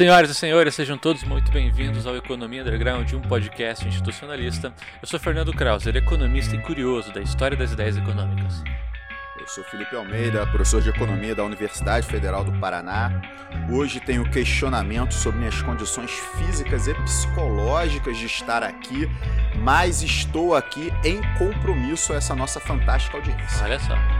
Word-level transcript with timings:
Senhoras 0.00 0.30
e 0.30 0.34
senhores, 0.34 0.74
sejam 0.74 0.96
todos 0.96 1.22
muito 1.24 1.52
bem-vindos 1.52 2.06
ao 2.06 2.16
Economia 2.16 2.62
Underground, 2.62 3.12
um 3.12 3.20
podcast 3.20 3.86
institucionalista. 3.86 4.72
Eu 5.02 5.06
sou 5.06 5.20
Fernando 5.20 5.52
Krauser, 5.52 5.94
economista 5.94 6.56
e 6.56 6.58
curioso 6.62 7.12
da 7.12 7.20
história 7.20 7.54
das 7.54 7.72
ideias 7.72 7.98
econômicas. 7.98 8.64
Eu 9.38 9.46
sou 9.46 9.62
Felipe 9.64 9.94
Almeida, 9.94 10.46
professor 10.46 10.80
de 10.80 10.88
Economia 10.88 11.34
da 11.34 11.44
Universidade 11.44 12.06
Federal 12.06 12.42
do 12.42 12.52
Paraná. 12.58 13.12
Hoje 13.70 14.00
tenho 14.00 14.24
questionamento 14.30 15.12
sobre 15.12 15.40
minhas 15.40 15.60
condições 15.60 16.12
físicas 16.38 16.88
e 16.88 16.94
psicológicas 16.94 18.16
de 18.16 18.24
estar 18.24 18.62
aqui, 18.62 19.06
mas 19.58 20.02
estou 20.02 20.54
aqui 20.54 20.90
em 21.04 21.20
compromisso 21.36 22.14
a 22.14 22.16
essa 22.16 22.34
nossa 22.34 22.58
fantástica 22.58 23.18
audiência. 23.18 23.62
Olha 23.62 23.78
só. 23.78 24.19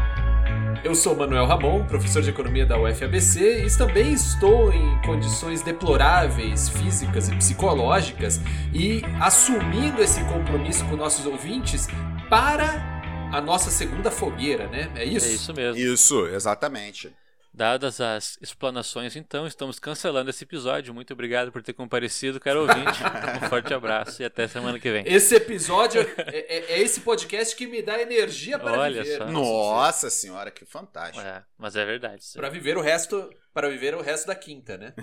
Eu 0.83 0.95
sou 0.95 1.15
Manuel 1.15 1.45
Ramon, 1.45 1.85
professor 1.85 2.23
de 2.23 2.31
economia 2.31 2.65
da 2.65 2.81
UFABC 2.81 3.67
e 3.67 3.77
também 3.77 4.15
estou 4.15 4.73
em 4.73 5.03
condições 5.03 5.63
deploráveis 5.63 6.71
físicas 6.71 7.29
e 7.29 7.37
psicológicas 7.37 8.41
e 8.73 9.03
assumindo 9.21 10.03
esse 10.03 10.25
compromisso 10.25 10.83
com 10.87 10.97
nossos 10.97 11.27
ouvintes 11.27 11.87
para 12.31 12.83
a 13.31 13.43
nossa 13.43 13.71
segunda 13.71 14.11
fogueira, 14.11 14.69
né? 14.69 14.91
É 14.97 15.05
isso? 15.05 15.27
É 15.27 15.31
isso 15.33 15.55
mesmo. 15.55 15.79
Isso, 15.79 16.27
exatamente. 16.29 17.13
Dadas 17.53 18.01
as 18.01 18.39
explanações, 18.41 19.17
então, 19.17 19.45
estamos 19.45 19.79
cancelando 19.81 20.31
esse 20.31 20.45
episódio. 20.45 20.95
Muito 20.95 21.13
obrigado 21.13 21.51
por 21.51 21.63
ter 21.63 21.73
comparecido, 21.73 22.39
caro 22.39 22.61
ouvinte. 22.63 23.01
Um 23.45 23.49
forte 23.49 23.75
abraço 23.75 24.23
e 24.23 24.25
até 24.25 24.47
semana 24.47 24.79
que 24.79 24.91
vem. 24.91 25.03
Esse 25.05 25.35
episódio 25.35 26.01
é, 26.17 26.39
é- 26.39 26.73
é 26.75 26.81
esse 26.81 27.01
podcast 27.01 27.57
que 27.57 27.67
me 27.67 27.83
dá 27.83 28.01
energia 28.01 28.57
para 28.57 28.79
Olha 28.79 29.03
viver. 29.03 29.19
só. 29.19 29.25
né? 29.25 29.33
Nossa 29.33 30.09
senhora, 30.11 30.51
que 30.53 30.65
fantástico. 30.65 31.21
É, 31.21 31.43
mas 31.59 31.75
é 31.75 31.85
verdade. 31.85 32.25
Para 32.35 32.49
viver 32.49 32.77
o 32.79 32.81
resto, 32.81 33.29
para 33.53 33.69
viver 33.69 33.97
o 33.97 34.01
resto 34.01 34.29
da 34.29 34.35
quinta, 34.37 34.79
né? 34.79 34.95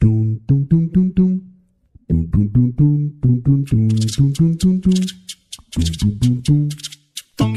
Dum, 0.00 0.38
dum, 0.46 0.62
dum, 0.64 0.86
dum, 0.88 1.08
dum. 1.10 1.40
Dum, 2.08 2.24
dum, 2.26 2.46
dum, 2.46 2.70
dum, 2.70 3.08
dum, 3.20 3.40
dum, 3.40 3.62
dum, 3.64 3.88
dum, 3.88 4.32
dum, 4.32 4.52
dum, 4.54 4.78
dum. 4.80 4.90
Dum, 5.72 5.84
dum, 5.98 6.18
dum, 6.18 6.40
dum. 6.42 6.68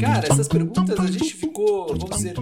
Cara, 0.00 0.26
essas 0.30 0.48
perguntas 0.48 0.98
a 0.98 1.06
gente 1.10 1.34
ficou, 1.34 1.88
vamos 1.96 2.16
dizer, 2.16 2.34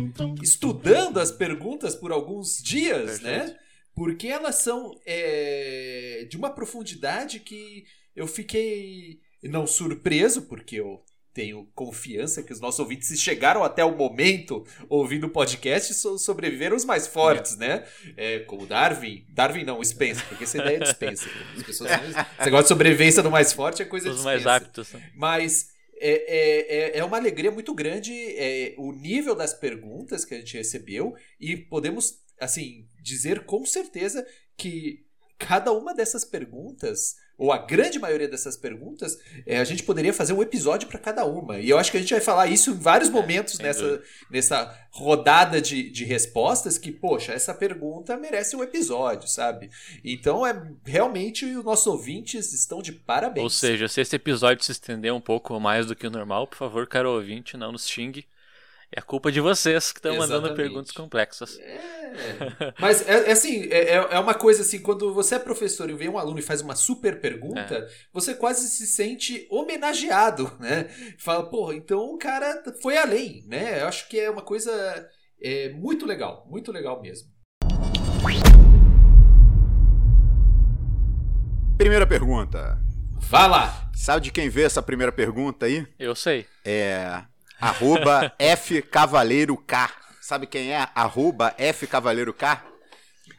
estudando 0.42 1.18
as 1.20 1.30
perguntas 1.30 1.94
por 1.94 2.10
alguns 2.12 2.62
dias, 2.62 3.20
né? 3.20 3.56
Porque 3.94 4.28
elas 4.28 4.56
são 4.56 4.92
é, 5.06 6.26
de 6.28 6.36
uma 6.36 6.50
profundidade 6.50 7.40
que 7.40 7.84
eu 8.14 8.26
fiquei 8.26 9.20
não 9.42 9.66
surpreso, 9.66 10.42
porque 10.42 10.76
eu 10.76 11.02
tenho 11.34 11.68
confiança 11.74 12.42
que 12.42 12.52
os 12.52 12.58
nossos 12.60 12.80
ouvintes, 12.80 13.06
se 13.08 13.16
chegaram 13.16 13.62
até 13.62 13.84
o 13.84 13.96
momento 13.96 14.64
ouvindo 14.88 15.28
o 15.28 15.30
podcast, 15.30 15.94
so- 15.94 16.18
sobreviveram 16.18 16.76
os 16.76 16.84
mais 16.84 17.06
fortes, 17.06 17.56
né? 17.56 17.84
É, 18.16 18.40
como 18.40 18.66
Darwin. 18.66 19.24
Darwin 19.28 19.62
não, 19.64 19.82
Spencer, 19.84 20.26
porque 20.28 20.44
essa 20.44 20.58
ideia 20.58 20.76
é 20.78 20.80
de 20.80 20.90
Spencer. 20.90 21.30
As 21.56 21.62
pessoas, 21.62 21.90
esse 21.92 22.44
negócio 22.44 22.64
de 22.64 22.68
sobrevivência 22.68 23.22
do 23.22 23.30
mais 23.30 23.52
forte 23.52 23.82
é 23.82 23.84
coisa 23.84 24.10
de 24.10 24.16
Os 24.16 24.24
mais 24.24 24.44
aptos. 24.46 24.92
né? 24.92 25.10
Mas 25.14 25.68
é, 26.00 26.10
é, 26.10 26.76
é- 26.96 26.98
é 26.98 27.04
uma 27.04 27.16
alegria 27.16 27.50
muito 27.50 27.74
grande 27.74 28.12
é, 28.36 28.74
o 28.78 28.92
nível 28.92 29.34
das 29.34 29.52
perguntas 29.54 30.24
que 30.24 30.34
a 30.34 30.38
gente 30.38 30.56
recebeu 30.56 31.14
e 31.40 31.56
podemos, 31.56 32.20
assim, 32.40 32.86
dizer 33.02 33.44
com 33.44 33.64
certeza 33.66 34.26
que 34.56 35.06
cada 35.38 35.72
uma 35.72 35.94
dessas 35.94 36.24
perguntas, 36.24 37.16
ou 37.38 37.52
a 37.52 37.58
grande 37.58 38.00
maioria 38.00 38.26
dessas 38.26 38.56
perguntas, 38.56 39.16
é, 39.46 39.58
a 39.58 39.64
gente 39.64 39.84
poderia 39.84 40.12
fazer 40.12 40.32
um 40.32 40.42
episódio 40.42 40.88
para 40.88 40.98
cada 40.98 41.24
uma. 41.24 41.60
E 41.60 41.70
eu 41.70 41.78
acho 41.78 41.92
que 41.92 41.96
a 41.96 42.00
gente 42.00 42.12
vai 42.12 42.20
falar 42.20 42.48
isso 42.48 42.72
em 42.72 42.74
vários 42.74 43.08
momentos 43.08 43.54
sem 43.54 43.64
nessa, 43.64 43.82
dúvida. 43.82 44.04
nessa 44.28 44.88
rodada 44.90 45.60
de, 45.60 45.88
de 45.88 46.04
respostas 46.04 46.76
que, 46.76 46.90
poxa, 46.90 47.32
essa 47.32 47.54
pergunta 47.54 48.16
merece 48.16 48.56
um 48.56 48.62
episódio, 48.62 49.28
sabe? 49.28 49.70
Então, 50.04 50.44
é 50.44 50.68
realmente 50.84 51.44
os 51.44 51.64
nossos 51.64 51.86
ouvintes 51.86 52.52
estão 52.52 52.82
de 52.82 52.90
parabéns. 52.90 53.44
Ou 53.44 53.50
seja, 53.50 53.86
se 53.86 54.00
esse 54.00 54.16
episódio 54.16 54.64
se 54.64 54.72
estender 54.72 55.14
um 55.14 55.20
pouco 55.20 55.60
mais 55.60 55.86
do 55.86 55.94
que 55.94 56.08
o 56.08 56.10
normal, 56.10 56.48
por 56.48 56.56
favor, 56.56 56.88
caro 56.88 57.12
ouvinte, 57.12 57.56
não 57.56 57.70
nos 57.70 57.88
xingue. 57.88 58.26
É 58.90 59.00
a 59.00 59.02
culpa 59.02 59.30
de 59.30 59.38
vocês 59.40 59.92
que 59.92 59.98
estão 59.98 60.16
mandando 60.16 60.54
perguntas 60.54 60.92
complexas. 60.92 61.58
É. 61.58 62.72
Mas 62.80 63.06
é, 63.06 63.28
é 63.28 63.32
assim, 63.32 63.64
é, 63.70 63.96
é- 63.96 64.08
é 64.12 64.18
uma 64.18 64.32
coisa 64.32 64.62
assim, 64.62 64.80
quando 64.80 65.12
você 65.12 65.34
é 65.34 65.38
professor 65.38 65.90
e 65.90 65.94
vem 65.94 66.08
um 66.08 66.16
aluno 66.18 66.38
e 66.38 66.42
faz 66.42 66.62
uma 66.62 66.74
super 66.74 67.20
pergunta, 67.20 67.60
É. 67.74 67.88
você 68.12 68.34
quase 68.34 68.66
se 68.68 68.86
sente 68.86 69.46
homenageado, 69.50 70.50
né? 70.58 70.88
Fala, 71.18 71.50
porra, 71.50 71.74
então 71.74 72.00
o 72.14 72.16
cara 72.18 72.62
foi 72.80 72.96
além, 72.96 73.44
né? 73.46 73.82
Eu 73.82 73.88
acho 73.88 74.08
que 74.08 74.18
é 74.18 74.30
uma 74.30 74.40
coisa 74.42 74.72
é, 75.42 75.68
muito 75.74 76.06
legal, 76.06 76.46
muito 76.50 76.72
legal 76.72 77.02
mesmo. 77.02 77.28
Primeira 81.76 82.06
pergunta. 82.06 82.78
Vá 83.20 83.46
lá! 83.46 83.90
Sabe 83.94 84.22
de 84.24 84.30
quem 84.32 84.48
veio 84.48 84.66
essa 84.66 84.82
primeira 84.82 85.12
pergunta 85.12 85.66
aí? 85.66 85.86
Eu 85.98 86.14
sei. 86.14 86.46
É. 86.64 87.22
Arroba 87.60 88.32
F 88.38 88.82
Cavaleiro 88.82 89.56
K. 89.56 89.90
Sabe 90.20 90.46
quem 90.46 90.72
é? 90.72 90.88
Arroba 90.94 91.54
F 91.58 91.86
Cavaleiro 91.86 92.32
K? 92.32 92.62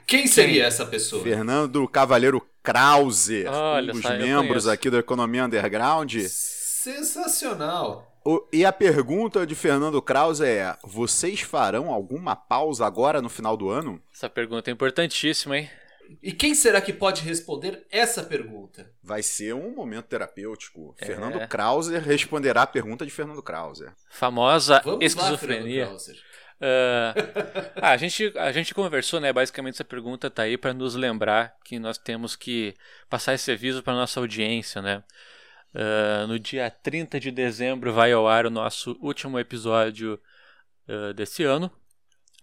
Quem 0.07 0.25
seria 0.27 0.65
essa 0.65 0.85
pessoa? 0.85 1.23
Fernando 1.23 1.87
Cavaleiro 1.87 2.45
Krause, 2.63 3.45
Olha 3.47 3.93
um 3.93 3.95
dos 3.99 4.03
membros 4.09 4.63
conheço. 4.63 4.69
aqui 4.71 4.89
do 4.89 4.97
Economia 4.97 5.45
Underground. 5.45 6.15
Sensacional! 6.27 8.05
O- 8.25 8.45
e 8.51 8.65
a 8.65 8.71
pergunta 8.73 9.45
de 9.47 9.55
Fernando 9.55 10.01
Krause 10.01 10.43
é: 10.45 10.75
vocês 10.83 11.41
farão 11.41 11.89
alguma 11.89 12.35
pausa 12.35 12.85
agora 12.85 13.21
no 13.21 13.29
final 13.29 13.55
do 13.55 13.69
ano? 13.69 14.01
Essa 14.13 14.29
pergunta 14.29 14.69
é 14.69 14.73
importantíssima, 14.73 15.57
hein? 15.57 15.69
E 16.21 16.31
quem 16.31 16.55
será 16.55 16.81
que 16.81 16.91
pode 16.91 17.21
responder 17.21 17.85
essa 17.91 18.23
pergunta? 18.23 18.91
Vai 19.03 19.21
ser 19.21 19.53
um 19.53 19.73
momento 19.75 20.05
terapêutico. 20.05 20.95
É. 20.97 21.05
Fernando 21.05 21.47
Krause 21.47 21.97
responderá 21.99 22.63
a 22.63 22.67
pergunta 22.67 23.05
de 23.05 23.11
Fernando 23.11 23.43
Krause. 23.43 23.85
Famosa 24.09 24.81
Vamos 24.83 25.05
esquizofrenia. 25.05 25.85
Fernando 25.85 25.87
Krauser. 25.89 26.29
Ah, 26.61 27.13
a, 27.93 27.97
gente, 27.97 28.33
a 28.37 28.51
gente 28.51 28.73
conversou, 28.73 29.19
né? 29.19 29.31
Basicamente, 29.31 29.75
essa 29.75 29.85
pergunta 29.85 30.29
tá 30.29 30.43
aí 30.43 30.57
para 30.57 30.73
nos 30.73 30.95
lembrar 30.95 31.55
que 31.63 31.79
nós 31.79 31.97
temos 31.97 32.35
que 32.35 32.73
passar 33.09 33.33
esse 33.33 33.51
aviso 33.51 33.81
para 33.81 33.93
nossa 33.93 34.19
audiência, 34.19 34.81
né? 34.81 35.03
Ah, 35.73 36.25
no 36.27 36.39
dia 36.39 36.69
30 36.69 37.19
de 37.19 37.31
dezembro 37.31 37.93
vai 37.93 38.11
ao 38.11 38.27
ar 38.27 38.45
o 38.45 38.49
nosso 38.49 38.97
último 39.01 39.39
episódio 39.39 40.19
ah, 40.87 41.13
desse 41.13 41.43
ano. 41.43 41.71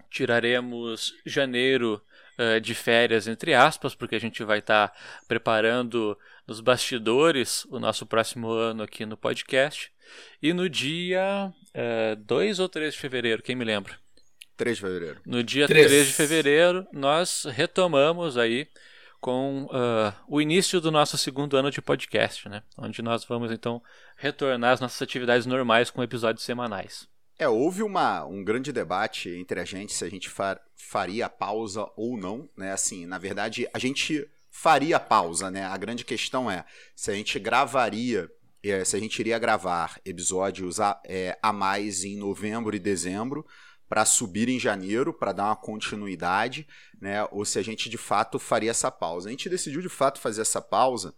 Tiraremos 0.09 1.13
janeiro 1.27 2.01
ah, 2.39 2.59
de 2.59 2.75
férias, 2.75 3.27
entre 3.27 3.55
aspas, 3.55 3.95
porque 3.95 4.17
a 4.17 4.21
gente 4.21 4.43
vai 4.45 4.59
estar 4.59 4.93
preparando 5.27 6.19
nos 6.47 6.61
bastidores 6.61 7.65
o 7.67 7.79
nosso 7.79 8.07
próximo 8.07 8.51
ano 8.51 8.83
aqui 8.83 9.07
no 9.07 9.17
podcast. 9.17 9.91
E 10.41 10.53
no 10.53 10.69
dia 10.69 11.53
2 12.27 12.61
ou 12.61 12.69
3 12.69 12.95
de 12.95 13.01
fevereiro, 13.01 13.43
quem 13.43 13.57
me 13.57 13.65
lembra? 13.65 13.99
3 14.57 14.77
de 14.77 14.83
fevereiro. 14.83 15.21
No 15.27 15.43
dia 15.43 15.67
Três. 15.67 15.87
3 15.87 16.07
de 16.07 16.13
fevereiro, 16.13 16.87
nós 16.93 17.45
retomamos 17.45 18.39
aí 18.39 18.69
com 19.21 19.69
ah, 19.73 20.15
o 20.29 20.41
início 20.41 20.81
do 20.81 20.91
nosso 20.91 21.19
segundo 21.19 21.57
ano 21.57 21.71
de 21.71 21.83
podcast, 21.83 22.49
né? 22.49 22.63
Onde 22.77 23.03
nós 23.03 23.25
vamos 23.25 23.51
então 23.51 23.83
retornar 24.17 24.73
às 24.73 24.81
nossas 24.81 25.03
atividades 25.03 25.47
normais 25.47 25.91
com 25.91 26.03
episódios 26.03 26.45
semanais. 26.45 27.09
É, 27.39 27.49
houve 27.49 27.83
uma, 27.83 28.25
um 28.25 28.43
grande 28.43 28.73
debate 28.73 29.29
entre 29.29 29.61
a 29.61 29.65
gente 29.65 29.93
se 29.93 30.05
a 30.05 30.09
gente 30.09 30.29
fa- 30.29 30.61
faria 30.75 31.29
pausa 31.29 31.87
ou 31.95 32.17
não, 32.17 32.49
né? 32.57 32.73
Assim, 32.73 33.05
na 33.05 33.19
verdade, 33.19 33.69
a 33.75 33.79
gente 33.79 34.27
faria 34.51 34.99
pausa, 34.99 35.51
né? 35.51 35.65
A 35.67 35.77
grande 35.77 36.03
questão 36.05 36.51
é 36.51 36.65
se 36.95 37.11
a 37.11 37.15
gente 37.15 37.39
gravaria, 37.39 38.31
eh, 38.63 38.85
se 38.87 38.97
a 38.97 38.99
gente 39.01 39.19
iria 39.19 39.39
gravar 39.39 40.01
episódios 40.03 40.81
a, 40.81 40.99
eh, 41.05 41.39
a 41.43 41.53
mais 41.53 42.05
em 42.05 42.17
novembro 42.17 42.75
e 42.75 42.79
dezembro 42.79 43.45
para 43.87 44.07
subir 44.07 44.49
em 44.49 44.59
janeiro, 44.59 45.13
para 45.13 45.33
dar 45.33 45.45
uma 45.45 45.57
continuidade, 45.57 46.67
né? 46.99 47.23
Ou 47.31 47.45
se 47.45 47.59
a 47.59 47.63
gente 47.63 47.91
de 47.91 47.99
fato 47.99 48.39
faria 48.39 48.71
essa 48.71 48.91
pausa. 48.91 49.29
A 49.29 49.31
gente 49.31 49.49
decidiu 49.51 49.83
de 49.83 49.91
fato 49.91 50.19
fazer 50.19 50.41
essa 50.41 50.63
pausa 50.63 51.15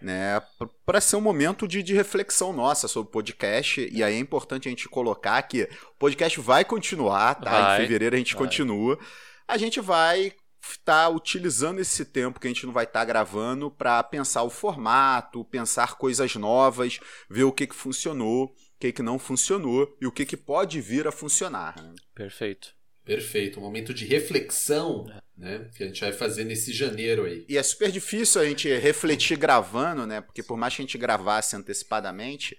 né, 0.00 0.40
para 0.86 1.00
ser 1.00 1.16
um 1.16 1.20
momento 1.20 1.66
de, 1.66 1.82
de 1.82 1.94
reflexão 1.94 2.52
nossa 2.52 2.86
sobre 2.88 3.08
o 3.08 3.12
podcast. 3.12 3.88
E 3.92 4.02
aí 4.02 4.14
é 4.14 4.18
importante 4.18 4.68
a 4.68 4.70
gente 4.70 4.88
colocar 4.88 5.40
que 5.42 5.62
o 5.62 5.98
podcast 5.98 6.40
vai 6.40 6.64
continuar, 6.64 7.34
tá? 7.36 7.50
Vai, 7.50 7.76
em 7.76 7.80
fevereiro 7.82 8.14
a 8.14 8.18
gente 8.18 8.34
vai. 8.34 8.44
continua. 8.44 8.98
A 9.46 9.56
gente 9.56 9.80
vai 9.80 10.32
estar 10.62 11.08
utilizando 11.08 11.80
esse 11.80 12.04
tempo 12.04 12.38
que 12.38 12.46
a 12.46 12.50
gente 12.50 12.66
não 12.66 12.72
vai 12.72 12.84
estar 12.84 13.04
gravando 13.04 13.70
para 13.70 14.02
pensar 14.02 14.42
o 14.42 14.50
formato, 14.50 15.44
pensar 15.44 15.96
coisas 15.96 16.34
novas, 16.36 17.00
ver 17.28 17.44
o 17.44 17.52
que, 17.52 17.66
que 17.66 17.74
funcionou, 17.74 18.44
o 18.44 18.54
que, 18.78 18.92
que 18.92 19.02
não 19.02 19.18
funcionou 19.18 19.96
e 20.00 20.06
o 20.06 20.12
que, 20.12 20.26
que 20.26 20.36
pode 20.36 20.80
vir 20.80 21.06
a 21.06 21.12
funcionar. 21.12 21.80
né? 21.82 21.94
Perfeito. 22.14 22.77
Perfeito, 23.08 23.58
um 23.58 23.62
momento 23.62 23.94
de 23.94 24.04
reflexão, 24.04 25.10
né? 25.34 25.70
Que 25.74 25.82
a 25.82 25.86
gente 25.86 26.02
vai 26.02 26.12
fazer 26.12 26.44
nesse 26.44 26.74
janeiro 26.74 27.24
aí. 27.24 27.42
E 27.48 27.56
é 27.56 27.62
super 27.62 27.90
difícil 27.90 28.38
a 28.38 28.44
gente 28.44 28.68
refletir 28.76 29.38
gravando, 29.38 30.06
né? 30.06 30.20
Porque 30.20 30.42
por 30.42 30.58
mais 30.58 30.76
que 30.76 30.82
a 30.82 30.84
gente 30.84 30.98
gravasse 30.98 31.56
antecipadamente, 31.56 32.54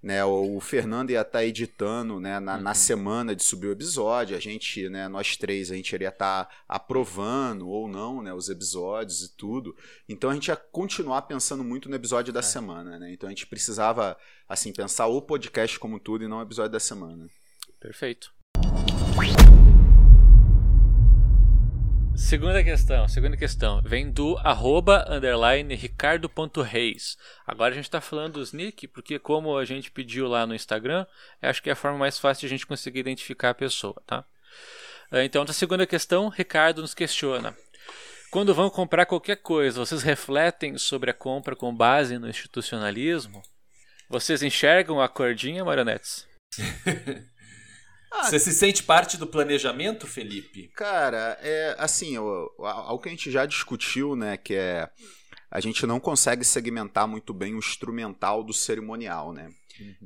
né? 0.00 0.24
O 0.24 0.60
Fernando 0.60 1.10
ia 1.10 1.22
estar 1.22 1.44
editando, 1.44 2.20
né? 2.20 2.38
Na, 2.38 2.56
na 2.56 2.74
semana 2.74 3.34
de 3.34 3.42
subir 3.42 3.66
o 3.66 3.72
episódio, 3.72 4.36
a 4.36 4.40
gente, 4.40 4.88
né? 4.88 5.08
Nós 5.08 5.36
três, 5.36 5.68
a 5.68 5.74
gente 5.74 5.92
iria 5.92 6.10
estar 6.10 6.48
aprovando 6.68 7.68
ou 7.68 7.88
não, 7.88 8.22
né? 8.22 8.32
Os 8.32 8.48
episódios 8.48 9.24
e 9.24 9.36
tudo. 9.36 9.74
Então 10.08 10.30
a 10.30 10.34
gente 10.34 10.46
ia 10.46 10.54
continuar 10.54 11.22
pensando 11.22 11.64
muito 11.64 11.88
no 11.88 11.96
episódio 11.96 12.32
da 12.32 12.40
semana, 12.40 13.00
né? 13.00 13.12
Então 13.12 13.26
a 13.26 13.30
gente 13.32 13.48
precisava, 13.48 14.16
assim, 14.48 14.72
pensar 14.72 15.08
o 15.08 15.20
podcast 15.20 15.76
como 15.76 15.98
tudo 15.98 16.22
e 16.22 16.28
não 16.28 16.38
o 16.38 16.42
episódio 16.42 16.70
da 16.70 16.78
semana. 16.78 17.28
Perfeito. 17.80 18.32
Segunda 22.18 22.64
questão, 22.64 23.06
segunda 23.06 23.36
questão. 23.36 23.80
Vem 23.80 24.10
do 24.10 24.36
arroba 24.38 25.06
underline 25.08 25.72
ricardo.reis. 25.76 27.16
Agora 27.46 27.72
a 27.72 27.74
gente 27.76 27.84
está 27.84 28.00
falando 28.00 28.34
dos 28.34 28.52
nick, 28.52 28.88
porque 28.88 29.20
como 29.20 29.56
a 29.56 29.64
gente 29.64 29.90
pediu 29.90 30.26
lá 30.26 30.44
no 30.44 30.54
Instagram, 30.54 31.06
acho 31.40 31.62
que 31.62 31.70
é 31.70 31.72
a 31.72 31.76
forma 31.76 31.96
mais 31.96 32.18
fácil 32.18 32.40
de 32.40 32.46
a 32.46 32.48
gente 32.50 32.66
conseguir 32.66 32.98
identificar 32.98 33.50
a 33.50 33.54
pessoa, 33.54 34.02
tá? 34.04 34.24
Ah, 35.12 35.24
Então, 35.24 35.44
a 35.48 35.52
segunda 35.52 35.86
questão, 35.86 36.28
Ricardo 36.28 36.82
nos 36.82 36.92
questiona. 36.92 37.56
Quando 38.32 38.52
vão 38.52 38.68
comprar 38.68 39.06
qualquer 39.06 39.36
coisa, 39.36 39.78
vocês 39.78 40.02
refletem 40.02 40.76
sobre 40.76 41.12
a 41.12 41.14
compra 41.14 41.54
com 41.54 41.74
base 41.74 42.18
no 42.18 42.28
institucionalismo? 42.28 43.40
Vocês 44.10 44.42
enxergam 44.42 45.00
a 45.00 45.08
cordinha, 45.08 45.64
marionetes? 45.64 46.26
Você 48.22 48.38
se 48.38 48.52
sente 48.52 48.82
parte 48.82 49.16
do 49.16 49.26
planejamento, 49.26 50.06
Felipe? 50.06 50.68
Cara, 50.74 51.38
é 51.40 51.76
assim, 51.78 52.16
algo 52.16 52.98
que 52.98 53.08
a 53.08 53.12
gente 53.12 53.30
já 53.30 53.46
discutiu, 53.46 54.16
né, 54.16 54.36
que 54.36 54.54
é 54.54 54.88
a 55.50 55.60
gente 55.60 55.86
não 55.86 55.98
consegue 55.98 56.44
segmentar 56.44 57.08
muito 57.08 57.32
bem 57.32 57.54
o 57.54 57.58
instrumental 57.58 58.44
do 58.44 58.52
cerimonial, 58.52 59.32
né? 59.32 59.48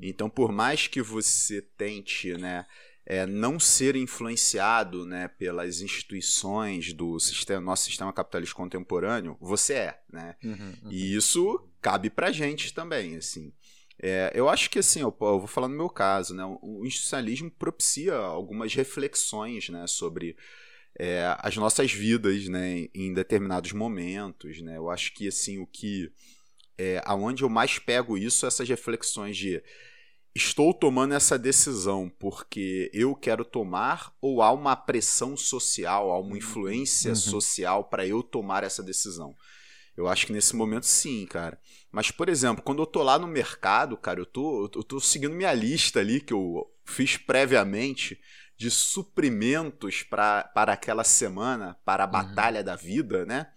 Então, 0.00 0.30
por 0.30 0.52
mais 0.52 0.86
que 0.86 1.02
você 1.02 1.62
tente, 1.76 2.32
né, 2.34 2.64
é, 3.04 3.26
não 3.26 3.58
ser 3.58 3.96
influenciado, 3.96 5.04
né, 5.04 5.26
pelas 5.26 5.80
instituições 5.80 6.92
do 6.92 7.18
sistema, 7.18 7.60
nosso 7.60 7.84
sistema 7.86 8.12
capitalista 8.12 8.54
contemporâneo, 8.54 9.36
você 9.40 9.74
é, 9.74 10.00
né? 10.12 10.36
E 10.90 11.16
isso 11.16 11.68
cabe 11.80 12.08
pra 12.08 12.30
gente 12.30 12.72
também, 12.72 13.16
assim. 13.16 13.52
É, 14.02 14.32
eu 14.34 14.48
acho 14.48 14.68
que 14.68 14.80
assim, 14.80 15.00
eu, 15.00 15.16
eu 15.20 15.38
vou 15.38 15.46
falar 15.46 15.68
no 15.68 15.76
meu 15.76 15.88
caso, 15.88 16.34
né? 16.34 16.44
O, 16.60 16.84
institucionalismo 16.84 17.50
propicia 17.50 18.14
algumas 18.16 18.74
reflexões, 18.74 19.68
né, 19.68 19.86
sobre 19.86 20.36
é, 20.98 21.36
as 21.38 21.56
nossas 21.56 21.92
vidas, 21.92 22.48
né, 22.48 22.78
em, 22.78 22.90
em 22.94 23.14
determinados 23.14 23.72
momentos, 23.72 24.60
né? 24.60 24.76
Eu 24.76 24.90
acho 24.90 25.14
que 25.14 25.28
assim 25.28 25.58
o 25.58 25.66
que 25.66 26.10
é, 26.76 27.00
aonde 27.04 27.44
eu 27.44 27.48
mais 27.48 27.78
pego 27.78 28.18
isso, 28.18 28.44
essas 28.44 28.68
reflexões 28.68 29.36
de 29.36 29.62
estou 30.34 30.72
tomando 30.74 31.14
essa 31.14 31.38
decisão 31.38 32.10
porque 32.18 32.90
eu 32.92 33.14
quero 33.14 33.44
tomar 33.44 34.12
ou 34.20 34.42
há 34.42 34.50
uma 34.50 34.74
pressão 34.74 35.36
social, 35.36 36.10
há 36.10 36.18
uma 36.18 36.36
influência 36.38 37.10
Uhum. 37.10 37.16
social 37.16 37.84
para 37.84 38.06
eu 38.06 38.22
tomar 38.22 38.64
essa 38.64 38.82
decisão. 38.82 39.36
Eu 39.96 40.08
acho 40.08 40.26
que 40.26 40.32
nesse 40.32 40.56
momento 40.56 40.86
sim, 40.86 41.26
cara. 41.26 41.58
Mas, 41.90 42.10
por 42.10 42.28
exemplo, 42.28 42.62
quando 42.62 42.82
eu 42.82 42.86
tô 42.86 43.02
lá 43.02 43.18
no 43.18 43.26
mercado, 43.26 43.96
cara, 43.96 44.20
eu 44.20 44.26
tô, 44.26 44.70
eu 44.74 44.82
tô 44.82 44.98
seguindo 44.98 45.34
minha 45.34 45.52
lista 45.52 46.00
ali 46.00 46.20
que 46.20 46.32
eu 46.32 46.66
fiz 46.84 47.16
previamente 47.16 48.18
de 48.56 48.70
suprimentos 48.70 50.02
pra, 50.02 50.44
para 50.54 50.72
aquela 50.72 51.04
semana, 51.04 51.76
para 51.84 52.04
a 52.04 52.06
batalha 52.06 52.62
da 52.62 52.76
vida, 52.76 53.26
né? 53.26 53.50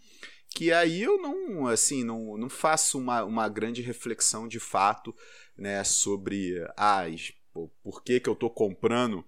Que 0.50 0.72
aí 0.72 1.04
eu 1.04 1.22
não, 1.22 1.68
assim, 1.68 2.04
não, 2.04 2.38
não 2.38 2.50
faço 2.50 2.98
uma, 2.98 3.24
uma 3.24 3.48
grande 3.48 3.82
reflexão 3.82 4.48
de 4.48 4.60
fato, 4.60 5.14
né, 5.58 5.84
sobre 5.84 6.66
as, 6.78 7.34
por 7.84 8.04
que 8.04 8.20
que 8.20 8.30
eu 8.30 8.36
tô 8.36 8.50
comprando, 8.50 9.24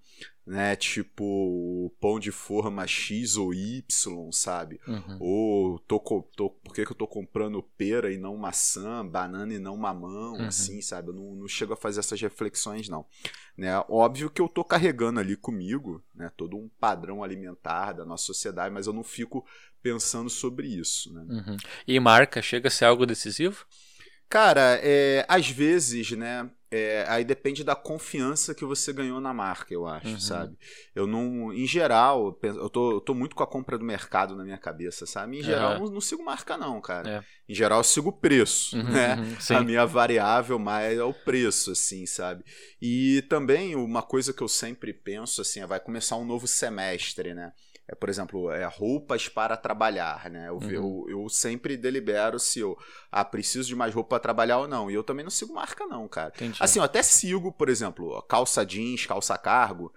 né, 0.45 0.75
tipo, 0.75 1.93
pão 1.99 2.19
de 2.19 2.31
forma 2.31 2.85
X 2.87 3.35
ou 3.37 3.53
Y, 3.53 4.31
sabe? 4.31 4.79
Uhum. 4.87 5.17
Ou 5.19 5.79
tô, 5.79 5.99
tô, 6.35 6.49
por 6.49 6.73
que, 6.73 6.85
que 6.85 6.91
eu 6.91 6.95
tô 6.95 7.07
comprando 7.07 7.61
pera 7.77 8.11
e 8.11 8.17
não 8.17 8.37
maçã, 8.37 9.05
banana 9.05 9.53
e 9.53 9.59
não 9.59 9.75
mamão, 9.77 10.35
Uhum. 10.37 10.45
assim, 10.47 10.81
sabe? 10.81 11.09
Eu 11.09 11.13
não, 11.13 11.35
não 11.35 11.47
chego 11.47 11.73
a 11.73 11.77
fazer 11.77 11.99
essas 11.99 12.21
reflexões, 12.21 12.87
não. 12.87 13.05
Né? 13.57 13.71
Óbvio 13.89 14.29
que 14.29 14.41
eu 14.41 14.47
tô 14.47 14.63
carregando 14.63 15.19
ali 15.19 15.35
comigo, 15.35 16.03
né? 16.15 16.31
Todo 16.37 16.55
um 16.57 16.69
padrão 16.79 17.23
alimentar 17.23 17.93
da 17.93 18.05
nossa 18.05 18.25
sociedade, 18.25 18.73
mas 18.73 18.87
eu 18.87 18.93
não 18.93 19.03
fico 19.03 19.45
pensando 19.81 20.29
sobre 20.29 20.67
isso, 20.67 21.13
né? 21.13 21.25
Uhum. 21.29 21.57
E 21.87 21.99
marca 21.99 22.41
chega 22.41 22.67
a 22.67 22.71
ser 22.71 22.85
algo 22.85 23.05
decisivo? 23.05 23.65
Cara, 24.29 24.79
é, 24.83 25.25
às 25.27 25.49
vezes, 25.49 26.11
né? 26.11 26.49
É, 26.69 27.05
aí 27.07 27.23
depende 27.23 27.63
da 27.63 27.75
confiança 27.75 28.53
que 28.53 28.65
você 28.65 28.91
ganhou 28.91 29.19
na 29.21 29.33
marca, 29.33 29.73
eu 29.73 29.87
acho, 29.87 30.07
Uhum. 30.07 30.19
sabe? 30.19 30.57
Eu 30.93 31.07
não. 31.07 31.53
Em 31.53 31.65
geral, 31.65 32.37
eu 32.43 32.69
tô, 32.69 32.91
eu 32.91 33.01
tô 33.01 33.13
muito 33.13 33.35
com 33.35 33.43
a 33.43 33.47
compra 33.47 33.77
do 33.77 33.85
mercado 33.85 34.35
na 34.35 34.43
minha 34.43 34.57
cabeça, 34.57 35.05
sabe? 35.05 35.37
Em 35.39 35.43
geral, 35.43 35.73
eu 35.73 35.79
não, 35.79 35.85
não 35.93 36.01
sigo 36.01 36.23
marca, 36.23 36.57
não, 36.57 36.79
cara. 36.81 37.09
É. 37.09 37.23
Em 37.51 37.55
geral, 37.55 37.79
eu 37.79 37.83
sigo 37.83 38.09
o 38.09 38.13
preço, 38.13 38.75
Uhum, 38.77 38.83
né? 38.83 39.15
uhum. 39.15 39.57
A 39.57 39.63
minha 39.63 39.85
variável 39.85 40.59
mais 40.59 40.97
é 40.97 41.03
o 41.03 41.13
preço, 41.13 41.71
assim, 41.71 42.05
sabe? 42.05 42.43
E 42.81 43.21
também 43.29 43.75
uma 43.75 44.01
coisa 44.01 44.33
que 44.33 44.41
eu 44.43 44.47
sempre 44.49 44.93
penso, 44.93 45.41
assim, 45.41 45.61
é 45.61 45.65
vai 45.67 45.79
começar 45.79 46.17
um 46.17 46.25
novo 46.25 46.47
semestre, 46.47 47.33
né? 47.33 47.53
É, 47.87 47.95
por 47.95 48.09
exemplo, 48.09 48.51
é 48.51 48.65
roupas 48.65 49.29
para 49.29 49.55
trabalhar, 49.55 50.29
né? 50.29 50.49
Eu, 50.49 50.59
eu, 50.69 51.05
eu 51.07 51.29
sempre 51.29 51.77
delibero 51.77 52.37
se 52.37 52.59
eu 52.59 52.77
ah, 53.09 53.23
preciso 53.23 53.69
de 53.69 53.75
mais 53.75 53.93
roupa 53.93 54.09
para 54.09 54.19
trabalhar 54.19 54.59
ou 54.59 54.67
não. 54.67 54.91
E 54.91 54.93
eu 54.93 55.03
também 55.03 55.23
não 55.23 55.29
sigo 55.29 55.53
marca, 55.53 55.85
não, 55.85 56.07
cara. 56.07 56.33
Entendi. 56.35 56.57
Assim, 56.59 56.79
eu 56.79 56.85
até 56.85 57.01
sigo, 57.01 57.51
por 57.51 57.69
exemplo, 57.69 58.21
calça 58.23 58.65
jeans, 58.65 59.05
calça 59.05 59.37
cargo. 59.37 59.93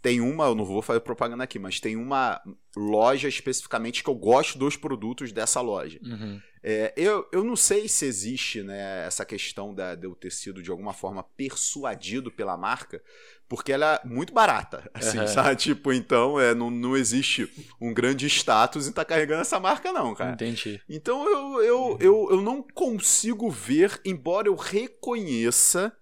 Tem 0.00 0.20
uma, 0.20 0.44
eu 0.44 0.54
não 0.54 0.64
vou 0.64 0.82
fazer 0.82 1.00
propaganda 1.00 1.44
aqui, 1.44 1.58
mas 1.58 1.80
tem 1.80 1.96
uma 1.96 2.40
loja 2.76 3.26
especificamente 3.26 4.04
que 4.04 4.10
eu 4.10 4.14
gosto 4.14 4.58
dos 4.58 4.76
produtos 4.76 5.32
dessa 5.32 5.60
loja. 5.60 5.98
Uhum. 6.02 6.40
É, 6.62 6.94
eu, 6.96 7.28
eu 7.32 7.44
não 7.44 7.56
sei 7.56 7.88
se 7.88 8.06
existe 8.06 8.62
né, 8.62 9.06
essa 9.06 9.24
questão 9.24 9.74
da, 9.74 9.94
de 9.94 10.06
eu 10.06 10.14
ter 10.14 10.30
sido 10.30 10.62
de 10.62 10.70
alguma 10.70 10.94
forma 10.94 11.22
persuadido 11.22 12.30
pela 12.30 12.56
marca, 12.56 13.02
porque 13.48 13.72
ela 13.72 14.00
é 14.02 14.06
muito 14.06 14.32
barata, 14.32 14.88
assim, 14.94 15.18
Aham. 15.18 15.26
sabe? 15.26 15.56
Tipo, 15.56 15.92
então 15.92 16.40
é, 16.40 16.54
não, 16.54 16.70
não 16.70 16.96
existe 16.96 17.50
um 17.80 17.92
grande 17.92 18.26
status 18.26 18.86
em 18.86 18.90
estar 18.90 19.04
carregando 19.04 19.42
essa 19.42 19.60
marca, 19.60 19.92
não, 19.92 20.14
cara. 20.14 20.32
Entendi. 20.32 20.80
Então 20.88 21.24
eu, 21.28 21.62
eu, 21.62 21.98
eu, 22.00 22.28
eu 22.30 22.40
não 22.40 22.62
consigo 22.62 23.50
ver, 23.50 24.00
embora 24.04 24.48
eu 24.48 24.54
reconheça 24.54 25.92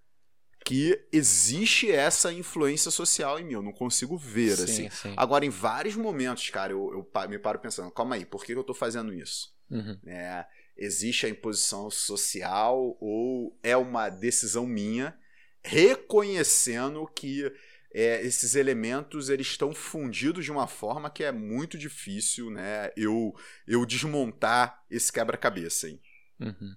que 0.64 0.98
existe 1.12 1.90
essa 1.90 2.32
influência 2.32 2.90
social 2.90 3.38
em 3.38 3.44
mim. 3.44 3.54
Eu 3.54 3.62
não 3.62 3.72
consigo 3.72 4.16
ver, 4.16 4.56
Sim, 4.56 4.64
assim. 4.64 4.90
sim. 4.90 5.14
Agora, 5.16 5.44
em 5.44 5.50
vários 5.50 5.96
momentos, 5.96 6.48
cara, 6.50 6.72
eu, 6.72 6.90
eu 7.14 7.28
me 7.28 7.38
paro 7.38 7.58
pensando, 7.58 7.90
calma 7.90 8.14
aí, 8.14 8.24
por 8.24 8.44
que 8.44 8.52
eu 8.52 8.64
tô 8.64 8.74
fazendo 8.74 9.12
isso? 9.12 9.52
Uhum. 9.70 9.98
né? 10.02 10.44
Existe 10.76 11.26
a 11.26 11.28
imposição 11.28 11.90
social 11.90 12.96
ou 13.00 13.58
é 13.62 13.76
uma 13.76 14.08
decisão 14.08 14.66
minha 14.66 15.16
reconhecendo 15.64 17.06
que 17.14 17.52
é, 17.94 18.22
esses 18.24 18.54
elementos 18.54 19.28
eles 19.28 19.48
estão 19.48 19.74
fundidos 19.74 20.44
de 20.44 20.50
uma 20.52 20.66
forma 20.66 21.10
que 21.10 21.24
é 21.24 21.32
muito 21.32 21.76
difícil, 21.78 22.50
né? 22.50 22.90
Eu 22.96 23.34
eu 23.66 23.84
desmontar 23.86 24.82
esse 24.90 25.12
quebra-cabeça, 25.12 25.88
hein? 25.88 26.00
Uhum. 26.40 26.76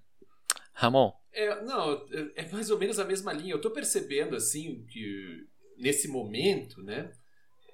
Ramon. 0.74 1.12
É, 1.32 1.62
não, 1.64 2.06
é 2.34 2.48
mais 2.50 2.70
ou 2.70 2.78
menos 2.78 2.98
a 2.98 3.04
mesma 3.04 3.32
linha. 3.32 3.52
Eu 3.54 3.60
tô 3.60 3.70
percebendo, 3.70 4.34
assim, 4.36 4.86
que 4.90 5.46
nesse 5.76 6.08
momento, 6.08 6.82
né? 6.82 7.12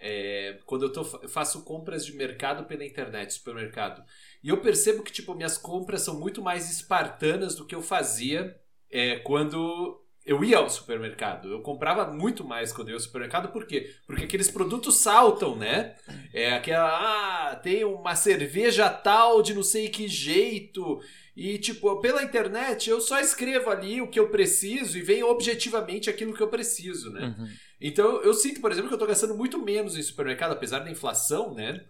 é, 0.01 0.61
quando 0.67 0.85
eu 0.87 0.93
tô, 0.93 1.05
fa- 1.05 1.29
faço 1.29 1.65
compras 1.65 2.07
de 2.07 2.15
mercado 2.15 2.67
pela 2.67 2.85
internet, 2.85 3.35
supermercado, 3.35 4.05
e 4.43 4.51
eu 4.51 4.61
percebo 4.61 5.03
que, 5.03 5.13
tipo, 5.13 5.35
minhas 5.35 5.59
compras 5.59 6.03
são 6.03 6.21
muito 6.21 6.43
mais 6.43 6.71
espartanas 6.71 7.55
do 7.57 7.67
que 7.67 7.75
eu 7.75 7.83
fazia 7.83 8.57
é, 8.91 9.19
quando 9.21 10.02
eu 10.25 10.45
ia 10.45 10.59
ao 10.59 10.71
supermercado. 10.71 11.51
Eu 11.51 11.61
comprava 11.63 12.07
muito 12.13 12.45
mais 12.45 12.73
quando 12.73 12.89
eu 12.89 12.93
ia 12.93 12.97
ao 12.97 13.01
supermercado, 13.01 13.53
por 13.53 13.67
quê? 13.67 13.95
Porque 14.07 14.25
aqueles 14.25 14.51
produtos 14.51 14.97
saltam, 14.99 15.57
né? 15.57 15.97
É 16.33 16.53
aquela, 16.53 17.51
ah, 17.51 17.57
tem 17.57 17.85
uma 17.85 18.15
cerveja 18.15 18.89
tal 18.89 19.43
de 19.43 19.55
não 19.55 19.63
sei 19.63 19.89
que 19.89 20.07
jeito, 20.07 21.01
e, 21.35 21.59
tipo, 21.59 22.01
pela 22.01 22.23
internet 22.23 22.91
eu 22.91 23.01
só 23.01 23.19
escrevo 23.19 23.71
ali 23.71 24.03
o 24.03 24.09
que 24.09 24.21
eu 24.21 24.29
preciso 24.29 24.99
e 24.99 25.03
vem 25.03 25.23
objetivamente 25.23 26.11
aquilo 26.11 26.35
que 26.35 26.43
eu 26.43 26.49
preciso, 26.49 27.11
né? 27.11 27.35
Uhum. 27.39 27.49
Então 27.81 28.21
eu 28.23 28.35
sinto, 28.35 28.61
por 28.61 28.71
exemplo, 28.71 28.89
que 28.89 28.95
eu 28.95 28.99
tô 28.99 29.07
gastando 29.07 29.35
muito 29.35 29.59
menos 29.59 29.97
em 29.97 30.03
supermercado, 30.03 30.53
apesar 30.53 30.81
da 30.81 30.91
inflação, 30.91 31.55
né? 31.55 31.85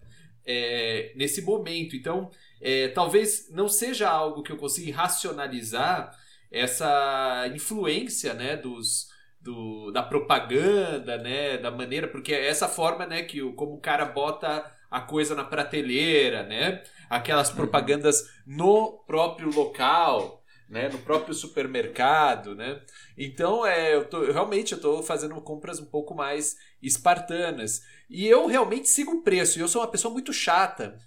É, 0.44 1.12
nesse 1.16 1.42
momento. 1.42 1.96
Então, 1.96 2.30
é, 2.60 2.88
talvez 2.88 3.48
não 3.50 3.68
seja 3.68 4.08
algo 4.08 4.42
que 4.42 4.50
eu 4.50 4.56
consiga 4.56 4.96
racionalizar 4.96 6.16
essa 6.52 7.49
influência, 7.54 8.35
né, 8.35 8.56
dos, 8.56 9.09
do, 9.40 9.90
da 9.92 10.02
propaganda, 10.02 11.18
né? 11.18 11.59
Da 11.59 11.71
maneira, 11.71 12.09
porque 12.09 12.32
é 12.35 12.47
essa 12.49 12.68
forma, 12.68 13.06
né, 13.06 13.23
que 13.23 13.42
o, 13.42 13.54
como 13.54 13.75
o 13.75 13.80
cara 13.80 14.04
bota 14.04 14.71
a 14.90 15.00
coisa 15.00 15.35
na 15.35 15.44
prateleira, 15.44 16.42
né? 16.44 16.82
Aquelas 17.11 17.50
Uhum. 17.50 17.56
propagandas 17.56 18.28
no 18.47 19.02
próprio 19.06 19.50
local, 19.50 20.42
né? 20.68 20.88
No 20.88 20.99
próprio 20.99 21.35
supermercado, 21.35 22.54
né? 22.54 22.80
Então, 23.16 23.64
é, 23.66 23.94
eu 23.94 24.04
tô, 24.09 24.30
realmente 24.30 24.73
eu 24.73 24.80
tô 24.80 25.02
fazendo 25.02 25.40
compras 25.40 25.78
um 25.80 25.87
pouco 25.87 26.14
mais 26.14 26.56
espartanas. 26.82 27.82
E 28.09 28.26
eu 28.26 28.47
realmente 28.47 28.88
sigo 28.88 29.12
o 29.12 29.23
preço. 29.23 29.59
E 29.59 29.62
eu 29.62 29.68
sou 29.68 29.82
uma 29.82 29.88
pessoa 29.90 30.12
muito 30.12 30.32
chata. 30.32 30.99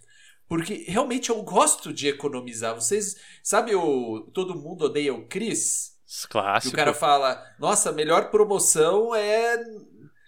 Porque 0.48 0.86
realmente 0.88 1.30
eu 1.30 1.42
gosto 1.42 1.92
de 1.92 2.08
economizar. 2.08 2.76
Vocês, 2.76 3.16
sabe 3.42 3.74
o 3.76 4.22
Todo 4.34 4.56
Mundo 4.56 4.86
Odeia 4.86 5.14
o 5.14 5.26
Chris? 5.28 5.96
Que 6.06 6.28
Clássico. 6.30 6.74
o 6.74 6.78
cara 6.78 6.94
fala, 6.94 7.44
nossa, 7.60 7.90
a 7.90 7.94
melhor 7.94 8.30
promoção 8.30 9.14
é. 9.16 9.56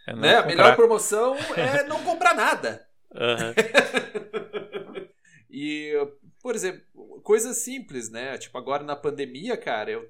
É 0.08 0.16
Né? 0.16 0.36
A 0.38 0.46
melhor 0.46 0.76
promoção 0.76 1.36
é 1.56 1.84
não 1.88 2.04
comprar 2.04 2.34
nada. 2.34 2.88
Aham. 3.14 3.54
E, 5.50 5.94
por 6.40 6.54
exemplo, 6.54 6.82
coisas 7.24 7.58
simples, 7.58 8.12
né? 8.12 8.38
Tipo, 8.38 8.60
agora 8.60 8.84
na 8.84 8.96
pandemia, 8.96 9.58
cara, 9.58 9.90
eu 9.90 10.08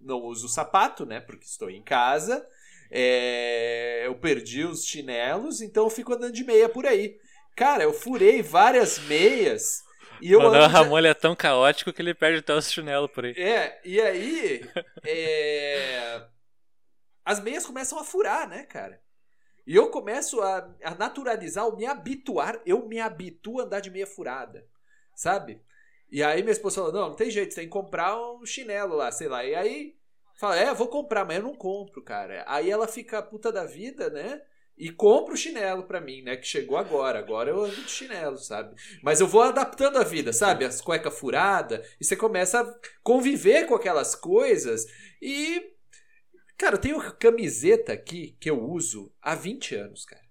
não 0.00 0.22
uso 0.22 0.48
sapato, 0.48 1.04
né? 1.04 1.20
Porque 1.20 1.46
estou 1.46 1.68
em 1.68 1.82
casa. 1.82 2.46
É, 2.90 4.02
Eu 4.06 4.14
perdi 4.14 4.62
os 4.62 4.86
chinelos, 4.86 5.60
então 5.60 5.84
eu 5.84 5.90
fico 5.90 6.12
andando 6.12 6.32
de 6.32 6.44
meia 6.44 6.68
por 6.68 6.86
aí. 6.86 7.18
Cara, 7.56 7.82
eu 7.84 7.92
furei 7.92 8.42
várias 8.42 8.98
meias. 8.98 9.82
E 10.20 10.30
eu 10.32 10.46
ando 10.46 10.66
de- 10.66 10.66
Ramon 10.66 10.98
é 10.98 11.14
tão 11.14 11.34
caótico 11.36 11.92
que 11.92 12.00
ele 12.02 12.14
perde 12.14 12.38
até 12.40 12.54
os 12.54 12.70
chinelos 12.70 13.10
por 13.10 13.24
aí. 13.24 13.36
É, 13.36 13.80
e 13.84 14.00
aí. 14.00 14.70
é, 15.04 16.22
As 17.24 17.40
meias 17.40 17.64
começam 17.66 17.98
a 17.98 18.04
furar, 18.04 18.48
né, 18.48 18.64
cara? 18.64 19.00
E 19.66 19.76
eu 19.76 19.90
começo 19.90 20.40
a, 20.42 20.70
a 20.84 20.94
naturalizar, 20.96 21.66
ou 21.66 21.76
me 21.76 21.86
habituar, 21.86 22.60
eu 22.66 22.86
me 22.88 23.00
habituo 23.00 23.60
a 23.60 23.64
andar 23.64 23.80
de 23.80 23.90
meia 23.90 24.06
furada, 24.06 24.66
sabe? 25.14 25.62
E 26.10 26.22
aí 26.22 26.42
minha 26.42 26.52
esposa 26.52 26.76
falou: 26.76 26.92
não, 26.92 27.08
não 27.10 27.16
tem 27.16 27.30
jeito, 27.30 27.54
você 27.54 27.60
tem 27.60 27.68
que 27.68 27.72
comprar 27.72 28.16
um 28.18 28.46
chinelo 28.46 28.96
lá, 28.96 29.12
sei 29.12 29.28
lá. 29.28 29.44
E 29.44 29.54
aí 29.54 29.96
fala: 30.38 30.58
é, 30.58 30.70
eu 30.70 30.74
vou 30.76 30.88
comprar, 30.88 31.24
mas 31.24 31.36
eu 31.38 31.42
não 31.44 31.54
compro, 31.54 32.02
cara. 32.02 32.44
Aí 32.48 32.70
ela 32.70 32.88
fica 32.88 33.22
puta 33.22 33.52
da 33.52 33.64
vida, 33.64 34.10
né? 34.10 34.42
E 34.76 34.90
compra 34.90 35.34
o 35.34 35.36
chinelo 35.36 35.84
pra 35.84 36.00
mim, 36.00 36.22
né? 36.22 36.36
Que 36.36 36.46
chegou 36.46 36.76
agora. 36.76 37.18
Agora 37.18 37.50
eu 37.50 37.64
ando 37.64 37.76
de 37.76 37.90
chinelo, 37.90 38.36
sabe? 38.36 38.74
Mas 39.02 39.20
eu 39.20 39.26
vou 39.26 39.42
adaptando 39.42 39.98
a 39.98 40.04
vida, 40.04 40.32
sabe? 40.32 40.64
As 40.64 40.80
cuecas 40.80 41.16
furadas. 41.16 41.86
E 42.00 42.04
você 42.04 42.16
começa 42.16 42.60
a 42.60 42.74
conviver 43.02 43.66
com 43.66 43.74
aquelas 43.74 44.14
coisas. 44.14 44.86
E. 45.22 45.72
Cara, 46.56 46.74
eu 46.74 46.80
tenho 46.80 47.12
camiseta 47.18 47.92
aqui 47.92 48.36
que 48.40 48.50
eu 48.50 48.60
uso 48.60 49.12
há 49.20 49.34
20 49.34 49.76
anos, 49.76 50.04
cara. 50.04 50.24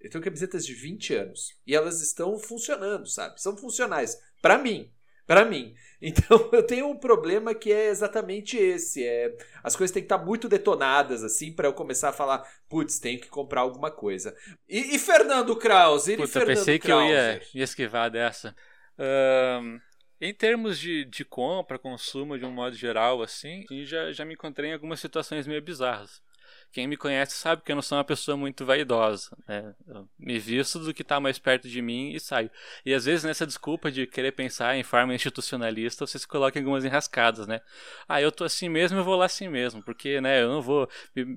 Eu 0.00 0.10
tenho 0.10 0.22
camisetas 0.22 0.64
de 0.64 0.74
20 0.74 1.14
anos. 1.14 1.58
E 1.66 1.74
elas 1.74 2.00
estão 2.00 2.38
funcionando, 2.38 3.06
sabe? 3.06 3.40
São 3.40 3.56
funcionais. 3.56 4.18
Pra 4.42 4.58
mim. 4.58 4.92
Pra 5.28 5.44
mim. 5.44 5.74
Então 6.00 6.48
eu 6.52 6.62
tenho 6.62 6.86
um 6.88 6.96
problema 6.96 7.52
que 7.52 7.72
é 7.72 7.88
exatamente 7.88 8.56
esse. 8.56 9.04
É, 9.04 9.36
as 9.64 9.74
coisas 9.74 9.92
têm 9.92 10.00
que 10.00 10.04
estar 10.04 10.24
muito 10.24 10.48
detonadas, 10.48 11.24
assim, 11.24 11.52
pra 11.52 11.66
eu 11.66 11.72
começar 11.72 12.10
a 12.10 12.12
falar, 12.12 12.48
putz, 12.68 13.00
tenho 13.00 13.20
que 13.20 13.26
comprar 13.26 13.62
alguma 13.62 13.90
coisa. 13.90 14.32
E, 14.68 14.94
e 14.94 14.98
Fernando 15.00 15.56
Krause? 15.56 16.16
Puta, 16.16 16.28
Fernando 16.28 16.56
pensei 16.56 16.78
que 16.78 16.92
eu 16.92 17.02
ia, 17.02 17.42
ia 17.52 17.64
esquivar 17.64 18.12
dessa. 18.12 18.54
Ahn, 18.96 19.80
em 20.20 20.32
termos 20.32 20.78
de, 20.78 21.04
de 21.04 21.24
compra, 21.24 21.80
consumo 21.80 22.38
de 22.38 22.44
um 22.44 22.52
modo 22.52 22.76
geral, 22.76 23.20
assim, 23.20 23.64
já, 23.84 24.12
já 24.12 24.24
me 24.24 24.34
encontrei 24.34 24.70
em 24.70 24.74
algumas 24.74 25.00
situações 25.00 25.48
meio 25.48 25.60
bizarras. 25.60 26.22
Quem 26.70 26.86
me 26.86 26.96
conhece 26.96 27.34
sabe 27.34 27.62
que 27.62 27.72
eu 27.72 27.76
não 27.76 27.82
sou 27.82 27.96
uma 27.96 28.04
pessoa 28.04 28.36
muito 28.36 28.64
vaidosa. 28.64 29.36
Né? 29.46 29.74
Eu 29.86 30.08
me 30.18 30.38
visto 30.38 30.78
do 30.78 30.92
que 30.92 31.02
está 31.02 31.18
mais 31.18 31.38
perto 31.38 31.68
de 31.68 31.80
mim 31.80 32.12
e 32.12 32.20
saio. 32.20 32.50
E 32.84 32.92
às 32.92 33.06
vezes 33.06 33.24
nessa 33.24 33.46
desculpa 33.46 33.90
de 33.90 34.06
querer 34.06 34.32
pensar 34.32 34.76
em 34.76 34.82
forma 34.82 35.14
institucionalista, 35.14 36.06
você 36.06 36.18
se 36.18 36.28
coloca 36.28 36.58
em 36.58 36.62
algumas 36.62 36.84
enrascadas, 36.84 37.46
né? 37.46 37.60
Ah, 38.08 38.20
eu 38.20 38.30
tô 38.30 38.44
assim 38.44 38.68
mesmo, 38.68 38.98
eu 38.98 39.04
vou 39.04 39.16
lá 39.16 39.24
assim 39.26 39.48
mesmo, 39.48 39.82
porque, 39.82 40.20
né, 40.20 40.42
eu 40.42 40.48
não 40.48 40.62
vou 40.62 40.88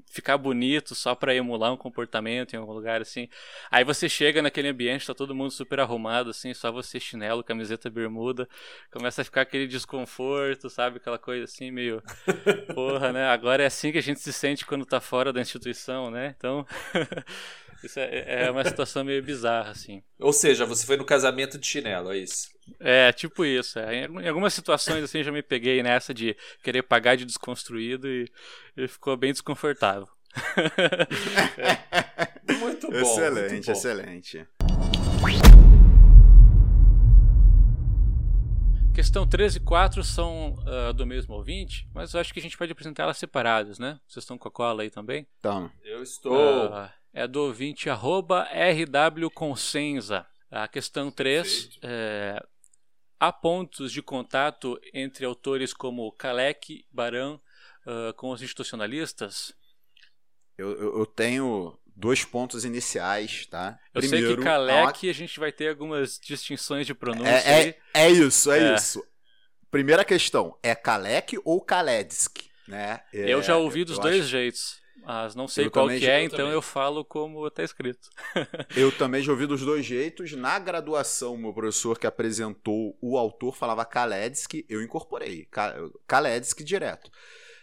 ficar 0.10 0.38
bonito 0.38 0.94
só 0.94 1.16
para 1.16 1.34
emular 1.34 1.72
um 1.72 1.78
comportamento 1.78 2.54
em 2.54 2.58
algum 2.58 2.74
lugar 2.74 3.02
assim. 3.02 3.30
Aí 3.70 3.84
você 3.84 4.10
chega 4.10 4.42
naquele 4.42 4.68
ambiente, 4.68 5.08
tá 5.08 5.14
todo 5.14 5.36
mundo 5.36 5.52
super 5.52 5.80
arrumado, 5.80 6.30
assim, 6.30 6.54
só 6.54 6.72
você 6.72 7.00
chinelo, 7.00 7.44
camiseta, 7.44 7.90
bermuda, 7.90 8.48
começa 8.92 9.22
a 9.22 9.26
ficar 9.26 9.42
aquele 9.42 9.68
desconforto, 9.68 10.70
sabe? 10.70 10.98
Aquela 10.98 11.18
coisa 11.18 11.46
assim, 11.46 11.72
meio. 11.72 12.02
Porra, 12.74 13.14
né? 13.14 13.28
Agora 13.28 13.64
é 13.64 13.66
assim 13.68 13.92
que 13.92 13.98
a 13.98 14.04
gente 14.04 14.20
se 14.20 14.34
sente 14.34 14.66
quando 14.66 14.86
tá 14.86 15.00
fora 15.00 15.21
da 15.32 15.42
instituição, 15.42 16.10
né? 16.10 16.34
Então. 16.38 16.66
Isso 17.84 18.00
é, 18.00 18.44
é 18.46 18.52
uma 18.52 18.64
situação 18.64 19.04
meio 19.04 19.24
bizarra, 19.24 19.72
assim. 19.72 20.04
Ou 20.20 20.32
seja, 20.32 20.68
você 20.68 20.86
foi 20.86 20.98
no 20.98 21.04
casamento 21.04 21.58
de 21.58 21.66
chinelo, 21.66 22.14
é 22.14 22.18
isso? 22.20 22.48
É, 22.80 23.12
tipo 23.12 23.44
isso. 23.44 23.80
é. 23.80 23.96
Em 23.96 24.04
algum- 24.06 24.20
em 24.22 24.28
algumas 24.28 24.54
situações, 24.54 25.04
assim, 25.04 25.24
já 25.24 25.32
me 25.32 25.42
peguei 25.42 25.82
nessa 25.82 26.14
de 26.14 26.38
querer 26.64 26.84
pagar 26.84 27.18
de 27.18 27.26
desconstruído 27.26 28.08
e, 28.08 28.30
e 28.78 28.88
ficou 28.88 29.18
bem 29.18 29.32
desconfortável. 29.32 30.08
Muito 32.60 32.88
bom. 32.92 32.98
excelente, 32.98 33.52
muito 33.52 33.66
bom. 33.66 33.72
excelente. 33.72 34.48
Questão 38.94 39.26
13 39.26 39.58
e 39.58 39.62
4 39.62 40.04
são 40.04 40.58
ah, 40.68 40.92
do 40.92 41.06
mesmo 41.06 41.34
ouvinte, 41.34 41.88
mas 41.94 42.14
eu 42.14 42.20
acho 42.20 42.34
que 42.34 42.40
a 42.40 42.42
gente 42.42 42.58
pode 42.58 42.72
apresentar 42.74 43.04
elas 43.04 43.18
separadas, 43.18 43.80
né? 43.80 44.00
Vocês 44.06 44.24
estão 44.24 44.38
com 44.38 44.48
a 44.48 44.52
cola 44.52 44.84
aí 44.84 44.90
também? 44.90 45.26
Então, 45.40 45.72
Eu 45.84 46.04
estou. 46.04 46.74
Ah, 46.74 46.94
é 47.14 47.26
do 47.26 47.42
ouvinte 47.42 47.90
arroba 47.90 48.48
rwconsenza. 48.52 50.26
A 50.50 50.68
questão 50.68 51.10
3 51.10 51.48
Perfeito. 51.48 51.80
é, 51.84 52.46
há 53.18 53.32
pontos 53.32 53.92
de 53.94 54.02
contato 54.02 54.78
entre 54.94 55.26
autores 55.26 55.74
como 55.74 56.12
Kalec, 56.12 56.86
Baran 56.92 57.40
ah, 57.88 58.14
com 58.18 58.32
os 58.32 58.42
institucionalistas? 58.42 59.54
eu, 60.58 60.72
eu 60.78 61.00
eu 61.00 61.06
tenho 61.06 61.78
dois 61.96 62.24
pontos 62.24 62.66
iniciais, 62.66 63.46
tá? 63.46 63.78
Eu 63.94 64.02
sei 64.02 64.22
que 64.22 64.28
há 64.28 64.36
uma- 64.36 64.44
Kalec 64.44 65.10
a 65.10 65.14
gente 65.14 65.40
vai 65.40 65.52
ter 65.52 65.70
algumas 65.70 66.18
distinções 66.20 66.86
de 66.88 66.94
pronúncia 66.94 67.30
É, 67.30 67.70
é, 67.70 67.80
é 67.94 68.10
isso, 68.10 68.52
é, 68.52 68.72
É. 68.72 68.76
isso. 68.76 69.04
Primeira 69.70 70.04
questão, 70.04 70.58
é 70.62 70.76
Kalec 70.76 71.38
ou 71.46 71.62
Kaledsk? 71.62 72.40
Né? 72.68 73.00
É, 73.14 73.30
eu 73.34 73.42
já 73.42 73.58
ouvi 73.58 73.84
dos 73.84 73.98
eu 73.98 74.04
dois 74.04 74.22
acho- 74.22 74.28
jeitos, 74.30 74.82
mas 75.04 75.34
não 75.36 75.48
sei 75.48 75.66
Eu 75.66 75.72
qual 75.72 75.88
que 75.88 75.98
já- 76.00 76.12
é, 76.14 76.22
eu 76.22 76.26
então 76.26 76.38
também. 76.38 76.54
eu 76.54 76.62
falo 76.62 77.04
como 77.06 77.46
está 77.48 77.64
escrito. 77.64 78.10
Eu 78.76 78.92
também 78.92 79.22
já 79.22 79.32
ouvi 79.32 79.46
dos 79.48 79.62
dois 79.62 79.86
jeitos. 79.86 80.32
Na 80.34 80.58
graduação, 80.60 81.36
meu 81.38 81.54
professor 81.54 81.98
que 82.00 82.06
apresentou 82.08 82.98
o 83.02 83.18
autor 83.18 83.56
falava 83.56 83.84
Kaledsk, 83.86 84.64
eu 84.70 84.82
incorporei. 84.82 85.46
Ka- 85.52 85.76
Kaledsk 86.08 86.64
direto. 86.64 87.10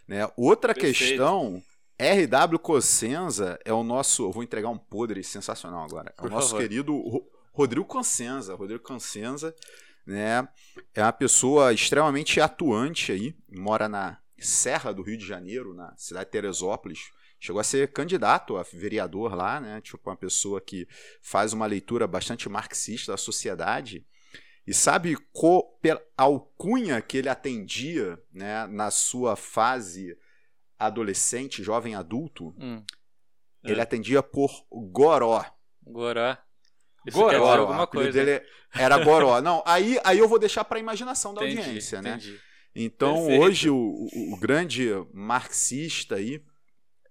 Né? 0.06 0.28
Outra 0.36 0.74
Perfeito. 0.74 0.98
questão, 0.98 1.62
R.W. 1.98 2.58
Cossenza 2.60 3.58
é 3.64 3.72
o 3.72 3.82
nosso. 3.82 4.24
Eu 4.24 4.30
vou 4.32 4.42
entregar 4.42 4.68
um 4.68 4.78
podre 4.78 5.22
sensacional 5.24 5.84
agora. 5.84 6.14
É 6.16 6.24
o 6.24 6.30
nosso 6.30 6.56
querido 6.56 6.96
Ro- 6.96 7.28
Rodrigo 7.52 7.84
Consenza. 7.84 8.54
Rodrigo 8.54 8.82
Consenza 8.82 9.54
né? 10.06 10.46
é 10.94 11.02
uma 11.02 11.12
pessoa 11.12 11.72
extremamente 11.72 12.40
atuante 12.40 13.10
aí, 13.12 13.34
mora 13.50 13.88
na 13.88 14.18
Serra 14.38 14.92
do 14.92 15.02
Rio 15.02 15.18
de 15.18 15.26
Janeiro, 15.26 15.74
na 15.74 15.92
cidade 15.96 16.26
de 16.26 16.30
Teresópolis. 16.30 17.00
Chegou 17.40 17.60
a 17.60 17.64
ser 17.64 17.92
candidato 17.92 18.56
a 18.56 18.62
vereador 18.62 19.34
lá, 19.34 19.60
né? 19.60 19.80
Tipo, 19.80 20.10
uma 20.10 20.16
pessoa 20.16 20.60
que 20.60 20.86
faz 21.20 21.52
uma 21.52 21.66
leitura 21.66 22.06
bastante 22.06 22.48
marxista 22.48 23.12
da 23.12 23.18
sociedade. 23.18 24.04
E 24.66 24.72
sabe 24.74 25.16
qual 25.32 25.80
alcunha 26.16 27.00
que 27.00 27.16
ele 27.16 27.28
atendia 27.28 28.20
né, 28.32 28.66
na 28.66 28.90
sua 28.90 29.34
fase 29.34 30.16
adolescente, 30.78 31.62
jovem 31.62 31.94
adulto? 31.94 32.54
Hum. 32.58 32.82
Ele 33.64 33.80
atendia 33.80 34.22
por 34.22 34.50
Goró. 34.70 35.44
Goró. 35.82 36.36
Isso 37.06 37.18
Goró, 37.18 37.46
alguma 37.60 37.86
coisa. 37.86 38.12
dele 38.12 38.44
era 38.74 39.02
Goró. 39.02 39.40
Não, 39.40 39.62
aí, 39.66 39.98
aí 40.04 40.18
eu 40.18 40.28
vou 40.28 40.38
deixar 40.38 40.64
para 40.64 40.78
a 40.78 40.80
imaginação 40.80 41.32
da 41.34 41.44
Entendi, 41.44 41.60
audiência, 41.66 42.02
né? 42.02 42.10
entendi. 42.10 42.40
Então, 42.74 43.14
Perfeito. 43.16 43.42
hoje, 43.42 43.70
o, 43.70 43.76
o- 43.76 44.34
o 44.34 44.36
grande 44.38 44.90
marxista 45.12 46.16
aí 46.16 46.42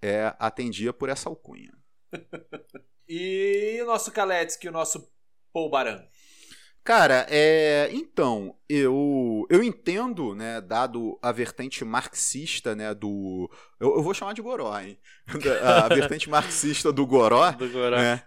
é, 0.01 0.33
atendia 0.39 0.93
por 0.93 1.09
essa 1.09 1.27
alcunha. 1.29 1.73
E 3.09 3.79
o 3.81 3.85
nosso 3.85 4.11
Kaletsky, 4.11 4.67
o 4.67 4.71
nosso 4.71 5.09
Paul 5.53 5.69
Baran. 5.69 6.03
Cara, 6.87 7.27
é, 7.29 7.89
então, 7.91 8.55
eu, 8.69 9.45
eu 9.49 9.61
entendo, 9.61 10.33
né, 10.33 10.61
dado 10.61 11.19
a 11.21 11.33
vertente 11.33 11.83
marxista, 11.83 12.77
né, 12.77 12.93
do... 12.93 13.51
Eu, 13.77 13.97
eu 13.97 14.01
vou 14.01 14.13
chamar 14.13 14.31
de 14.31 14.41
Goró, 14.41 14.79
hein? 14.79 14.97
A 15.61 15.89
vertente 15.93 16.29
marxista 16.29 16.89
do 16.93 17.05
Goró, 17.05 17.51
Do 17.51 17.69
Goró. 17.69 17.97
né, 17.97 18.23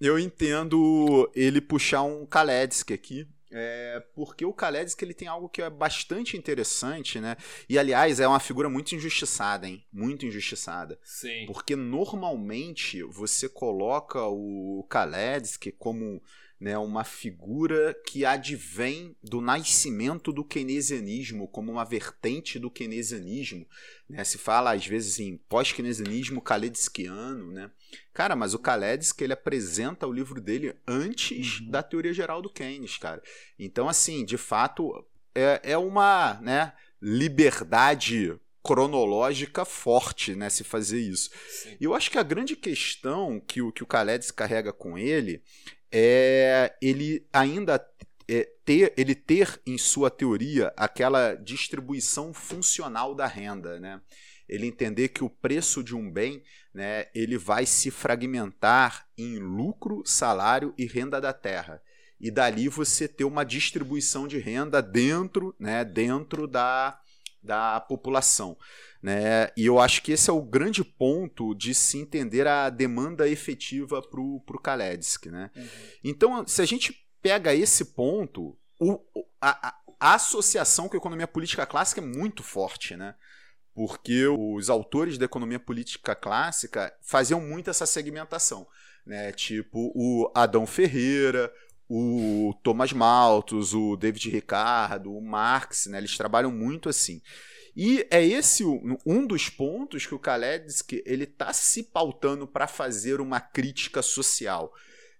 eu 0.00 0.18
entendo 0.18 1.30
ele 1.34 1.60
puxar 1.60 2.00
um 2.00 2.24
Kaletsky 2.24 2.94
aqui. 2.94 3.28
É, 3.54 4.02
porque 4.14 4.46
o 4.46 4.54
Kaledski 4.54 5.04
ele 5.04 5.12
tem 5.12 5.28
algo 5.28 5.46
que 5.46 5.60
é 5.60 5.68
bastante 5.68 6.38
interessante, 6.38 7.20
né? 7.20 7.36
E 7.68 7.78
aliás, 7.78 8.18
é 8.18 8.26
uma 8.26 8.40
figura 8.40 8.70
muito 8.70 8.94
injustiçada, 8.94 9.68
hein? 9.68 9.84
Muito 9.92 10.24
injustiçada. 10.24 10.98
Sim. 11.04 11.44
Porque 11.46 11.76
normalmente 11.76 13.02
você 13.02 13.50
coloca 13.50 14.24
o 14.24 14.86
Kaledski 14.88 15.70
como 15.70 16.22
né, 16.62 16.78
uma 16.78 17.02
figura 17.02 17.92
que 18.06 18.24
advém 18.24 19.16
do 19.20 19.40
nascimento 19.40 20.32
do 20.32 20.44
keynesianismo, 20.44 21.48
como 21.48 21.72
uma 21.72 21.84
vertente 21.84 22.56
do 22.56 22.70
keynesianismo. 22.70 23.66
Né? 24.08 24.22
Se 24.22 24.38
fala, 24.38 24.72
às 24.72 24.86
vezes, 24.86 25.18
em 25.18 25.36
pós-keynesianismo 25.48 26.40
kaledskiano. 26.40 27.50
Né? 27.50 27.68
Cara, 28.14 28.36
mas 28.36 28.54
o 28.54 28.60
Kaledski 28.60 29.24
ele 29.24 29.32
apresenta 29.32 30.06
o 30.06 30.12
livro 30.12 30.40
dele 30.40 30.76
antes 30.86 31.58
uhum. 31.58 31.70
da 31.70 31.82
teoria 31.82 32.14
geral 32.14 32.40
do 32.40 32.48
Keynes, 32.48 32.96
cara. 32.96 33.20
Então, 33.58 33.88
assim, 33.88 34.24
de 34.24 34.38
fato, 34.38 35.04
é, 35.34 35.60
é 35.64 35.76
uma 35.76 36.34
né, 36.40 36.74
liberdade 37.00 38.38
cronológica 38.62 39.64
forte, 39.64 40.36
né, 40.36 40.48
se 40.48 40.62
fazer 40.62 41.00
isso. 41.00 41.28
E 41.80 41.82
eu 41.82 41.92
acho 41.92 42.08
que 42.08 42.18
a 42.18 42.22
grande 42.22 42.54
questão 42.54 43.40
que 43.40 43.60
o 43.60 43.72
que 43.72 43.82
o 43.82 43.86
Kaledski 43.86 44.36
carrega 44.36 44.72
com 44.72 44.96
ele 44.96 45.42
é 45.92 46.74
ele 46.80 47.26
ainda 47.32 47.84
é, 48.28 48.48
ter, 48.64 48.94
ele 48.96 49.14
ter 49.14 49.60
em 49.66 49.76
sua 49.76 50.10
teoria 50.10 50.72
aquela 50.76 51.34
distribuição 51.34 52.32
funcional 52.32 53.14
da 53.14 53.26
renda, 53.26 53.78
né? 53.78 54.00
Ele 54.48 54.66
entender 54.66 55.08
que 55.08 55.24
o 55.24 55.30
preço 55.30 55.82
de 55.82 55.94
um 55.94 56.10
bem, 56.10 56.42
né, 56.74 57.06
ele 57.14 57.38
vai 57.38 57.64
se 57.64 57.90
fragmentar 57.90 59.06
em 59.16 59.38
lucro, 59.38 60.02
salário 60.04 60.74
e 60.76 60.84
renda 60.86 61.20
da 61.20 61.32
terra. 61.32 61.80
E 62.20 62.30
dali 62.30 62.68
você 62.68 63.08
ter 63.08 63.24
uma 63.24 63.44
distribuição 63.44 64.28
de 64.28 64.38
renda 64.38 64.82
dentro, 64.82 65.54
né, 65.58 65.84
dentro 65.84 66.46
da, 66.46 67.00
da 67.42 67.80
população. 67.80 68.56
Né? 69.02 69.50
E 69.56 69.66
eu 69.66 69.80
acho 69.80 70.02
que 70.02 70.12
esse 70.12 70.30
é 70.30 70.32
o 70.32 70.42
grande 70.42 70.84
ponto 70.84 71.54
de 71.54 71.74
se 71.74 71.98
entender 71.98 72.46
a 72.46 72.70
demanda 72.70 73.28
efetiva 73.28 74.00
para 74.00 74.20
o 74.20 74.60
Kaletsky. 74.62 75.30
Né? 75.30 75.50
Uhum. 75.56 75.68
Então, 76.04 76.46
se 76.46 76.62
a 76.62 76.64
gente 76.64 77.06
pega 77.20 77.54
esse 77.54 77.86
ponto, 77.86 78.56
o, 78.78 79.00
a, 79.40 79.68
a, 79.68 79.74
a, 79.98 80.14
associação 80.14 80.88
com 80.88 80.96
a 80.96 80.98
economia 80.98 81.26
política 81.26 81.66
clássica 81.66 82.00
é 82.00 82.04
muito 82.04 82.44
forte. 82.44 82.96
Né? 82.96 83.14
Porque 83.74 84.26
os 84.26 84.70
autores 84.70 85.18
da 85.18 85.24
economia 85.24 85.58
política 85.58 86.14
clássica 86.14 86.94
faziam 87.02 87.40
muito 87.40 87.70
essa 87.70 87.86
segmentação. 87.86 88.68
Né? 89.04 89.32
Tipo 89.32 89.90
o 89.96 90.30
Adão 90.32 90.64
Ferreira, 90.64 91.52
o 91.94 92.54
Thomas 92.62 92.90
Malthus, 92.90 93.74
o 93.74 93.96
David 93.96 94.30
Ricardo, 94.30 95.14
o 95.14 95.20
Marx, 95.20 95.84
né? 95.84 95.98
eles 95.98 96.16
trabalham 96.16 96.50
muito 96.50 96.88
assim. 96.88 97.20
E 97.76 98.06
é 98.10 98.24
esse 98.24 98.64
um 99.04 99.26
dos 99.26 99.50
pontos 99.50 100.06
que 100.06 100.14
o 100.14 100.18
Kaledski 100.18 101.02
ele 101.04 101.24
está 101.24 101.52
se 101.52 101.82
pautando 101.82 102.46
para 102.46 102.66
fazer 102.66 103.20
uma 103.20 103.40
crítica 103.40 104.00
social, 104.00 104.72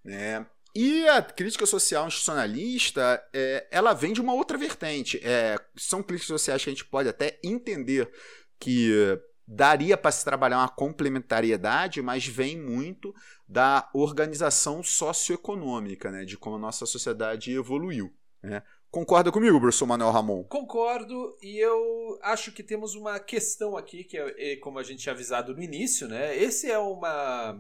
né? 0.03 0.47
E 0.75 1.07
a 1.09 1.21
crítica 1.21 1.67
social 1.67 2.07
institucionalista, 2.07 3.23
é, 3.35 3.67
ela 3.71 3.93
vem 3.93 4.15
de 4.15 4.23
uma 4.23 4.33
outra 4.33 4.57
vertente. 4.57 5.21
É, 5.23 5.59
são 5.77 6.03
críticas 6.03 6.29
sociais 6.29 6.65
que 6.65 6.71
a 6.71 6.73
gente 6.73 6.87
pode 6.87 7.07
até 7.07 7.39
entender 7.45 8.11
que 8.59 9.21
daria 9.47 9.97
para 9.97 10.13
se 10.13 10.25
trabalhar 10.25 10.59
uma 10.59 10.69
complementariedade, 10.69 12.01
mas 12.01 12.27
vem 12.27 12.57
muito 12.57 13.15
da 13.49 13.89
organização 13.93 14.83
socioeconômica, 14.83 16.11
né, 16.11 16.25
de 16.25 16.37
como 16.37 16.57
a 16.57 16.59
nossa 16.59 16.87
sociedade 16.87 17.53
evoluiu. 17.53 18.13
Né? 18.43 18.63
Concorda 18.91 19.33
comigo, 19.33 19.59
professor 19.59 19.87
Manuel 19.87 20.11
Ramon? 20.11 20.45
Concordo, 20.45 21.37
e 21.41 21.59
eu 21.59 22.19
acho 22.23 22.53
que 22.53 22.63
temos 22.63 22.95
uma 22.95 23.19
questão 23.19 23.75
aqui, 23.75 24.05
que 24.05 24.19
é, 24.19 24.53
é, 24.53 24.57
como 24.57 24.79
a 24.79 24.83
gente 24.83 25.01
tinha 25.01 25.15
avisado 25.15 25.55
no 25.55 25.63
início, 25.63 26.07
né? 26.07 26.37
Esse 26.37 26.71
é 26.71 26.79
uma. 26.79 27.53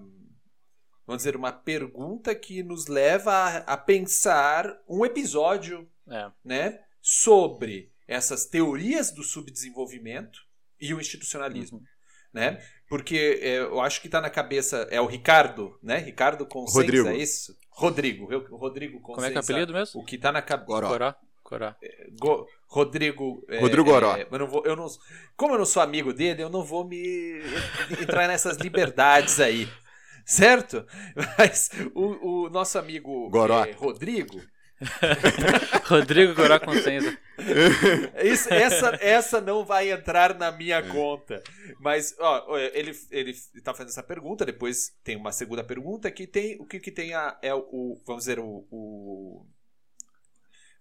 Vamos 1.06 1.22
dizer, 1.22 1.34
uma 1.34 1.50
pergunta 1.50 2.34
que 2.34 2.62
nos 2.62 2.86
leva 2.86 3.32
a, 3.32 3.56
a 3.72 3.76
pensar 3.78 4.78
um 4.86 5.06
episódio 5.06 5.88
é. 6.06 6.30
né, 6.44 6.80
sobre 7.00 7.90
essas 8.06 8.44
teorias 8.44 9.10
do 9.10 9.22
subdesenvolvimento 9.22 10.46
e 10.82 10.92
o 10.92 11.00
institucionalismo. 11.00 11.78
Uhum. 11.78 11.84
Né? 12.34 12.60
Porque 12.88 13.38
é, 13.40 13.58
eu 13.58 13.80
acho 13.80 14.00
que 14.00 14.08
está 14.08 14.20
na 14.20 14.28
cabeça. 14.28 14.88
É 14.90 15.00
o 15.00 15.06
Ricardo, 15.06 15.78
né? 15.82 15.98
Ricardo 15.98 16.44
Consenza, 16.44 16.80
Rodrigo. 16.80 17.08
é 17.08 17.16
isso? 17.16 17.56
Rodrigo, 17.70 18.24
o 18.50 18.56
Rodrigo 18.56 19.00
Consenza. 19.00 19.14
Como 19.14 19.26
é 19.26 19.30
que 19.30 19.36
é 19.36 19.40
o 19.40 19.42
apelido 19.42 19.72
mesmo? 19.72 20.00
O 20.00 20.04
que 20.04 20.16
está 20.16 20.32
na 20.32 20.42
cabeça. 20.42 20.66
Goró. 20.66 21.14
Corá. 21.42 21.76
É, 21.82 22.08
Go 22.18 22.46
Rodrigo. 22.66 23.44
É, 23.48 23.60
Rodrigo 23.60 23.84
Goró. 23.84 24.16
É, 24.16 24.26
eu 24.30 24.38
não 24.38 24.46
vou, 24.46 24.62
eu 24.64 24.74
não, 24.74 24.86
como 25.36 25.54
eu 25.54 25.58
não 25.58 25.66
sou 25.66 25.82
amigo 25.82 26.12
dele, 26.12 26.42
eu 26.42 26.48
não 26.48 26.64
vou 26.64 26.86
me 26.86 27.42
entrar 28.00 28.26
nessas 28.26 28.56
liberdades 28.56 29.38
aí. 29.38 29.68
Certo? 30.24 30.86
Mas 31.36 31.70
o, 31.94 32.46
o 32.46 32.50
nosso 32.50 32.78
amigo 32.78 33.28
Goró. 33.28 33.64
É, 33.64 33.72
Rodrigo. 33.72 34.40
Rodrigo 35.86 36.34
Goró 36.34 36.58
Consenza. 36.58 37.16
Isso, 38.22 38.52
essa, 38.52 38.98
essa 39.00 39.40
não 39.40 39.64
vai 39.64 39.90
entrar 39.90 40.34
na 40.34 40.50
minha 40.50 40.82
conta. 40.82 41.42
Mas, 41.80 42.14
ó, 42.18 42.58
ele, 42.58 42.92
ele 43.10 43.34
tá 43.62 43.72
fazendo 43.72 43.90
essa 43.90 44.02
pergunta, 44.02 44.44
depois 44.44 44.92
tem 45.04 45.16
uma 45.16 45.32
segunda 45.32 45.64
pergunta 45.64 46.10
que 46.10 46.26
tem. 46.26 46.60
O 46.60 46.66
que, 46.66 46.80
que 46.80 46.90
tem 46.90 47.14
a, 47.14 47.38
é 47.42 47.54
o. 47.54 48.00
Vamos 48.06 48.24
dizer, 48.24 48.38
o, 48.38 48.66
o. 48.70 49.46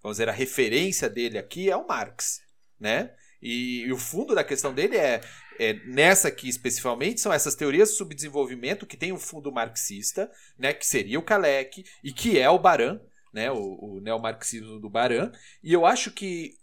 Vamos 0.01 0.17
dizer, 0.17 0.29
a 0.29 0.33
referência 0.33 1.09
dele 1.09 1.37
aqui 1.37 1.69
é 1.69 1.75
o 1.75 1.87
Marx, 1.87 2.41
né? 2.79 3.11
E, 3.41 3.81
e 3.81 3.91
o 3.91 3.97
fundo 3.97 4.35
da 4.35 4.43
questão 4.43 4.73
dele 4.73 4.97
é, 4.97 5.21
é, 5.59 5.73
nessa 5.85 6.27
aqui 6.27 6.47
especificamente, 6.47 7.21
são 7.21 7.33
essas 7.33 7.55
teorias 7.55 7.89
de 7.89 7.95
subdesenvolvimento 7.95 8.85
que 8.85 8.97
tem 8.97 9.11
um 9.11 9.19
fundo 9.19 9.51
marxista, 9.51 10.29
né? 10.57 10.73
Que 10.73 10.85
seria 10.85 11.19
o 11.19 11.23
Kalec 11.23 11.83
e 12.03 12.11
que 12.11 12.39
é 12.39 12.49
o 12.49 12.59
Baran, 12.59 12.99
né, 13.31 13.51
o, 13.51 13.77
o 13.79 13.99
neomarxismo 14.01 14.79
do 14.79 14.89
Baran. 14.89 15.31
E 15.63 15.71
eu 15.71 15.85
acho 15.85 16.11
que 16.11 16.57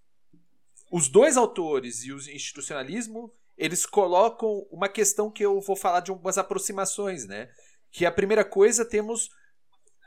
os 0.91 1.09
dois 1.09 1.37
autores 1.37 2.05
e 2.05 2.13
o 2.13 2.17
institucionalismo 2.17 3.33
eles 3.57 3.85
colocam 3.85 4.67
uma 4.71 4.89
questão 4.89 5.31
que 5.31 5.45
eu 5.45 5.61
vou 5.61 5.75
falar 5.75 6.01
de 6.01 6.11
algumas 6.11 6.39
aproximações, 6.39 7.27
né? 7.27 7.51
Que 7.91 8.07
a 8.07 8.13
primeira 8.13 8.45
coisa 8.45 8.85
temos 8.85 9.29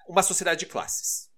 uma 0.07 0.23
sociedade 0.23 0.61
de 0.61 0.65
classes, 0.67 1.29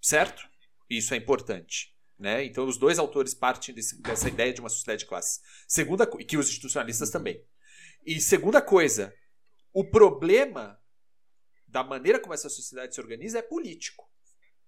certo? 0.00 0.48
Isso 0.88 1.12
é 1.12 1.16
importante. 1.16 1.92
Né? 2.18 2.44
Então, 2.44 2.66
os 2.66 2.78
dois 2.78 2.98
autores 2.98 3.34
partem 3.34 3.74
desse, 3.74 4.00
dessa 4.00 4.28
ideia 4.28 4.52
de 4.52 4.60
uma 4.60 4.70
sociedade 4.70 5.00
de 5.00 5.06
classes. 5.06 5.40
Segunda, 5.68 6.08
e 6.18 6.24
que 6.24 6.38
os 6.38 6.48
institucionalistas 6.48 7.10
também. 7.10 7.44
E 8.06 8.20
segunda 8.20 8.62
coisa, 8.62 9.12
o 9.72 9.84
problema 9.84 10.80
da 11.66 11.82
maneira 11.84 12.18
como 12.18 12.32
essa 12.32 12.48
sociedade 12.48 12.94
se 12.94 13.00
organiza 13.00 13.40
é 13.40 13.42
político 13.42 14.08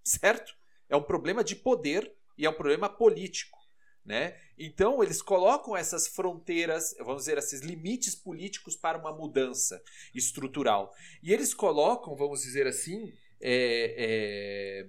certo? 0.08 0.54
É 0.88 0.96
um 0.96 1.02
problema 1.02 1.44
de 1.44 1.54
poder 1.54 2.12
e 2.36 2.46
é 2.46 2.50
um 2.50 2.54
problema 2.54 2.88
político. 2.88 3.58
Né? 4.04 4.34
Então, 4.58 5.02
eles 5.02 5.20
colocam 5.20 5.76
essas 5.76 6.08
fronteiras, 6.08 6.96
vamos 7.00 7.22
dizer, 7.22 7.36
esses 7.36 7.60
limites 7.60 8.14
políticos 8.14 8.74
para 8.74 8.96
uma 8.96 9.12
mudança 9.12 9.82
estrutural. 10.14 10.94
E 11.22 11.30
eles 11.30 11.52
colocam, 11.52 12.16
vamos 12.16 12.40
dizer 12.40 12.66
assim, 12.66 13.12
é, 13.38 14.86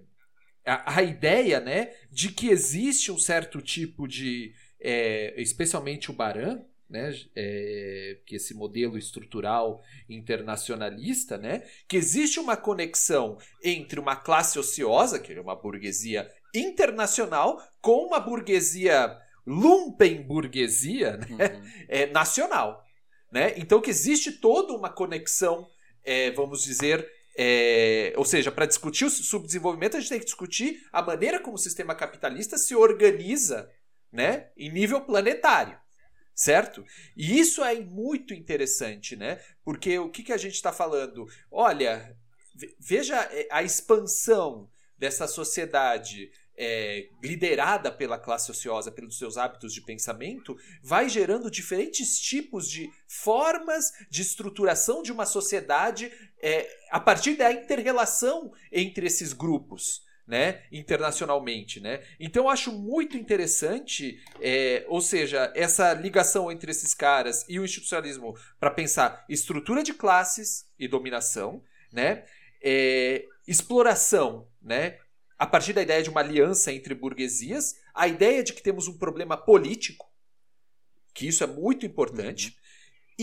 é, 0.65 0.71
a, 0.71 0.99
a, 0.99 1.03
ideia 1.03 1.60
né, 1.60 1.93
de 2.10 2.32
que 2.32 2.49
existe 2.49 3.12
um 3.12 3.17
certo 3.17 3.62
tipo 3.62 4.08
de. 4.08 4.53
É, 4.79 5.34
especialmente 5.41 6.10
o 6.10 6.13
Baran, 6.13 6.63
né, 6.89 7.13
é, 7.36 8.17
que 8.25 8.36
esse 8.36 8.54
modelo 8.54 8.97
estrutural 8.97 9.84
internacionalista, 10.10 11.38
né, 11.38 11.63
que 11.88 11.95
existe 11.95 12.39
uma 12.39 12.58
conexão 12.58 13.38
entre 13.63 13.99
uma 13.99 14.15
classe 14.15 14.58
ociosa, 14.58 15.19
que 15.19 15.32
é 15.32 15.39
uma 15.39 15.56
burguesia 15.56 16.30
internacional, 16.54 17.62
com 17.80 18.08
uma 18.08 18.19
burguesia 18.19 19.15
lumpen 19.45 20.23
burguesia 20.23 21.17
né, 21.17 21.28
uhum. 21.30 21.62
é, 21.88 22.06
nacional. 22.08 22.84
Né? 23.32 23.54
Então 23.58 23.80
que 23.80 23.91
existe 23.91 24.32
toda 24.32 24.73
uma 24.73 24.89
conexão, 24.89 25.69
é, 26.04 26.32
vamos 26.32 26.63
dizer, 26.63 27.08
é, 27.38 28.13
ou 28.17 28.25
seja, 28.25 28.52
para 28.52 28.65
discutir 28.65 29.06
o 29.06 29.10
subdesenvolvimento, 29.10 29.95
a 29.95 29.99
gente 29.99 30.10
tem 30.10 30.19
que 30.19 30.25
discutir 30.25 30.82
a 30.91 31.02
maneira 31.04 31.39
como 31.39 31.56
o 31.56 31.60
sistema 31.60 31.93
capitalista 31.93 32.58
se 32.58 32.75
organiza 32.75 33.71
né, 34.12 34.49
em 34.58 34.71
nível 34.71 35.02
planetário 35.02 35.78
certo? 36.39 36.86
E 37.17 37.38
isso 37.38 37.62
é 37.62 37.75
muito 37.82 38.34
interessante, 38.34 39.13
né? 39.17 39.41
Porque 39.62 39.99
o 39.99 40.10
que, 40.10 40.23
que 40.23 40.32
a 40.32 40.38
gente 40.38 40.54
está 40.54 40.71
falando? 40.71 41.28
Olha, 41.52 42.15
veja 42.80 43.17
é, 43.34 43.45
a 43.52 43.62
expansão 43.62 44.69
dessa 44.97 45.28
sociedade 45.28 46.32
é, 46.58 47.10
liderada 47.21 47.91
pela 47.91 48.17
classe 48.17 48.52
ociosa, 48.52 48.89
pelos 48.89 49.17
seus 49.17 49.36
hábitos 49.36 49.73
de 49.73 49.82
pensamento, 49.82 50.58
vai 50.82 51.10
gerando 51.10 51.52
diferentes 51.52 52.17
tipos 52.17 52.69
de 52.69 52.89
formas 53.06 53.91
de 54.10 54.21
estruturação 54.21 55.04
de 55.04 55.12
uma 55.12 55.25
sociedade 55.25 56.10
é, 56.41 56.69
a 56.89 57.02
partir 57.02 57.36
da 57.36 57.52
interrelação 57.52 58.54
entre 58.71 59.08
esses 59.08 59.34
grupos. 59.34 60.08
Né, 60.30 60.62
internacionalmente, 60.72 61.80
né? 61.80 62.04
Então 62.20 62.44
eu 62.44 62.50
acho 62.50 62.72
muito 62.72 63.18
interessante, 63.18 64.22
é, 64.39 64.86
ou 64.88 65.02
seja, 65.02 65.52
essa 65.56 65.92
ligação 65.94 66.52
entre 66.52 66.70
esses 66.70 66.94
caras 66.94 67.44
e 67.50 67.60
o 67.60 67.65
institucionalismo 67.65 68.38
para 68.60 68.70
pensar 68.70 69.26
estrutura 69.28 69.82
de 69.82 69.92
classes 69.92 70.68
e 70.78 70.88
dominação, 70.88 71.63
né? 71.92 72.26
É, 72.62 73.26
exploração, 73.48 74.48
né? 74.62 75.00
A 75.36 75.48
partir 75.48 75.74
da 75.74 75.82
ideia 75.82 76.04
de 76.04 76.12
uma 76.12 76.22
aliança 76.22 76.72
entre 76.72 76.94
burguesias, 76.94 77.78
a 77.92 78.08
ideia 78.08 78.44
de 78.44 78.54
que 78.54 78.62
temos 78.62 78.88
um 78.88 79.00
problema 79.00 79.36
político, 79.36 80.13
que 81.12 81.28
isso 81.28 81.44
é 81.44 81.48
muito 81.48 81.88
importante. 81.88 82.50
Uhum. 82.50 82.54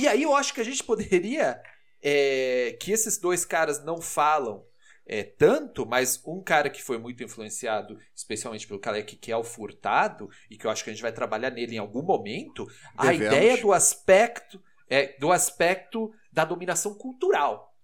E 0.02 0.08
aí 0.08 0.24
eu 0.24 0.34
acho 0.34 0.52
que 0.52 0.60
a 0.60 0.64
gente 0.64 0.82
poderia, 0.82 1.62
é, 2.02 2.76
que 2.80 2.90
esses 2.90 3.16
dois 3.16 3.44
caras 3.44 3.84
não 3.84 4.02
falam 4.02 4.65
é, 5.06 5.22
tanto, 5.22 5.86
mas 5.86 6.20
um 6.26 6.42
cara 6.42 6.68
que 6.68 6.82
foi 6.82 6.98
muito 6.98 7.22
influenciado, 7.22 7.98
especialmente 8.14 8.66
pelo 8.66 8.80
Kalec, 8.80 9.16
que 9.16 9.30
é 9.30 9.36
o 9.36 9.44
Furtado, 9.44 10.28
e 10.50 10.56
que 10.56 10.66
eu 10.66 10.70
acho 10.70 10.82
que 10.82 10.90
a 10.90 10.92
gente 10.92 11.02
vai 11.02 11.12
trabalhar 11.12 11.50
nele 11.50 11.76
em 11.76 11.78
algum 11.78 12.02
momento, 12.02 12.66
Devemos. 13.00 13.06
a 13.06 13.14
ideia 13.14 13.60
do 13.60 13.72
aspecto 13.72 14.60
é, 14.88 15.16
do 15.18 15.32
aspecto 15.32 16.12
da 16.32 16.44
dominação 16.44 16.94
cultural, 16.94 17.74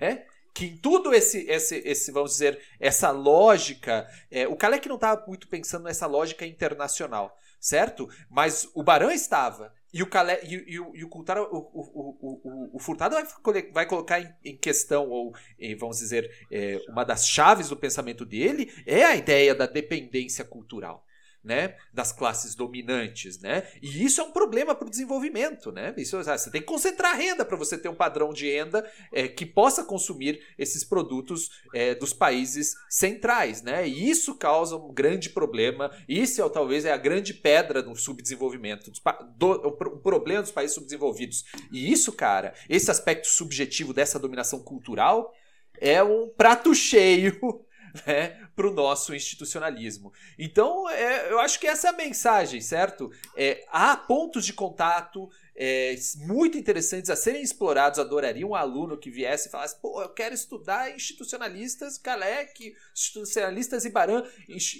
né? 0.00 0.24
Que 0.54 0.66
em 0.66 0.76
tudo 0.78 1.12
esse, 1.12 1.46
esse, 1.50 1.76
esse 1.84 2.10
vamos 2.10 2.32
dizer, 2.32 2.58
essa 2.80 3.10
lógica, 3.10 4.08
é, 4.30 4.48
o 4.48 4.56
Kalec 4.56 4.88
não 4.88 4.94
estava 4.94 5.22
muito 5.26 5.48
pensando 5.48 5.84
nessa 5.84 6.06
lógica 6.06 6.46
internacional, 6.46 7.38
certo? 7.60 8.08
Mas 8.30 8.68
o 8.74 8.82
Barão 8.82 9.10
estava. 9.10 9.74
E 9.92 10.02
o, 10.02 10.06
Calé, 10.06 10.40
e, 10.42 10.54
e, 10.54 10.74
e 10.74 10.80
o, 10.80 10.90
o, 10.92 11.10
o, 11.14 12.40
o, 12.44 12.76
o, 12.76 12.78
Furtado 12.78 13.14
vai, 13.14 13.62
vai 13.72 13.86
colocar 13.86 14.20
em, 14.20 14.34
em, 14.44 14.56
questão, 14.56 15.08
ou 15.08 15.32
em, 15.58 15.76
vamos 15.76 15.98
dizer, 15.98 16.30
é, 16.50 16.78
uma 16.88 17.04
das 17.04 17.26
chaves 17.26 17.68
do 17.68 17.76
pensamento 17.76 18.24
dele 18.24 18.70
é 18.84 19.04
a 19.04 19.16
ideia 19.16 19.54
da 19.54 19.66
dependência 19.66 20.44
cultural 20.44 21.05
né, 21.46 21.76
das 21.94 22.10
classes 22.10 22.56
dominantes, 22.56 23.38
né? 23.38 23.68
E 23.80 24.04
isso 24.04 24.20
é 24.20 24.24
um 24.24 24.32
problema 24.32 24.74
para 24.74 24.88
o 24.88 24.90
desenvolvimento, 24.90 25.70
né? 25.70 25.94
Isso, 25.96 26.16
ah, 26.18 26.36
você 26.36 26.50
tem 26.50 26.60
que 26.60 26.66
concentrar 26.66 27.16
renda 27.16 27.44
para 27.44 27.56
você 27.56 27.78
ter 27.78 27.88
um 27.88 27.94
padrão 27.94 28.32
de 28.32 28.50
renda 28.50 28.84
é, 29.12 29.28
que 29.28 29.46
possa 29.46 29.84
consumir 29.84 30.42
esses 30.58 30.82
produtos 30.82 31.62
é, 31.72 31.94
dos 31.94 32.12
países 32.12 32.74
centrais, 32.90 33.62
né? 33.62 33.86
E 33.86 34.10
isso 34.10 34.34
causa 34.34 34.76
um 34.76 34.92
grande 34.92 35.30
problema. 35.30 35.90
Isso 36.08 36.42
é, 36.42 36.48
talvez 36.48 36.84
é 36.84 36.92
a 36.92 36.96
grande 36.96 37.32
pedra 37.32 37.80
do 37.80 37.94
subdesenvolvimento, 37.94 38.90
do, 39.36 39.50
o 39.52 40.00
problema 40.00 40.42
dos 40.42 40.50
países 40.50 40.74
subdesenvolvidos. 40.74 41.44
E 41.70 41.92
isso, 41.92 42.12
cara, 42.12 42.54
esse 42.68 42.90
aspecto 42.90 43.28
subjetivo 43.28 43.94
dessa 43.94 44.18
dominação 44.18 44.58
cultural 44.58 45.32
é 45.80 46.02
um 46.02 46.28
prato 46.28 46.74
cheio 46.74 47.64
né, 48.06 48.48
para 48.54 48.66
o 48.66 48.72
nosso 48.72 49.14
institucionalismo. 49.14 50.12
Então, 50.38 50.88
é, 50.88 51.30
eu 51.30 51.38
acho 51.38 51.60
que 51.60 51.66
essa 51.66 51.88
é 51.88 51.90
a 51.90 51.96
mensagem, 51.96 52.60
certo? 52.60 53.10
É, 53.36 53.64
há 53.70 53.96
pontos 53.96 54.44
de 54.44 54.52
contato 54.52 55.30
é, 55.54 55.96
muito 56.18 56.58
interessantes 56.58 57.08
a 57.08 57.16
serem 57.16 57.42
explorados. 57.42 57.98
Adoraria 57.98 58.46
um 58.46 58.54
aluno 58.54 58.98
que 58.98 59.10
viesse 59.10 59.48
e 59.48 59.50
falasse: 59.50 59.80
pô, 59.80 60.02
eu 60.02 60.08
quero 60.10 60.34
estudar 60.34 60.94
institucionalistas 60.94 61.96
Kalec, 61.96 62.76
institucionalistas 62.94 63.84
Ibaran. 63.84 64.22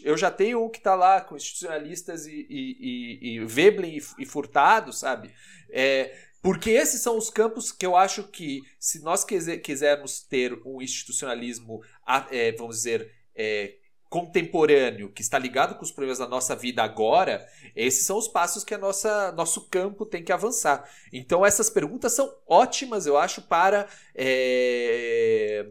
Eu 0.05 0.17
já 0.17 0.31
tenho 0.31 0.65
um 0.65 0.69
que 0.69 0.79
está 0.79 0.95
lá 0.95 1.21
com 1.21 1.37
institucionalistas 1.37 2.27
e, 2.27 2.47
e, 2.49 2.77
e, 2.81 3.37
e 3.37 3.45
Veblen 3.47 3.97
e, 3.97 4.23
e 4.23 4.27
Furtado, 4.27 4.93
sabe? 4.93 5.33
É, 5.71 6.15
porque 6.47 6.71
esses 6.71 7.03
são 7.03 7.19
os 7.19 7.29
campos 7.29 7.73
que 7.73 7.85
eu 7.85 7.97
acho 7.97 8.23
que, 8.23 8.63
se 8.79 9.03
nós 9.03 9.25
quisermos 9.25 10.23
ter 10.23 10.53
um 10.65 10.81
institucionalismo, 10.81 11.83
é, 12.31 12.53
vamos 12.53 12.77
dizer, 12.77 13.13
é, 13.35 13.75
contemporâneo, 14.09 15.11
que 15.11 15.23
está 15.23 15.41
ligado 15.41 15.75
com 15.75 15.83
os 15.83 15.91
problemas 15.91 16.21
da 16.21 16.29
nossa 16.29 16.55
vida 16.55 16.85
agora, 16.85 17.45
esses 17.75 18.07
são 18.07 18.17
os 18.17 18.29
passos 18.29 18.63
que 18.63 18.73
a 18.73 18.79
nossa 18.79 19.33
nosso 19.33 19.69
campo 19.69 20.07
tem 20.07 20.23
que 20.23 20.31
avançar. 20.31 20.89
Então 21.13 21.45
essas 21.45 21.69
perguntas 21.69 22.13
são 22.13 22.33
ótimas, 22.47 23.07
eu 23.07 23.19
acho, 23.19 23.43
para 23.43 23.89
é, 24.15 25.69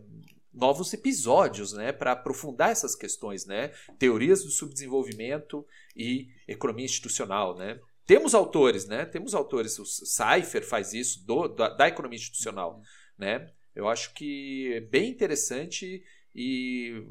novos 0.54 0.94
episódios, 0.94 1.72
né, 1.72 1.94
para 1.94 2.12
aprofundar 2.12 2.72
essas 2.72 2.96
questões, 2.98 3.46
né, 3.46 3.72
teorias 3.98 4.44
do 4.44 4.50
subdesenvolvimento 4.50 5.66
e 5.96 6.28
economia 6.46 6.84
institucional, 6.84 7.56
né. 7.58 7.80
Temos 8.06 8.36
autores, 8.36 8.88
né? 8.88 9.06
Temos 9.06 9.34
autores. 9.34 9.80
O 9.80 9.86
Cypher 9.86 10.64
faz 10.64 10.94
isso 10.94 11.26
do, 11.26 11.48
da, 11.48 11.70
da 11.70 11.88
economia 11.88 12.18
institucional, 12.18 12.82
né? 13.18 13.50
Eu 13.76 13.88
acho 13.88 14.14
que 14.14 14.74
é 14.74 14.80
bem 14.80 15.10
interessante 15.10 16.04
e 16.34 17.04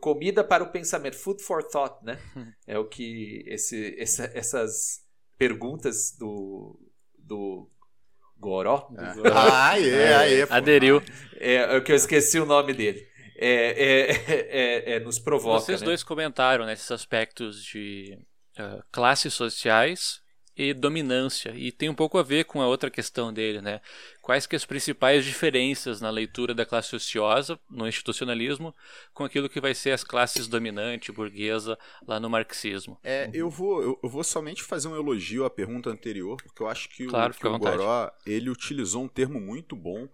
comida 0.00 0.44
para 0.44 0.62
o 0.62 0.70
pensamento, 0.70 1.16
food 1.16 1.42
for 1.42 1.62
thought, 1.64 2.04
né? 2.04 2.18
É 2.66 2.78
o 2.78 2.84
que 2.84 3.42
esse, 3.46 3.96
essa, 3.98 4.30
essas 4.34 5.00
perguntas 5.36 6.16
do, 6.16 6.78
do 7.18 7.68
Goró. 8.38 8.88
Do 8.90 9.00
é. 9.00 9.14
Goró 9.14 9.34
ah, 9.34 9.78
é, 9.78 9.84
é, 9.84 10.40
é, 10.40 10.46
aderiu. 10.50 11.02
É, 11.36 11.76
é 11.76 11.80
que 11.80 11.90
eu 11.90 11.96
esqueci 11.96 12.38
o 12.38 12.46
nome 12.46 12.72
dele. 12.74 13.06
É, 13.36 13.48
é, 13.48 14.92
é, 14.92 14.96
é 14.96 15.00
nos 15.00 15.18
provoca. 15.18 15.60
Vocês 15.60 15.80
né? 15.80 15.86
dois 15.86 16.04
comentaram 16.04 16.66
nesses 16.66 16.88
né, 16.88 16.94
aspectos 16.94 17.64
de 17.64 18.18
uh, 18.58 18.82
classes 18.90 19.34
sociais 19.34 20.22
e 20.56 20.74
dominância. 20.74 21.54
E 21.56 21.72
tem 21.72 21.88
um 21.88 21.94
pouco 21.94 22.18
a 22.18 22.22
ver 22.22 22.44
com 22.44 22.60
a 22.60 22.66
outra 22.66 22.90
questão 22.90 23.32
dele, 23.32 23.60
né? 23.60 23.80
Quais 24.20 24.46
que 24.46 24.54
as 24.54 24.64
principais 24.64 25.24
diferenças 25.24 26.00
na 26.00 26.10
leitura 26.10 26.54
da 26.54 26.66
classe 26.66 26.94
ociosa, 26.94 27.58
no 27.70 27.88
institucionalismo, 27.88 28.74
com 29.14 29.24
aquilo 29.24 29.48
que 29.48 29.60
vai 29.60 29.74
ser 29.74 29.92
as 29.92 30.04
classes 30.04 30.46
dominante, 30.46 31.10
burguesa, 31.10 31.78
lá 32.06 32.20
no 32.20 32.28
marxismo. 32.28 32.98
É, 33.02 33.30
eu 33.32 33.48
vou, 33.48 33.98
eu, 34.02 34.08
vou 34.08 34.22
somente 34.22 34.62
fazer 34.62 34.88
um 34.88 34.96
elogio 34.96 35.44
à 35.44 35.50
pergunta 35.50 35.90
anterior, 35.90 36.36
porque 36.42 36.62
eu 36.62 36.68
acho 36.68 36.88
que 36.90 37.06
claro, 37.06 37.32
o, 37.32 37.36
que 37.36 37.46
o 37.46 37.58
Goró, 37.58 38.10
ele 38.26 38.50
utilizou 38.50 39.04
um 39.04 39.08
termo 39.08 39.40
muito 39.40 39.74
bom, 39.74 40.08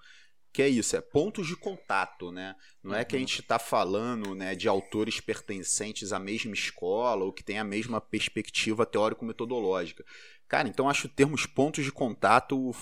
que 0.52 0.62
é 0.62 0.68
isso, 0.68 0.96
é 0.96 1.00
pontos 1.00 1.46
de 1.46 1.56
contato, 1.56 2.32
né? 2.32 2.54
Não 2.82 2.94
é 2.94 3.04
que 3.04 3.14
a 3.14 3.18
uhum. 3.18 3.26
gente 3.26 3.40
está 3.40 3.58
falando 3.58 4.34
né, 4.34 4.54
de 4.54 4.66
autores 4.68 5.20
pertencentes 5.20 6.12
à 6.12 6.18
mesma 6.18 6.54
escola 6.54 7.24
ou 7.24 7.32
que 7.32 7.44
têm 7.44 7.58
a 7.58 7.64
mesma 7.64 8.00
perspectiva 8.00 8.86
teórico-metodológica. 8.86 10.04
Cara, 10.48 10.66
então 10.66 10.88
acho 10.88 11.08
termos 11.08 11.44
pontos 11.44 11.84
de 11.84 11.92
contato 11.92 12.74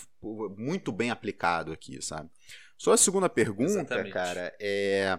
muito 0.57 0.92
bem 0.92 1.11
aplicado 1.11 1.72
aqui, 1.72 2.00
sabe? 2.00 2.31
Só 2.79 2.92
a 2.92 2.96
segunda 2.96 3.29
pergunta, 3.29 3.72
Exatamente. 3.72 4.12
cara, 4.12 4.55
é. 4.61 5.18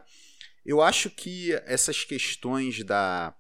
Eu 0.66 0.82
acho 0.82 1.10
que 1.10 1.54
essas 1.66 2.04
questões 2.04 2.84
da, 2.84 3.34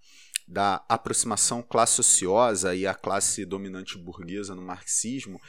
da 0.48 0.84
aproximação 0.88 1.62
classe 1.62 2.00
ociosa 2.00 2.74
e 2.74 2.88
a 2.88 2.94
classe 2.94 3.46
dominante 3.46 3.98
burguesa 3.98 4.56
no 4.56 4.62
marxismo 4.62 5.42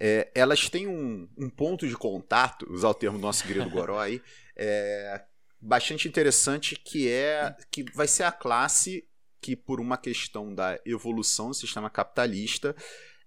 é, 0.00 0.30
elas 0.34 0.68
têm 0.68 0.88
um, 0.88 1.28
um, 1.36 1.48
ponto 1.48 1.86
de 1.86 1.96
contato, 1.96 2.66
usar 2.70 2.88
o 2.88 2.94
termo 2.94 3.18
do 3.18 3.22
nosso 3.22 3.44
querido 3.44 3.70
Goró 3.70 3.98
aí, 3.98 4.20
é, 4.56 5.24
bastante 5.60 6.08
interessante, 6.08 6.76
que 6.76 7.08
é 7.08 7.56
que 7.70 7.84
vai 7.94 8.08
ser 8.08 8.24
a 8.24 8.32
classe 8.32 9.08
que, 9.40 9.54
por 9.54 9.80
uma 9.80 9.96
questão 9.96 10.54
da 10.54 10.78
evolução 10.84 11.48
do 11.48 11.54
sistema 11.54 11.90
capitalista, 11.90 12.74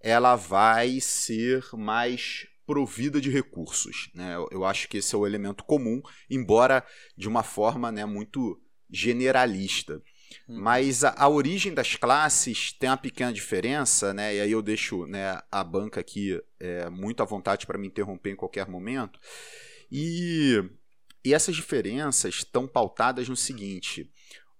ela 0.01 0.35
vai 0.35 0.99
ser 0.99 1.63
mais 1.73 2.47
provida 2.65 3.21
de 3.21 3.29
recursos. 3.29 4.09
Né? 4.13 4.35
Eu, 4.51 4.65
acho 4.65 4.89
que 4.89 4.97
esse 4.97 5.15
é 5.15 5.17
o 5.17 5.25
elemento 5.25 5.63
comum, 5.63 6.01
embora 6.29 6.85
de 7.15 7.27
uma 7.27 7.43
forma 7.43 7.91
né, 7.91 8.05
muito 8.05 8.61
generalista. 8.89 10.01
Hum. 10.47 10.59
Mas 10.61 11.03
a, 11.03 11.13
a, 11.17 11.27
origem 11.27 11.73
das 11.73 11.95
classes 11.95 12.71
tem 12.73 12.89
uma 12.89 12.97
pequena 12.97 13.33
diferença, 13.33 14.13
né? 14.13 14.35
E 14.35 14.41
aí 14.41 14.51
eu 14.51 14.61
deixo 14.61 15.05
né, 15.05 15.41
a 15.51 15.63
banca 15.63 15.99
aqui 15.99 16.41
é, 16.59 16.89
muito 16.89 17.21
à 17.21 17.25
vontade 17.25 17.65
para 17.65 17.77
me 17.77 17.87
interromper 17.87 18.31
em 18.31 18.35
qualquer 18.35 18.67
momento. 18.67 19.19
E, 19.91 20.63
e 21.23 21.33
essas 21.33 21.55
diferenças 21.55 22.35
estão 22.35 22.67
pautadas 22.67 23.27
no 23.29 23.35
seguinte: 23.35 24.11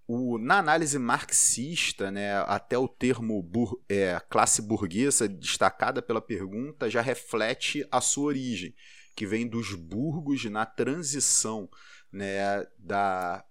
o, 0.07 0.37
na 0.37 0.57
análise 0.59 0.97
marxista, 0.97 2.09
né, 2.09 2.37
até 2.43 2.77
o 2.77 2.87
termo 2.87 3.41
bur, 3.43 3.83
é, 3.89 4.19
classe 4.29 4.61
burguesa, 4.61 5.27
destacada 5.27 6.01
pela 6.01 6.21
pergunta, 6.21 6.89
já 6.89 7.01
reflete 7.01 7.85
a 7.91 7.99
sua 7.99 8.25
origem, 8.25 8.73
que 9.15 9.25
vem 9.25 9.45
dos 9.45 9.73
burgos 9.73 10.45
na 10.45 10.65
transição 10.65 11.69
né, 12.11 12.65
da 12.77 13.43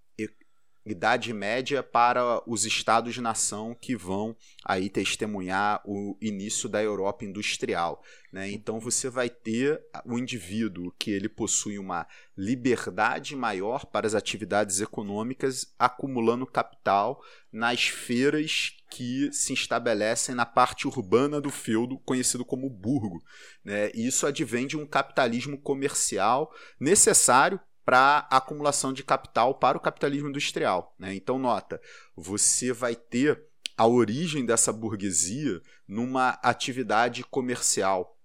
Idade 0.86 1.32
Média 1.32 1.82
para 1.82 2.40
os 2.48 2.64
estados-nação 2.64 3.74
que 3.74 3.96
vão 3.96 4.36
aí 4.64 4.88
testemunhar 4.88 5.82
o 5.84 6.16
início 6.22 6.68
da 6.68 6.80
Europa 6.80 7.24
industrial. 7.24 8.02
Né? 8.32 8.52
Então 8.52 8.78
você 8.78 9.10
vai 9.10 9.28
ter 9.28 9.82
o 10.04 10.16
indivíduo 10.16 10.94
que 10.96 11.10
ele 11.10 11.28
possui 11.28 11.76
uma 11.78 12.06
liberdade 12.36 13.34
maior 13.34 13.84
para 13.86 14.06
as 14.06 14.14
atividades 14.14 14.80
econômicas, 14.80 15.74
acumulando 15.76 16.46
capital 16.46 17.20
nas 17.52 17.88
feiras 17.88 18.76
que 18.88 19.32
se 19.32 19.52
estabelecem 19.52 20.34
na 20.34 20.46
parte 20.46 20.86
urbana 20.86 21.40
do 21.40 21.50
feudo, 21.50 21.98
conhecido 21.98 22.44
como 22.44 22.70
burgo. 22.70 23.24
Né? 23.64 23.90
E 23.92 24.06
isso 24.06 24.24
advém 24.24 24.68
de 24.68 24.76
um 24.76 24.86
capitalismo 24.86 25.58
comercial 25.58 26.54
necessário 26.78 27.60
para 27.86 28.26
acumulação 28.28 28.92
de 28.92 29.04
capital 29.04 29.54
para 29.54 29.78
o 29.78 29.80
capitalismo 29.80 30.28
industrial. 30.28 30.92
Né? 30.98 31.14
Então, 31.14 31.38
nota, 31.38 31.80
você 32.16 32.72
vai 32.72 32.96
ter 32.96 33.40
a 33.76 33.86
origem 33.86 34.44
dessa 34.44 34.72
burguesia 34.72 35.62
numa 35.86 36.30
atividade 36.42 37.22
comercial. 37.22 38.16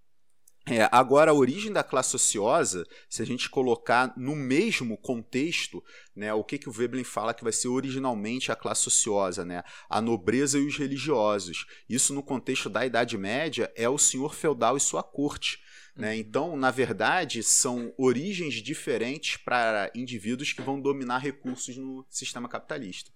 É, 0.67 0.88
agora, 0.91 1.32
a 1.32 1.34
origem 1.34 1.71
da 1.71 1.84
classe 1.84 2.15
ociosa, 2.15 2.86
se 3.10 3.21
a 3.21 3.26
gente 3.26 3.50
colocar 3.50 4.13
no 4.15 4.36
mesmo 4.36 4.95
contexto, 4.97 5.84
né, 6.15 6.34
o 6.34 6.43
que, 6.43 6.58
que 6.58 6.69
o 6.69 6.71
Veblen 6.71 7.04
fala 7.04 7.34
que 7.34 7.43
vai 7.43 7.52
ser 7.52 7.67
originalmente 7.67 8.52
a 8.52 8.56
classe 8.56 8.88
ociosa, 8.88 9.43
né, 9.43 9.63
a 9.89 10.00
nobreza 10.00 10.60
e 10.60 10.65
os 10.65 10.78
religiosos. 10.78 11.65
Isso, 11.89 12.13
no 12.13 12.24
contexto 12.24 12.69
da 12.69 12.86
Idade 12.86 13.17
Média, 13.17 13.71
é 13.76 13.89
o 13.89 13.97
senhor 13.97 14.34
feudal 14.36 14.78
e 14.78 14.80
sua 14.80 15.04
corte. 15.04 15.60
Né? 16.01 16.17
Então, 16.17 16.57
na 16.57 16.71
verdade, 16.71 17.43
são 17.43 17.93
origens 17.95 18.55
diferentes 18.55 19.37
para 19.37 19.91
indivíduos 19.93 20.51
que 20.51 20.61
vão 20.61 20.81
dominar 20.81 21.19
recursos 21.19 21.77
no 21.77 22.03
sistema 22.09 22.49
capitalista. 22.49 23.11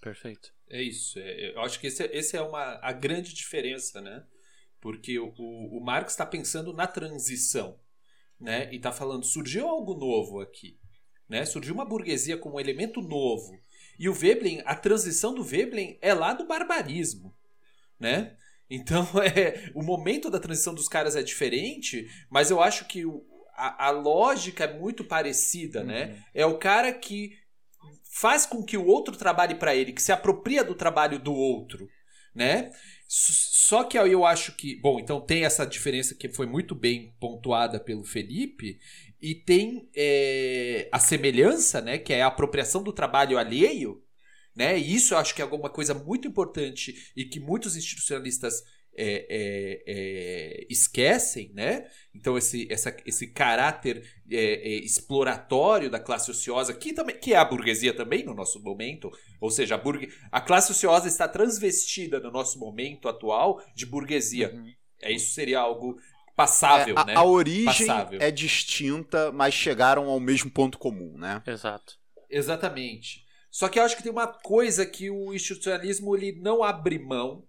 Perfeito. 0.00 0.52
É 0.68 0.82
isso. 0.82 1.20
É, 1.20 1.54
eu 1.54 1.60
acho 1.60 1.78
que 1.78 1.86
esse, 1.86 2.02
é, 2.02 2.16
esse 2.16 2.36
é 2.36 2.42
uma, 2.42 2.80
a 2.82 2.92
grande 2.92 3.32
diferença, 3.32 4.00
né? 4.00 4.24
Porque 4.80 5.16
o, 5.20 5.32
o, 5.38 5.78
o 5.78 5.80
Marx 5.80 6.14
está 6.14 6.26
pensando 6.26 6.72
na 6.72 6.88
transição, 6.88 7.78
né? 8.40 8.72
E 8.72 8.76
está 8.76 8.90
falando, 8.90 9.24
surgiu 9.24 9.68
algo 9.68 9.94
novo 9.94 10.40
aqui, 10.40 10.80
né? 11.28 11.44
Surgiu 11.44 11.74
uma 11.74 11.84
burguesia 11.84 12.36
como 12.36 12.56
um 12.56 12.60
elemento 12.60 13.00
novo. 13.00 13.56
E 14.00 14.08
o 14.08 14.12
Veblen, 14.12 14.62
a 14.66 14.74
transição 14.74 15.32
do 15.32 15.44
Veblen 15.44 15.96
é 16.02 16.12
lá 16.12 16.34
do 16.34 16.44
barbarismo, 16.44 17.36
né? 18.00 18.36
Então, 18.68 19.06
é, 19.22 19.70
o 19.74 19.82
momento 19.82 20.30
da 20.30 20.40
transição 20.40 20.74
dos 20.74 20.88
caras 20.88 21.16
é 21.16 21.22
diferente, 21.22 22.08
mas 22.30 22.50
eu 22.50 22.60
acho 22.60 22.86
que 22.86 23.04
o, 23.04 23.24
a, 23.54 23.86
a, 23.86 23.90
lógica 23.90 24.64
é 24.64 24.78
muito 24.78 25.04
parecida, 25.04 25.82
né? 25.82 26.04
uhum. 26.04 26.10
né? 26.10 26.24
É 26.34 26.46
o 26.46 26.58
cara 26.58 26.92
que 26.92 27.32
faz 28.10 28.46
com 28.46 28.64
que 28.64 28.76
o 28.76 28.86
outro 28.86 29.16
trabalhe 29.16 29.54
para 29.54 29.74
ele, 29.74 29.92
que 29.92 30.02
se 30.02 30.12
apropria 30.12 30.64
do 30.64 30.74
trabalho 30.74 31.18
do 31.18 31.34
outro, 31.34 31.88
né? 32.34 32.70
Só 33.08 33.84
que 33.84 33.96
eu 33.96 34.24
acho 34.24 34.56
que, 34.56 34.80
bom, 34.80 34.98
então 34.98 35.20
tem 35.20 35.44
essa 35.44 35.64
diferença 35.64 36.14
que 36.14 36.28
foi 36.28 36.46
muito 36.46 36.74
bem 36.74 37.14
pontuada 37.20 37.78
pelo 37.78 38.04
Felipe 38.04 38.78
e 39.20 39.34
tem 39.34 39.88
é, 39.94 40.88
a 40.90 40.98
semelhança, 40.98 41.80
né, 41.80 41.98
que 41.98 42.12
é 42.12 42.22
a 42.22 42.26
apropriação 42.26 42.82
do 42.82 42.92
trabalho 42.92 43.38
alheio, 43.38 44.02
né? 44.56 44.78
E 44.78 44.94
isso 44.94 45.14
eu 45.14 45.18
acho 45.18 45.34
que 45.34 45.42
é 45.42 45.44
alguma 45.44 45.68
coisa 45.68 45.92
muito 45.92 46.26
importante 46.26 47.12
e 47.14 47.26
que 47.26 47.38
muitos 47.38 47.76
institucionalistas 47.76 48.62
é, 48.98 49.26
é, 49.28 49.82
é, 49.86 50.66
esquecem, 50.70 51.52
né? 51.54 51.86
Então 52.14 52.38
esse, 52.38 52.66
essa, 52.72 52.96
esse 53.04 53.26
caráter 53.26 54.02
é, 54.30 54.36
é, 54.36 54.68
exploratório 54.78 55.90
da 55.90 56.00
classe 56.00 56.30
ociosa, 56.30 56.72
que, 56.72 56.94
também, 56.94 57.18
que 57.18 57.34
é 57.34 57.36
a 57.36 57.44
burguesia 57.44 57.94
também 57.94 58.24
no 58.24 58.32
nosso 58.32 58.58
momento, 58.62 59.12
ou 59.38 59.50
seja, 59.50 59.74
a, 59.74 59.78
burgue, 59.78 60.08
a 60.32 60.40
classe 60.40 60.72
ociosa 60.72 61.06
está 61.06 61.28
transvestida 61.28 62.18
no 62.18 62.30
nosso 62.30 62.58
momento 62.58 63.06
atual 63.06 63.62
de 63.74 63.84
burguesia. 63.84 64.54
Uhum. 64.54 64.72
É, 65.02 65.12
isso 65.12 65.34
seria 65.34 65.60
algo 65.60 66.00
passável, 66.34 66.96
é, 66.96 67.00
a, 67.00 67.04
né? 67.04 67.14
A 67.14 67.24
origem 67.24 67.86
passável. 67.86 68.18
é 68.18 68.30
distinta, 68.30 69.30
mas 69.30 69.52
chegaram 69.52 70.08
ao 70.08 70.18
mesmo 70.18 70.50
ponto 70.50 70.78
comum, 70.78 71.18
né? 71.18 71.42
Exato. 71.46 71.98
Exatamente. 72.30 73.25
Só 73.56 73.70
que 73.70 73.78
eu 73.78 73.84
acho 73.84 73.96
que 73.96 74.02
tem 74.02 74.12
uma 74.12 74.26
coisa 74.26 74.84
que 74.84 75.08
o 75.08 75.32
institucionalismo 75.32 76.14
ele 76.14 76.38
não 76.42 76.62
abre 76.62 76.98
mão 76.98 77.48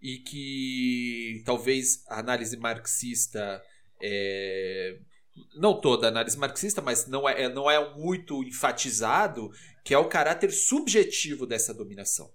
e 0.00 0.18
que 0.18 1.42
talvez 1.44 2.04
a 2.06 2.20
análise 2.20 2.56
marxista 2.56 3.60
é, 4.00 5.00
não 5.56 5.80
toda 5.80 6.06
a 6.06 6.08
análise 6.08 6.38
marxista, 6.38 6.80
mas 6.80 7.08
não 7.08 7.28
é, 7.28 7.48
não 7.48 7.68
é 7.68 7.94
muito 7.96 8.44
enfatizado, 8.44 9.50
que 9.84 9.92
é 9.92 9.98
o 9.98 10.08
caráter 10.08 10.52
subjetivo 10.52 11.44
dessa 11.48 11.74
dominação. 11.74 12.32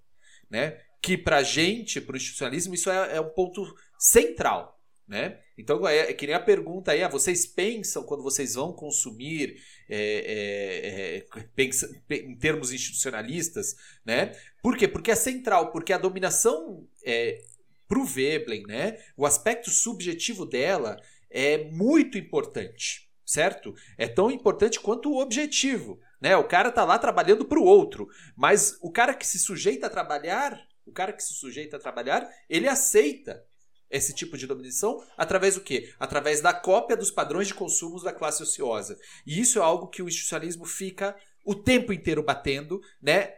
Né? 0.50 0.78
Que 1.02 1.18
para 1.18 1.42
gente, 1.42 2.02
para 2.02 2.16
o 2.16 2.18
institucionalismo, 2.18 2.74
isso 2.74 2.90
é, 2.90 3.16
é 3.16 3.22
um 3.22 3.30
ponto 3.30 3.74
central. 3.98 4.75
Né? 5.08 5.40
Então, 5.56 5.88
é, 5.88 6.10
é, 6.10 6.14
que 6.14 6.26
nem 6.26 6.36
a 6.36 6.40
pergunta 6.40 6.92
aí, 6.92 7.04
ah, 7.04 7.08
vocês 7.08 7.46
pensam 7.46 8.04
quando 8.04 8.24
vocês 8.24 8.56
vão 8.56 8.74
consumir 8.74 9.62
é, 9.88 9.98
é, 9.98 11.38
é 11.38 11.44
pensa, 11.56 11.88
em 12.10 12.36
termos 12.36 12.74
institucionalistas, 12.74 13.76
né? 14.04 14.32
Por 14.64 14.76
quê? 14.76 14.88
Porque 14.88 15.12
é 15.12 15.16
central, 15.16 15.72
porque 15.72 15.94
a 15.94 16.00
dominação 16.00 16.88
é, 17.06 17.40
para 17.88 18.00
o 18.00 18.06
Veblen, 18.06 18.64
né? 18.64 18.98
O 19.16 19.28
aspecto 19.28 19.70
subjetivo 19.70 20.44
dela 20.44 21.00
é 21.30 21.66
muito 21.66 22.18
importante, 22.18 23.08
certo? 23.24 23.76
É 23.98 24.08
tão 24.08 24.32
importante 24.32 24.80
quanto 24.80 25.12
o 25.12 25.22
objetivo, 25.22 26.00
né? 26.20 26.36
O 26.36 26.48
cara 26.48 26.72
tá 26.72 26.84
lá 26.84 26.98
trabalhando 26.98 27.46
para 27.46 27.60
o 27.60 27.64
outro, 27.64 28.08
mas 28.36 28.78
o 28.82 28.92
cara 28.92 29.14
que 29.14 29.28
se 29.28 29.38
sujeita 29.38 29.86
a 29.88 29.90
trabalhar, 29.90 30.60
o 30.86 30.92
cara 30.92 31.14
que 31.14 31.24
se 31.24 31.34
sujeita 31.34 31.78
a 31.78 31.80
trabalhar, 31.80 32.28
ele 32.50 32.68
aceita 32.68 33.46
esse 33.90 34.14
tipo 34.14 34.38
de 34.38 34.48
dominação 34.48 35.04
através 35.18 35.56
do 35.56 35.62
quê? 35.62 35.94
Através 36.00 36.42
da 36.42 36.54
cópia 36.54 36.98
dos 36.98 37.12
padrões 37.12 37.48
de 37.48 37.54
consumo 37.54 38.02
da 38.02 38.14
classe 38.14 38.44
ociosa. 38.44 38.98
E 39.26 39.40
isso 39.40 39.60
é 39.60 39.62
algo 39.62 39.88
que 39.88 40.02
o 40.02 40.08
institucionalismo 40.08 40.66
fica 40.66 41.16
o 41.46 41.56
tempo 41.56 41.94
inteiro 41.94 42.24
batendo, 42.24 42.82
né? 43.02 43.34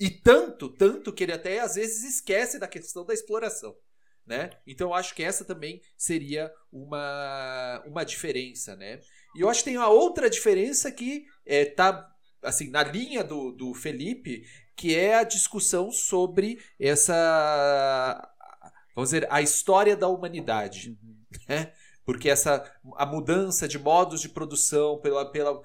E 0.00 0.10
tanto, 0.10 0.68
tanto 0.68 1.12
que 1.12 1.22
ele 1.22 1.32
até 1.32 1.60
às 1.60 1.76
vezes 1.76 2.02
esquece 2.02 2.58
da 2.58 2.66
questão 2.66 3.04
da 3.04 3.14
exploração. 3.14 3.76
Né? 4.24 4.50
Então 4.66 4.90
eu 4.90 4.94
acho 4.94 5.14
que 5.16 5.22
essa 5.22 5.44
também 5.44 5.82
seria 5.96 6.52
uma, 6.70 7.82
uma 7.84 8.04
diferença, 8.04 8.76
né? 8.76 9.00
E 9.34 9.40
eu 9.40 9.48
acho 9.48 9.60
que 9.60 9.70
tem 9.70 9.76
uma 9.76 9.88
outra 9.88 10.30
diferença 10.30 10.92
que 10.92 11.24
é, 11.44 11.64
tá 11.64 12.08
assim 12.40 12.70
na 12.70 12.84
linha 12.84 13.24
do, 13.24 13.50
do 13.50 13.74
Felipe, 13.74 14.44
que 14.76 14.94
é 14.94 15.16
a 15.16 15.24
discussão 15.24 15.90
sobre 15.90 16.58
essa 16.78 18.31
vamos 18.94 19.10
dizer, 19.10 19.26
a 19.30 19.40
história 19.40 19.96
da 19.96 20.08
humanidade. 20.08 20.98
Uhum. 21.02 21.16
Né? 21.48 21.72
Porque 22.04 22.28
essa 22.28 22.64
a 22.96 23.06
mudança 23.06 23.68
de 23.68 23.78
modos 23.78 24.20
de 24.20 24.28
produção 24.28 24.98
pela, 25.00 25.30
pela, 25.30 25.62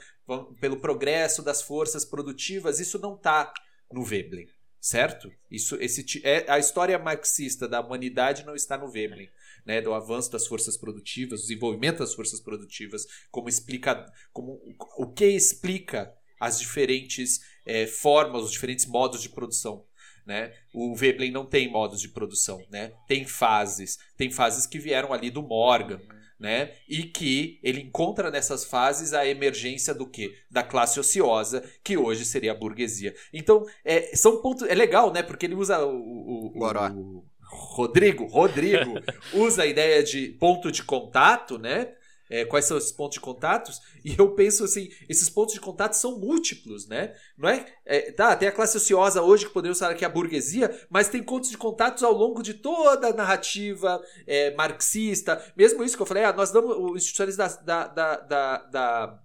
pelo 0.60 0.80
progresso 0.80 1.42
das 1.42 1.62
forças 1.62 2.06
produtivas, 2.06 2.80
isso 2.80 3.00
não 3.00 3.16
está 3.16 3.52
no 3.92 4.04
Veblen, 4.04 4.48
certo? 4.80 5.32
Isso, 5.50 5.76
esse, 5.82 6.22
é, 6.24 6.50
a 6.50 6.60
história 6.60 6.98
marxista 7.00 7.68
da 7.68 7.82
humanidade 7.82 8.46
não 8.46 8.56
está 8.56 8.78
no 8.78 8.90
Veblen. 8.90 9.30
Né, 9.66 9.82
do 9.82 9.94
avanço 9.94 10.32
das 10.32 10.48
forças 10.48 10.78
produtivas, 10.78 11.42
do 11.42 11.48
desenvolvimento 11.48 11.98
das 11.98 12.14
forças 12.14 12.40
produtivas, 12.40 13.06
como 13.30 13.50
explica, 13.50 14.10
como 14.32 14.62
o 14.98 15.12
que 15.12 15.26
explica 15.26 16.16
as 16.40 16.58
diferentes 16.58 17.42
é, 17.66 17.86
formas, 17.86 18.44
os 18.44 18.52
diferentes 18.52 18.86
modos 18.86 19.22
de 19.22 19.28
produção 19.28 19.86
né? 20.28 20.52
O 20.74 20.94
Veblen 20.94 21.32
não 21.32 21.46
tem 21.46 21.72
modos 21.72 22.02
de 22.02 22.10
produção, 22.10 22.62
né? 22.70 22.92
Tem 23.08 23.26
fases, 23.26 23.98
tem 24.18 24.30
fases 24.30 24.68
que 24.68 24.78
vieram 24.78 25.14
ali 25.14 25.32
do 25.32 25.42
Morgan, 25.42 26.02
né? 26.38 26.74
E 26.88 27.04
que 27.04 27.60
ele 27.64 27.82
encontra 27.82 28.30
nessas 28.30 28.66
fases 28.66 29.14
a 29.14 29.26
emergência 29.26 29.94
do 29.94 30.06
que? 30.06 30.36
Da 30.52 30.62
classe 30.62 31.00
ociosa, 31.00 31.64
que 31.82 31.98
hoje 31.98 32.26
seria 32.26 32.52
a 32.52 32.56
burguesia. 32.56 33.16
Então, 33.34 33.66
é, 33.86 34.16
são 34.16 34.42
pontos. 34.42 34.68
É 34.68 34.76
legal, 34.76 35.12
né? 35.14 35.24
Porque 35.24 35.46
ele 35.46 35.56
usa 35.56 35.84
o. 35.84 35.96
o, 35.96 36.52
o, 36.54 37.18
o 37.18 37.26
Rodrigo, 37.50 38.26
Rodrigo 38.26 38.96
usa 39.34 39.64
a 39.64 39.66
ideia 39.66 40.04
de 40.04 40.28
ponto 40.34 40.70
de 40.70 40.84
contato, 40.84 41.58
né? 41.58 41.94
É, 42.30 42.46
quais 42.46 42.66
são 42.66 42.78
esses 42.78 42.92
pontos 42.92 43.16
de 43.16 43.20
contatos, 43.22 43.82
e 44.04 44.16
eu 44.18 44.32
penso 44.32 44.64
assim, 44.64 44.90
esses 45.08 45.30
pontos 45.30 45.54
de 45.54 45.60
contato 45.60 45.94
são 45.94 46.20
múltiplos, 46.20 46.88
né? 46.88 47.14
Não 47.38 47.50
é, 47.50 47.66
é 47.86 48.12
tá, 48.12 48.36
tem 48.36 48.48
a 48.48 48.52
classe 48.52 48.78
ociosa 48.78 49.22
hoje, 49.22 49.48
que 49.48 49.54
podemos 49.54 49.80
falar 49.80 49.96
que 49.96 50.04
é 50.04 50.08
a 50.08 50.12
burguesia, 50.12 50.70
mas 50.90 51.10
tem 51.10 51.24
pontos 51.24 51.50
de 51.50 51.58
contatos 51.58 52.04
ao 52.04 52.14
longo 52.14 52.42
de 52.42 52.54
toda 52.54 53.08
a 53.08 53.14
narrativa 53.14 54.02
é, 54.26 54.54
marxista, 54.56 55.44
mesmo 55.56 55.84
isso 55.84 55.96
que 55.96 56.02
eu 56.02 56.08
falei, 56.08 56.24
ah, 56.24 56.34
nós 56.34 56.52
damos, 56.52 56.76
o 56.76 56.96
institucionalismo 56.96 57.66
da, 57.66 57.88
da, 57.88 58.18
da, 58.18 58.58
da 58.58 59.20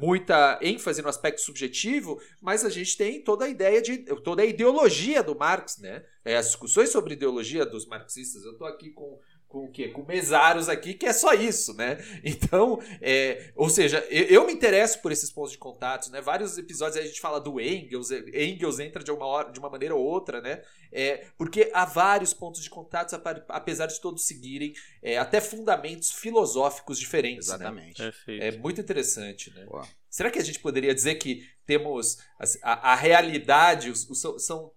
muita 0.00 0.58
ênfase 0.62 1.02
no 1.02 1.08
aspecto 1.08 1.42
subjetivo, 1.42 2.20
mas 2.40 2.64
a 2.64 2.70
gente 2.70 2.96
tem 2.96 3.22
toda 3.22 3.44
a 3.44 3.48
ideia 3.48 3.82
de 3.82 3.98
toda 4.22 4.42
a 4.42 4.46
ideologia 4.46 5.22
do 5.22 5.36
Marx, 5.36 5.78
né? 5.78 6.02
É, 6.24 6.36
as 6.36 6.46
discussões 6.46 6.90
sobre 6.90 7.14
ideologia 7.14 7.66
dos 7.66 7.86
marxistas. 7.86 8.44
Eu 8.44 8.52
estou 8.52 8.66
aqui 8.66 8.90
com 8.90 9.18
com 9.50 9.64
o 9.64 9.70
quê? 9.70 9.88
Com 9.88 10.04
mesários 10.04 10.68
aqui, 10.68 10.94
que 10.94 11.04
é 11.04 11.12
só 11.12 11.34
isso, 11.34 11.74
né? 11.74 11.98
Então, 12.24 12.80
é, 13.00 13.52
ou 13.56 13.68
seja, 13.68 13.98
eu, 14.08 14.24
eu, 14.26 14.46
me 14.46 14.52
interesso 14.52 15.02
por 15.02 15.10
esses 15.10 15.30
pontos 15.30 15.52
de 15.52 15.58
contato, 15.58 16.10
né? 16.10 16.20
Vários 16.20 16.56
episódios 16.56 16.96
a 16.96 17.06
gente 17.06 17.20
fala 17.20 17.40
do 17.40 17.60
Engels, 17.60 18.10
Engels 18.12 18.78
entra 18.78 19.02
de 19.02 19.10
uma, 19.10 19.26
hora, 19.26 19.50
de 19.50 19.58
uma 19.58 19.68
maneira 19.68 19.94
ou 19.94 20.02
outra, 20.02 20.40
né? 20.40 20.62
É, 20.92 21.26
porque 21.36 21.70
há 21.74 21.84
vários 21.84 22.32
pontos 22.32 22.62
de 22.62 22.70
contato, 22.70 23.20
apesar 23.48 23.86
de 23.86 24.00
todos 24.00 24.24
seguirem 24.24 24.72
é, 25.02 25.18
até 25.18 25.40
fundamentos 25.40 26.12
filosóficos 26.12 26.98
diferentes. 26.98 27.48
Né? 27.48 27.54
Exatamente. 27.54 28.02
Né? 28.02 28.12
É 28.28 28.56
muito 28.56 28.80
interessante, 28.80 29.52
né? 29.52 29.64
Boa. 29.64 29.86
Será 30.08 30.30
que 30.30 30.38
a 30.38 30.44
gente 30.44 30.60
poderia 30.60 30.94
dizer 30.94 31.16
que 31.16 31.44
temos 31.66 32.18
a, 32.62 32.92
a 32.92 32.94
realidade, 32.94 33.90
os, 33.90 34.08
os, 34.08 34.44
são 34.44 34.70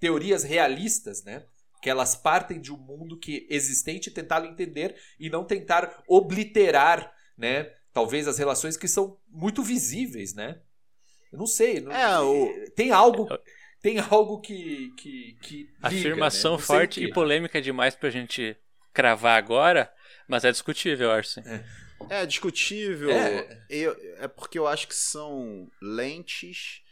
teorias 0.00 0.42
realistas, 0.44 1.22
né? 1.24 1.44
Que 1.84 1.90
elas 1.90 2.16
partem 2.16 2.58
de 2.58 2.72
um 2.72 2.78
mundo 2.78 3.18
que 3.18 3.46
existente 3.50 4.08
e 4.08 4.10
tentá-lo 4.10 4.46
entender 4.46 4.96
e 5.20 5.28
não 5.28 5.44
tentar 5.44 6.02
obliterar, 6.08 7.12
né? 7.36 7.70
talvez 7.92 8.26
as 8.26 8.38
relações 8.38 8.74
que 8.74 8.88
são 8.88 9.18
muito 9.28 9.62
visíveis, 9.62 10.32
né? 10.34 10.62
Eu 11.30 11.38
não 11.38 11.46
sei. 11.46 11.80
Não, 11.80 11.92
É, 11.92 12.18
o- 12.20 12.70
Tem 12.74 12.90
algo, 12.90 13.28
tem 13.82 13.98
algo 13.98 14.40
que. 14.40 14.90
que, 14.96 15.36
que 15.42 15.56
liga, 15.58 15.76
Afirmação 15.82 16.56
né? 16.56 16.62
Forte 16.62 17.04
e 17.04 17.12
polêmica 17.12 17.60
demais 17.60 17.94
pra 17.94 18.08
gente 18.08 18.56
cravar 18.94 19.36
agora, 19.36 19.92
mas 20.26 20.42
é 20.42 20.50
discutível, 20.50 21.10
acho. 21.12 21.32
sim. 21.34 21.42
É 22.08 22.24
discutível. 22.24 23.10
É. 23.10 23.64
Eu- 23.68 23.94
é 24.20 24.26
porque 24.26 24.58
eu 24.58 24.66
acho 24.66 24.88
que 24.88 24.94
são 24.94 25.70
lentes 25.82 26.82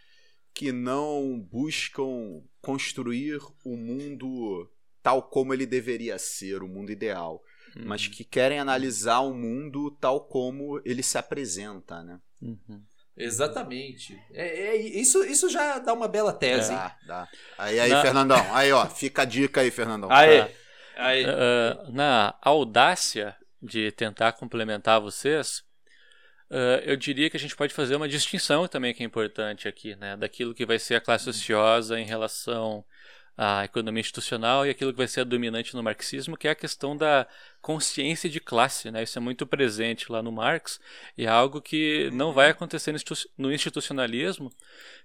que 0.55 0.71
não 0.71 1.41
buscam 1.51 2.43
construir 2.61 3.41
o 3.65 3.75
mundo 3.77 4.71
tal 5.03 5.23
como 5.23 5.53
ele 5.53 5.67
deveria 5.67 6.19
ser, 6.19 6.63
o 6.63 6.69
mundo 6.69 6.91
ideal, 6.93 7.43
Uhum. 7.77 7.85
mas 7.87 8.07
que 8.07 8.23
querem 8.25 8.59
analisar 8.59 9.21
o 9.21 9.33
mundo 9.35 9.91
tal 10.01 10.21
como 10.27 10.81
ele 10.85 11.03
se 11.03 11.17
apresenta, 11.19 12.03
né? 12.03 12.21
Uhum. 12.41 12.83
Exatamente. 13.17 14.19
É, 14.33 14.69
é- 14.69 14.77
isso, 14.77 15.23
isso 15.25 15.49
já 15.49 15.79
dá 15.79 15.93
uma 15.93 16.09
bela 16.09 16.33
tese. 16.33 16.73
hein? 16.73 16.79
Dá, 16.79 16.97
dá. 17.07 17.29
Aí, 17.59 17.79
aí, 17.81 17.91
Na- 17.91 18.03
Fernandão. 18.03 18.55
Aí, 18.55 18.73
ó, 18.73 18.87
fica 18.87 19.23
a 19.23 19.25
dica 19.25 19.61
aí, 19.61 19.71
Fernandão. 19.71 20.09
Tá. 20.09 20.17
aê. 20.19 21.25
Ah, 21.25 21.87
na 21.91 22.35
audácia 22.43 23.35
de 23.63 23.91
tentar 23.93 24.33
complementar 24.33 25.01
vocês, 25.01 25.63
ah, 26.51 26.81
eu 26.85 26.97
diria 26.97 27.31
que 27.31 27.37
a 27.37 27.41
gente 27.41 27.57
pode 27.57 27.73
fazer 27.75 27.97
uma 27.97 28.09
distinção 28.09 28.67
também 28.69 28.93
que 28.95 29.03
é 29.03 29.07
importante 29.07 29.67
aqui, 29.69 29.95
né? 29.97 30.17
Daquilo 30.17 30.55
que 30.55 30.67
vai 30.67 30.79
ser 30.79 30.97
a 30.97 31.01
classe 31.01 31.29
ociosa 31.29 31.99
em 31.99 32.05
relação 32.05 32.85
à 33.37 33.65
economia 33.65 34.01
institucional 34.01 34.67
e 34.67 34.71
aquilo 34.71 34.93
que 34.93 34.99
vai 34.99 35.09
ser 35.09 35.23
a 35.23 35.25
dominante 35.25 35.75
no 35.75 35.83
marxismo, 35.83 36.37
que 36.37 36.47
é 36.47 36.51
a 36.51 36.55
questão 36.55 36.97
da 36.97 37.27
consciência 37.61 38.29
de 38.29 38.41
classe, 38.41 38.91
né? 38.91 39.03
Isso 39.03 39.19
é 39.19 39.21
muito 39.21 39.47
presente 39.47 40.11
lá 40.13 40.23
no 40.23 40.31
Marx 40.33 40.81
e 41.17 41.25
é 41.25 41.29
algo 41.29 41.61
que 41.61 42.11
não 42.13 42.33
vai 42.33 42.51
acontecer 42.51 42.93
no 42.93 42.97
institu- 42.97 43.29
no 43.39 43.53
institucionalismo, 43.53 44.53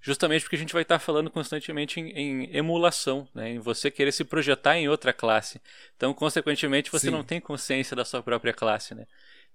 justamente 0.02 0.42
porque 0.44 0.56
a 0.56 0.60
gente 0.60 0.74
vai 0.74 0.82
estar 0.82 1.00
falando 1.00 1.30
constantemente 1.30 2.00
em, 2.00 2.10
em 2.10 2.56
emulação, 2.56 3.28
né? 3.34 3.52
Em 3.52 3.60
você 3.60 3.90
querer 3.92 4.12
se 4.12 4.24
projetar 4.24 4.78
em 4.78 4.90
outra 4.90 5.14
classe. 5.14 5.62
Então, 5.96 6.14
consequentemente, 6.14 6.92
você 6.92 7.08
Sim. 7.08 7.12
não 7.12 7.24
tem 7.24 7.40
consciência 7.40 7.96
da 7.96 8.06
sua 8.06 8.22
própria 8.24 8.54
classe, 8.54 8.94
né? 8.96 9.06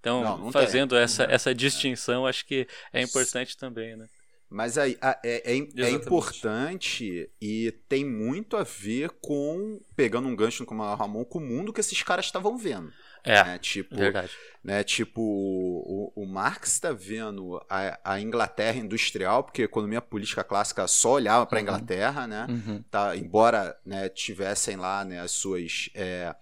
Então, 0.01 0.23
Não, 0.23 0.39
não 0.39 0.53
fazendo 0.53 0.97
essa, 0.97 1.25
essa 1.25 1.55
distinção, 1.55 2.27
acho 2.27 2.45
que 2.45 2.67
é 2.93 3.03
importante 3.03 3.57
também, 3.57 3.97
né? 3.97 4.07
Mas 4.53 4.77
aí, 4.77 4.97
a- 5.01 5.19
é, 5.25 5.53
é, 5.53 5.57
é 5.57 5.59
Exatamente. 5.59 6.05
importante 6.05 7.31
e 7.41 7.73
tem 7.89 8.05
muito 8.05 8.57
a 8.57 8.63
ver 8.63 9.11
com, 9.21 9.81
pegando 9.97 10.29
um 10.29 10.37
gancho 10.37 10.65
como 10.65 10.83
o 10.83 10.95
Ramon, 10.95 11.25
com 11.25 11.39
o 11.39 11.43
mundo 11.43 11.73
que 11.73 11.81
esses 11.81 12.03
caras 12.03 12.27
estavam 12.27 12.57
vendo. 12.59 12.93
É, 13.25 13.45
né? 13.45 13.59
Tipo, 13.59 13.95
verdade. 13.97 14.33
né? 14.65 14.83
Tipo, 14.83 15.21
o, 15.23 16.13
o 16.15 16.27
Marx 16.27 16.73
está 16.73 16.93
vendo 16.93 17.65
a, 17.71 18.01
a 18.15 18.21
Inglaterra 18.21 18.79
industrial, 18.79 19.45
porque 19.45 19.63
a 19.63 19.67
economia 19.67 20.03
política 20.03 20.43
clássica 20.43 20.87
só 20.89 21.13
olhava 21.13 21.47
para 21.47 21.59
a 21.59 21.61
Uhum. 21.61 21.69
Inglaterra, 21.69 22.27
né? 22.27 22.47
Uhum. 22.51 22.83
Tá, 22.91 23.17
embora 23.17 23.79
né, 23.87 24.09
tivessem 24.09 24.77
lá 24.77 25.05
né, 25.05 25.21
as 25.21 25.31
suas 25.31 25.89
é, 25.95 26.35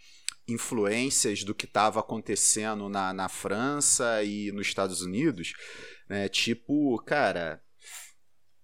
influências 0.48 1.44
do 1.44 1.54
que 1.54 1.66
estava 1.66 2.00
acontecendo 2.00 2.88
na, 2.88 3.12
na 3.12 3.28
França 3.28 4.22
e 4.24 4.50
nos 4.52 4.66
Estados 4.66 5.02
Unidos, 5.02 5.52
né? 6.08 6.28
Tipo, 6.28 6.96
cara, 7.04 7.62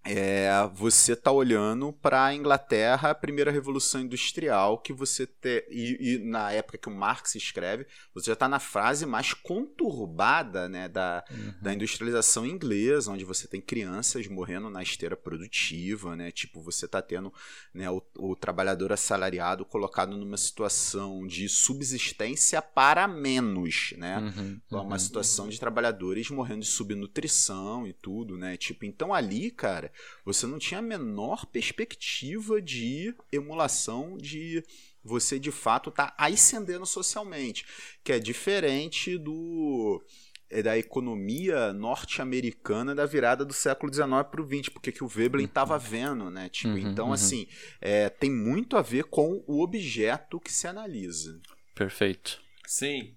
é, 0.06 0.48
você 0.74 1.16
tá 1.16 1.32
olhando 1.32 1.92
para 1.92 2.26
a 2.26 2.34
Inglaterra, 2.34 3.10
a 3.10 3.14
primeira 3.14 3.50
revolução 3.50 4.00
industrial 4.00 4.78
que 4.78 4.92
você 4.92 5.26
te, 5.26 5.66
e, 5.70 6.14
e 6.14 6.18
na 6.18 6.52
época 6.52 6.78
que 6.78 6.88
o 6.88 6.94
Marx 6.94 7.34
escreve, 7.34 7.86
você 8.14 8.26
já 8.26 8.32
está 8.34 8.48
na 8.48 8.58
fase 8.60 9.04
mais 9.04 9.34
conturbada, 9.34 10.68
né, 10.68 10.88
da, 10.88 11.24
Uhum. 11.30 11.54
da 11.60 11.74
industrialização 11.74 12.46
inglesa, 12.46 13.10
onde 13.10 13.24
você 13.24 13.48
tem 13.48 13.60
crianças 13.60 14.26
morrendo 14.28 14.70
na 14.70 14.82
esteira 14.82 15.16
produtiva, 15.16 16.14
né? 16.16 16.30
Tipo, 16.30 16.62
você 16.62 16.86
tá 16.86 17.02
tendo 17.02 17.32
né, 17.74 17.90
o, 17.90 18.02
o 18.18 18.36
trabalhador 18.36 18.92
assalariado 18.92 19.64
colocado 19.64 20.16
numa 20.16 20.36
situação 20.36 21.26
de 21.26 21.48
subsistência 21.48 22.60
para 22.62 23.08
menos, 23.08 23.92
né? 23.96 24.18
Uhum. 24.18 24.60
É 24.70 24.76
uma 24.76 24.92
Uhum. 24.92 24.98
situação 24.98 25.48
de 25.48 25.58
trabalhadores 25.58 26.30
morrendo 26.30 26.60
de 26.60 26.66
subnutrição 26.66 27.86
e 27.86 27.92
tudo, 27.92 28.36
né? 28.36 28.56
Tipo, 28.56 28.84
então 28.84 29.12
ali, 29.12 29.50
cara, 29.50 29.90
você 30.24 30.46
não 30.46 30.58
tinha 30.58 30.78
a 30.78 30.82
menor 30.82 31.46
perspectiva 31.46 32.60
de 32.60 33.14
emulação 33.32 34.16
de 34.16 34.62
você 35.02 35.38
de 35.38 35.52
fato 35.52 35.90
tá 35.90 36.14
ascendendo 36.18 36.84
socialmente, 36.84 37.64
que 38.02 38.12
é 38.12 38.18
diferente 38.18 39.16
do 39.16 40.02
é 40.48 40.62
da 40.62 40.78
economia 40.78 41.72
norte-americana 41.72 42.94
da 42.94 43.04
virada 43.04 43.44
do 43.44 43.52
século 43.52 43.92
XIX 43.92 44.08
para 44.30 44.40
o 44.40 44.46
XX, 44.46 44.68
porque 44.68 44.92
que 44.92 45.02
o 45.02 45.08
Veblen 45.08 45.46
estava 45.46 45.76
vendo, 45.76 46.30
né? 46.30 46.48
Tipo, 46.48 46.74
Uhum, 46.74 46.78
então 46.78 47.06
uhum. 47.08 47.12
assim, 47.12 47.48
é, 47.80 48.08
tem 48.08 48.30
muito 48.30 48.76
a 48.76 48.82
ver 48.82 49.04
com 49.04 49.42
o 49.46 49.60
objeto 49.60 50.38
que 50.38 50.52
se 50.52 50.68
analisa. 50.68 51.40
Perfeito. 51.74 52.40
Sim. 52.64 53.16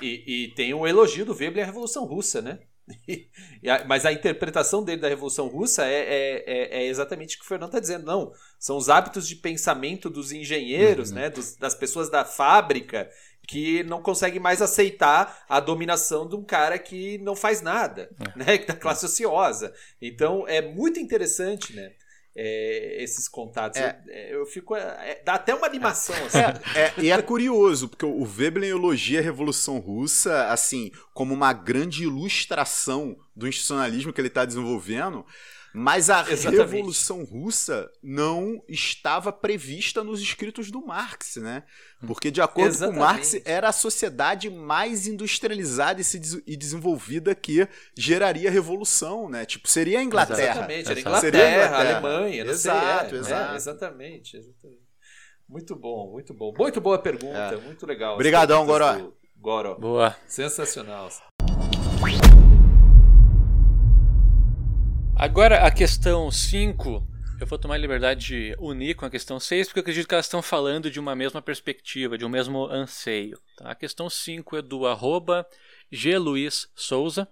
E, 0.00 0.44
e 0.44 0.54
tem 0.54 0.72
um 0.74 0.86
elogio 0.86 1.24
do 1.24 1.34
Veblen 1.34 1.62
à 1.62 1.66
Revolução 1.66 2.04
Russa, 2.04 2.40
né? 2.40 2.60
Mas 3.86 4.04
a 4.04 4.12
interpretação 4.12 4.84
dele 4.84 5.00
da 5.00 5.08
Revolução 5.08 5.46
Russa 5.48 5.84
é, 5.86 5.94
é, 6.00 6.44
é- 6.46 6.82
é 6.82 6.86
exatamente 6.86 7.36
o 7.36 7.38
que 7.40 7.44
o 7.44 7.48
Fernando 7.48 7.68
está 7.70 7.80
dizendo. 7.80 8.04
Não, 8.06 8.32
são 8.58 8.76
os 8.76 8.88
hábitos 8.88 9.26
de 9.26 9.36
pensamento 9.36 10.10
dos 10.10 10.32
engenheiros, 10.32 11.10
Uhum. 11.10 11.16
né, 11.16 11.30
dos- 11.30 11.56
das 11.56 11.74
pessoas 11.74 12.10
da 12.10 12.24
fábrica, 12.24 13.10
que 13.46 13.82
não 13.84 14.00
conseguem 14.02 14.40
mais 14.40 14.62
aceitar 14.62 15.44
a 15.48 15.60
dominação 15.60 16.26
de 16.28 16.34
um 16.34 16.42
cara 16.42 16.78
que 16.78 17.18
não 17.18 17.36
faz 17.36 17.60
nada, 17.60 18.10
né, 18.34 18.56
da 18.66 18.74
classe 18.74 19.04
ociosa. 19.04 19.74
Então 20.00 20.46
é 20.48 20.62
muito 20.62 20.98
interessante, 20.98 21.74
né? 21.74 21.92
É, 22.36 23.02
esses 23.02 23.28
contatos. 23.28 23.80
É. 23.80 24.00
Eu, 24.06 24.12
é, 24.12 24.34
eu 24.34 24.46
fico. 24.46 24.74
é, 24.74 25.20
dá 25.24 25.34
até 25.34 25.54
uma 25.54 25.66
animação, 25.66 26.16
assim. 26.26 26.38
É, 26.74 26.92
e 26.98 27.10
é 27.10 27.22
curioso, 27.22 27.88
porque 27.88 28.04
o 28.04 28.24
Veblen 28.24 28.70
elogia 28.70 29.20
a 29.20 29.22
Revolução 29.22 29.78
Russa, 29.78 30.48
assim, 30.48 30.90
como 31.12 31.32
uma 31.32 31.52
grande 31.52 32.02
ilustração 32.02 33.16
do 33.34 33.46
institucionalismo 33.46 34.12
que 34.12 34.20
ele 34.20 34.28
está 34.28 34.44
desenvolvendo, 34.44 35.24
mas 35.74 36.08
a 36.08 36.20
Exatamente. 36.30 36.60
Revolução 36.72 37.24
Russa 37.24 37.90
não 38.02 38.62
estava 38.68 39.32
prevista 39.32 40.04
nos 40.04 40.20
escritos 40.20 40.70
do 40.70 40.80
Marx, 40.86 41.36
né? 41.36 41.64
Porque, 42.06 42.30
de 42.30 42.40
acordo 42.40 42.78
com 42.78 42.92
Marx, 42.92 43.34
Exatamente. 43.34 43.50
era 43.50 43.68
a 43.70 43.72
sociedade 43.72 44.48
mais 44.48 45.06
industrializada 45.08 46.00
e, 46.00 46.04
se 46.04 46.18
des- 46.18 46.40
e 46.46 46.56
desenvolvida 46.56 47.34
que 47.34 47.66
geraria 47.96 48.48
a 48.48 48.52
revolução, 48.52 49.28
né? 49.28 49.44
Tipo, 49.44 49.66
seria 49.68 49.98
a 49.98 50.02
Inglaterra. 50.02 50.42
Exatamente, 50.52 50.90
era 50.90 51.00
Exato. 51.00 51.20
Seria 51.20 51.40
a 51.40 51.48
Inglaterra, 51.48 51.66
Inglaterra. 51.66 51.98
Alemanha, 51.98 52.44
não 52.44 52.50
Exato, 52.52 53.08
sei, 53.08 53.18
é, 53.18 53.20
exato. 53.20 53.52
é, 53.52 53.56
exatamente, 53.56 54.36
exatamente. 54.36 54.84
Muito 55.48 55.74
bom, 55.76 56.10
muito 56.12 56.32
bom. 56.32 56.54
Muito 56.56 56.80
boa 56.80 56.98
pergunta, 56.98 57.58
muito 57.64 57.84
legal. 57.86 58.14
Obrigadão, 58.14 58.64
Goró. 58.64 59.12
Goró. 59.36 59.74
Boa. 59.74 60.16
Sensacional. 60.26 61.10
Agora 65.16 65.64
a 65.64 65.70
questão 65.70 66.28
5, 66.30 67.06
eu 67.40 67.46
vou 67.46 67.56
tomar 67.56 67.78
liberdade 67.78 68.26
de 68.26 68.56
unir 68.58 68.96
com 68.96 69.06
a 69.06 69.10
questão 69.10 69.38
6, 69.38 69.68
porque 69.68 69.78
eu 69.78 69.82
acredito 69.82 70.08
que 70.08 70.14
elas 70.14 70.26
estão 70.26 70.42
falando 70.42 70.90
de 70.90 70.98
uma 70.98 71.14
mesma 71.14 71.40
perspectiva, 71.40 72.18
de 72.18 72.24
um 72.24 72.28
mesmo 72.28 72.66
anseio. 72.66 73.38
tá? 73.56 73.70
A 73.70 73.74
questão 73.76 74.10
5 74.10 74.56
é 74.56 74.62
do 74.62 74.86
arroba 74.86 75.46
G. 75.90 76.18
Luiz 76.18 76.68
Souza. 76.74 77.28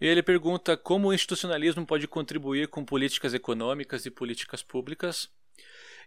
Ele 0.00 0.22
pergunta 0.22 0.76
como 0.76 1.08
o 1.08 1.12
institucionalismo 1.12 1.86
pode 1.86 2.08
contribuir 2.08 2.68
com 2.68 2.84
políticas 2.84 3.34
econômicas 3.34 4.06
e 4.06 4.10
políticas 4.10 4.62
públicas. 4.62 5.28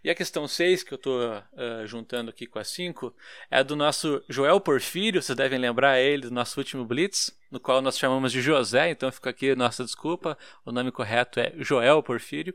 E 0.02 0.10
a 0.10 0.14
questão 0.14 0.48
6, 0.48 0.82
que 0.82 0.94
eu 0.94 0.96
estou 0.96 1.42
juntando 1.84 2.30
aqui 2.30 2.46
com 2.46 2.58
a 2.58 2.64
5, 2.64 3.14
é 3.50 3.62
do 3.62 3.76
nosso 3.76 4.22
Joel 4.28 4.58
Porfírio, 4.60 5.22
vocês 5.22 5.36
devem 5.36 5.58
lembrar 5.58 6.00
ele 6.00 6.22
do 6.22 6.30
nosso 6.30 6.58
último 6.58 6.84
Blitz, 6.84 7.38
no 7.50 7.60
qual 7.60 7.82
nós 7.82 7.98
chamamos 7.98 8.32
de 8.32 8.40
José, 8.40 8.90
então 8.90 9.10
fica 9.10 9.30
aqui 9.30 9.54
nossa 9.54 9.84
desculpa, 9.84 10.38
o 10.64 10.72
nome 10.72 10.90
correto 10.90 11.40
é 11.40 11.52
Joel 11.58 12.02
Porfírio. 12.02 12.54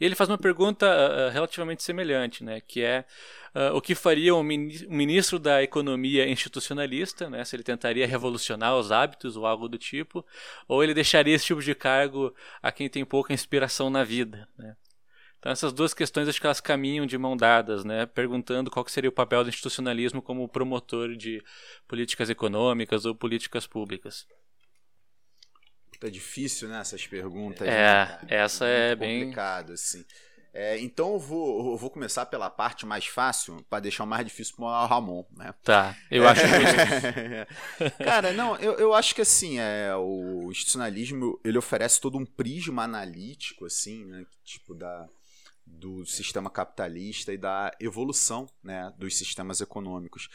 E 0.00 0.04
ele 0.04 0.16
faz 0.16 0.28
uma 0.28 0.38
pergunta 0.38 0.86
ah, 0.86 1.30
relativamente 1.30 1.82
semelhante, 1.82 2.42
né, 2.42 2.60
que 2.60 2.82
é 2.82 3.04
ah, 3.54 3.72
o 3.72 3.80
que 3.80 3.94
faria 3.94 4.34
um 4.34 4.42
ministro 4.42 5.38
da 5.38 5.62
economia 5.62 6.28
institucionalista, 6.28 7.30
né, 7.30 7.44
se 7.44 7.54
ele 7.54 7.62
tentaria 7.62 8.06
revolucionar 8.06 8.76
os 8.76 8.90
hábitos 8.90 9.36
ou 9.36 9.46
algo 9.46 9.68
do 9.68 9.78
tipo, 9.78 10.26
ou 10.66 10.82
ele 10.82 10.94
deixaria 10.94 11.34
esse 11.34 11.44
tipo 11.44 11.62
de 11.62 11.74
cargo 11.74 12.34
a 12.60 12.72
quem 12.72 12.88
tem 12.88 13.04
pouca 13.04 13.32
inspiração 13.32 13.90
na 13.90 14.02
vida, 14.02 14.48
né. 14.58 14.74
Então 15.42 15.50
essas 15.50 15.72
duas 15.72 15.92
questões 15.92 16.28
acho 16.28 16.40
que 16.40 16.46
elas 16.46 16.60
caminham 16.60 17.04
de 17.04 17.18
mão 17.18 17.36
dadas, 17.36 17.84
né? 17.84 18.06
Perguntando 18.06 18.70
qual 18.70 18.84
que 18.84 18.92
seria 18.92 19.10
o 19.10 19.12
papel 19.12 19.42
do 19.42 19.48
institucionalismo 19.48 20.22
como 20.22 20.48
promotor 20.48 21.16
de 21.16 21.42
políticas 21.88 22.30
econômicas 22.30 23.04
ou 23.04 23.12
políticas 23.12 23.66
públicas. 23.66 24.24
Tá 25.98 26.08
difícil, 26.08 26.68
né, 26.68 26.78
essas 26.80 27.08
perguntas. 27.08 27.66
É, 27.66 28.04
né, 28.04 28.18
essa 28.28 28.66
é 28.66 28.90
Muito 28.90 29.00
bem- 29.00 29.20
complicado, 29.20 29.72
assim. 29.72 30.04
É, 30.54 30.78
então 30.78 31.14
eu 31.14 31.18
vou, 31.18 31.72
eu 31.72 31.76
vou 31.76 31.90
começar 31.90 32.26
pela 32.26 32.48
parte 32.48 32.86
mais 32.86 33.06
fácil, 33.06 33.64
para 33.68 33.80
deixar 33.80 34.04
o 34.04 34.06
mais 34.06 34.24
difícil 34.24 34.54
para 34.54 34.64
o 34.64 34.86
Ramon, 34.86 35.24
né? 35.36 35.52
Tá, 35.64 35.96
eu 36.08 36.28
acho 36.28 36.42
justo. 36.46 37.98
Cara, 38.04 38.32
não, 38.32 38.54
eu, 38.58 38.74
eu 38.74 38.94
acho 38.94 39.12
que 39.12 39.22
assim, 39.22 39.58
é, 39.58 39.92
o 39.96 40.48
institucionalismo 40.52 41.40
ele 41.44 41.58
oferece 41.58 42.00
todo 42.00 42.16
um 42.16 42.24
prisma 42.26 42.84
analítico, 42.84 43.64
assim, 43.64 44.04
né? 44.04 44.24
Tipo, 44.44 44.74
da, 44.74 45.08
do 45.82 46.06
sistema 46.06 46.48
capitalista 46.48 47.32
e 47.32 47.36
da 47.36 47.74
evolução 47.80 48.48
né, 48.62 48.94
dos 48.96 49.18
sistemas 49.18 49.60
econômicos. 49.60 50.28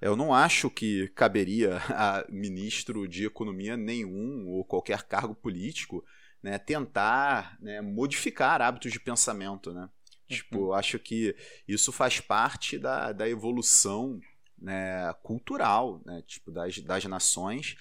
Eu 0.00 0.16
não 0.16 0.34
acho 0.34 0.68
que 0.68 1.08
caberia 1.08 1.76
a 1.90 2.24
ministro 2.28 3.06
de 3.06 3.24
economia 3.24 3.76
nenhum 3.76 4.48
ou 4.48 4.64
qualquer 4.64 5.04
cargo 5.04 5.34
político 5.34 6.04
né, 6.42 6.58
tentar 6.58 7.56
né, 7.60 7.80
modificar 7.80 8.60
hábitos 8.60 8.90
de 8.90 8.98
pensamento, 8.98 9.72
né? 9.72 9.88
Tipo, 10.26 10.68
eu 10.68 10.74
acho 10.74 10.98
que 10.98 11.34
isso 11.66 11.90
faz 11.90 12.20
parte 12.20 12.78
da, 12.78 13.12
da 13.12 13.28
evolução 13.28 14.20
né, 14.56 15.12
cultural, 15.24 16.00
né, 16.06 16.22
tipo, 16.26 16.52
das, 16.52 16.78
das 16.78 17.04
nações. 17.04 17.76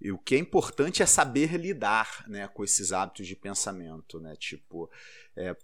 E 0.00 0.12
o 0.12 0.18
que 0.18 0.34
é 0.34 0.38
importante 0.38 1.02
é 1.02 1.06
saber 1.06 1.56
lidar 1.56 2.24
né, 2.28 2.46
com 2.48 2.62
esses 2.62 2.92
hábitos 2.92 3.26
de 3.26 3.34
pensamento. 3.34 4.20
Né? 4.20 4.36
Tipo, 4.36 4.90
é, 5.34 5.56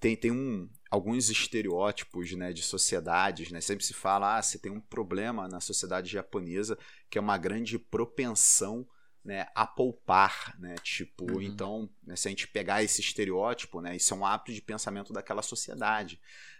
tem, 0.00 0.16
tem 0.16 0.30
um, 0.30 0.68
alguns 0.90 1.30
estereótipos 1.30 2.32
né, 2.32 2.52
de 2.52 2.62
sociedades. 2.62 3.50
Né? 3.50 3.60
Sempre 3.60 3.84
se 3.84 3.94
fala, 3.94 4.36
ah, 4.36 4.42
se 4.42 4.58
tem 4.58 4.72
um 4.72 4.80
problema 4.80 5.46
na 5.48 5.60
sociedade 5.60 6.10
japonesa 6.10 6.76
que 7.08 7.18
é 7.18 7.20
uma 7.20 7.38
grande 7.38 7.78
propensão 7.78 8.86
né, 9.24 9.46
a 9.54 9.66
poupar, 9.66 10.56
né? 10.58 10.74
Tipo, 10.82 11.34
uhum. 11.34 11.42
então, 11.42 11.90
né, 12.02 12.16
se 12.16 12.28
a 12.28 12.30
gente 12.30 12.48
pegar 12.48 12.82
esse 12.82 13.02
estereótipo, 13.02 13.80
né, 13.80 13.94
isso 13.94 14.14
é 14.14 14.16
um 14.16 14.24
hábito 14.24 14.54
de 14.54 14.62
pensamento 14.62 15.12
daquela 15.12 15.42
sociedade, 15.42 16.18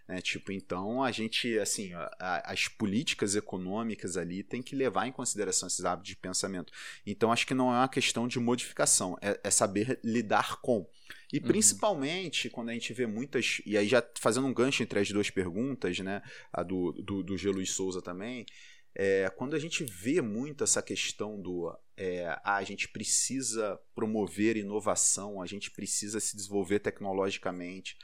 né? 0.09 0.23
Tipo, 0.23 0.51
então 0.51 1.03
a 1.05 1.13
gente, 1.13 1.59
assim, 1.59 1.93
a, 1.93 2.43
as 2.51 2.67
políticas 2.67 3.37
econômicas 3.37 4.17
ali 4.17 4.43
tem 4.43 4.63
que 4.63 4.75
levar 4.75 5.07
em 5.07 5.13
consideração 5.13 5.67
esses 5.67 5.85
hábitos 5.85 6.09
de 6.09 6.17
pensamento. 6.17 6.73
Então, 7.07 7.31
acho 7.31 7.47
que 7.47 7.55
não 7.55 7.69
é 7.69 7.79
uma 7.79 7.89
questão 7.89 8.27
de 8.27 8.41
modificação, 8.41 9.19
é, 9.21 9.39
é 9.45 9.51
saber 9.51 10.01
lidar 10.03 10.61
com. 10.63 10.89
E 11.31 11.39
uhum. 11.39 11.45
principalmente 11.45 12.49
quando 12.49 12.71
a 12.71 12.73
gente 12.73 12.93
vê 12.95 13.07
muitas. 13.07 13.61
E 13.67 13.77
aí, 13.77 13.87
já 13.87 14.03
fazendo 14.19 14.47
um 14.47 14.55
gancho 14.55 14.83
entre 14.83 14.99
as 14.99 15.11
duas 15.11 15.29
perguntas, 15.29 15.99
né? 15.99 16.23
A 16.51 16.63
do, 16.63 16.93
do, 16.93 17.23
do 17.23 17.37
G. 17.37 17.51
Luiz 17.51 17.71
Souza 17.71 18.01
também. 18.01 18.47
É, 18.95 19.31
quando 19.37 19.55
a 19.55 19.59
gente 19.59 19.85
vê 19.85 20.21
muito 20.23 20.65
essa 20.65 20.83
questão 20.83 21.41
do 21.41 21.73
é, 21.97 22.27
ah, 22.43 22.57
a 22.57 22.65
gente 22.65 22.89
precisa 22.89 23.79
promover 23.95 24.57
inovação, 24.57 25.43
a 25.43 25.47
gente 25.47 25.71
precisa 25.71 26.19
se 26.19 26.35
desenvolver 26.35 26.79
tecnologicamente, 26.79 27.97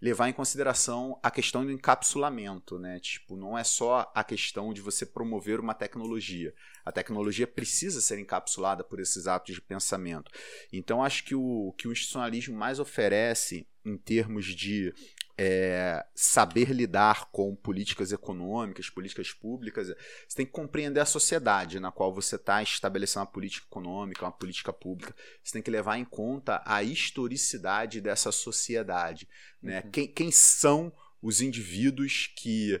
levar 0.00 0.28
em 0.28 0.32
consideração 0.32 1.18
a 1.22 1.30
questão 1.30 1.64
do 1.64 1.72
encapsulamento, 1.72 2.78
né? 2.78 2.98
Tipo, 3.00 3.36
não 3.36 3.56
é 3.56 3.64
só 3.64 4.10
a 4.14 4.22
questão 4.22 4.72
de 4.72 4.80
você 4.80 5.06
promover 5.06 5.60
uma 5.60 5.74
tecnologia. 5.74 6.54
A 6.84 6.92
tecnologia 6.92 7.46
precisa 7.46 8.00
ser 8.00 8.18
encapsulada 8.18 8.84
por 8.84 9.00
esses 9.00 9.26
atos 9.26 9.54
de 9.54 9.60
pensamento. 9.60 10.30
Então, 10.72 11.02
acho 11.02 11.24
que 11.24 11.34
o 11.34 11.72
que 11.78 11.88
o 11.88 11.92
institucionalismo 11.92 12.56
mais 12.56 12.78
oferece 12.78 13.66
em 13.84 13.96
termos 13.96 14.46
de 14.46 14.94
é, 15.36 16.04
saber 16.14 16.70
lidar 16.70 17.30
com 17.30 17.54
políticas 17.56 18.12
econômicas, 18.12 18.88
políticas 18.88 19.32
públicas, 19.32 19.88
você 20.28 20.36
tem 20.36 20.46
que 20.46 20.52
compreender 20.52 21.00
a 21.00 21.06
sociedade 21.06 21.80
na 21.80 21.90
qual 21.90 22.14
você 22.14 22.36
está 22.36 22.62
estabelecendo 22.62 23.26
uma 23.26 23.32
política 23.32 23.66
econômica, 23.66 24.24
uma 24.24 24.32
política 24.32 24.72
pública. 24.72 25.14
Você 25.42 25.54
tem 25.54 25.62
que 25.62 25.70
levar 25.70 25.98
em 25.98 26.04
conta 26.04 26.62
a 26.64 26.82
historicidade 26.82 28.00
dessa 28.00 28.30
sociedade. 28.30 29.28
Né? 29.62 29.82
Uhum. 29.84 29.90
Quem, 29.90 30.06
quem 30.06 30.30
são 30.30 30.92
os 31.20 31.40
indivíduos 31.40 32.32
que 32.36 32.80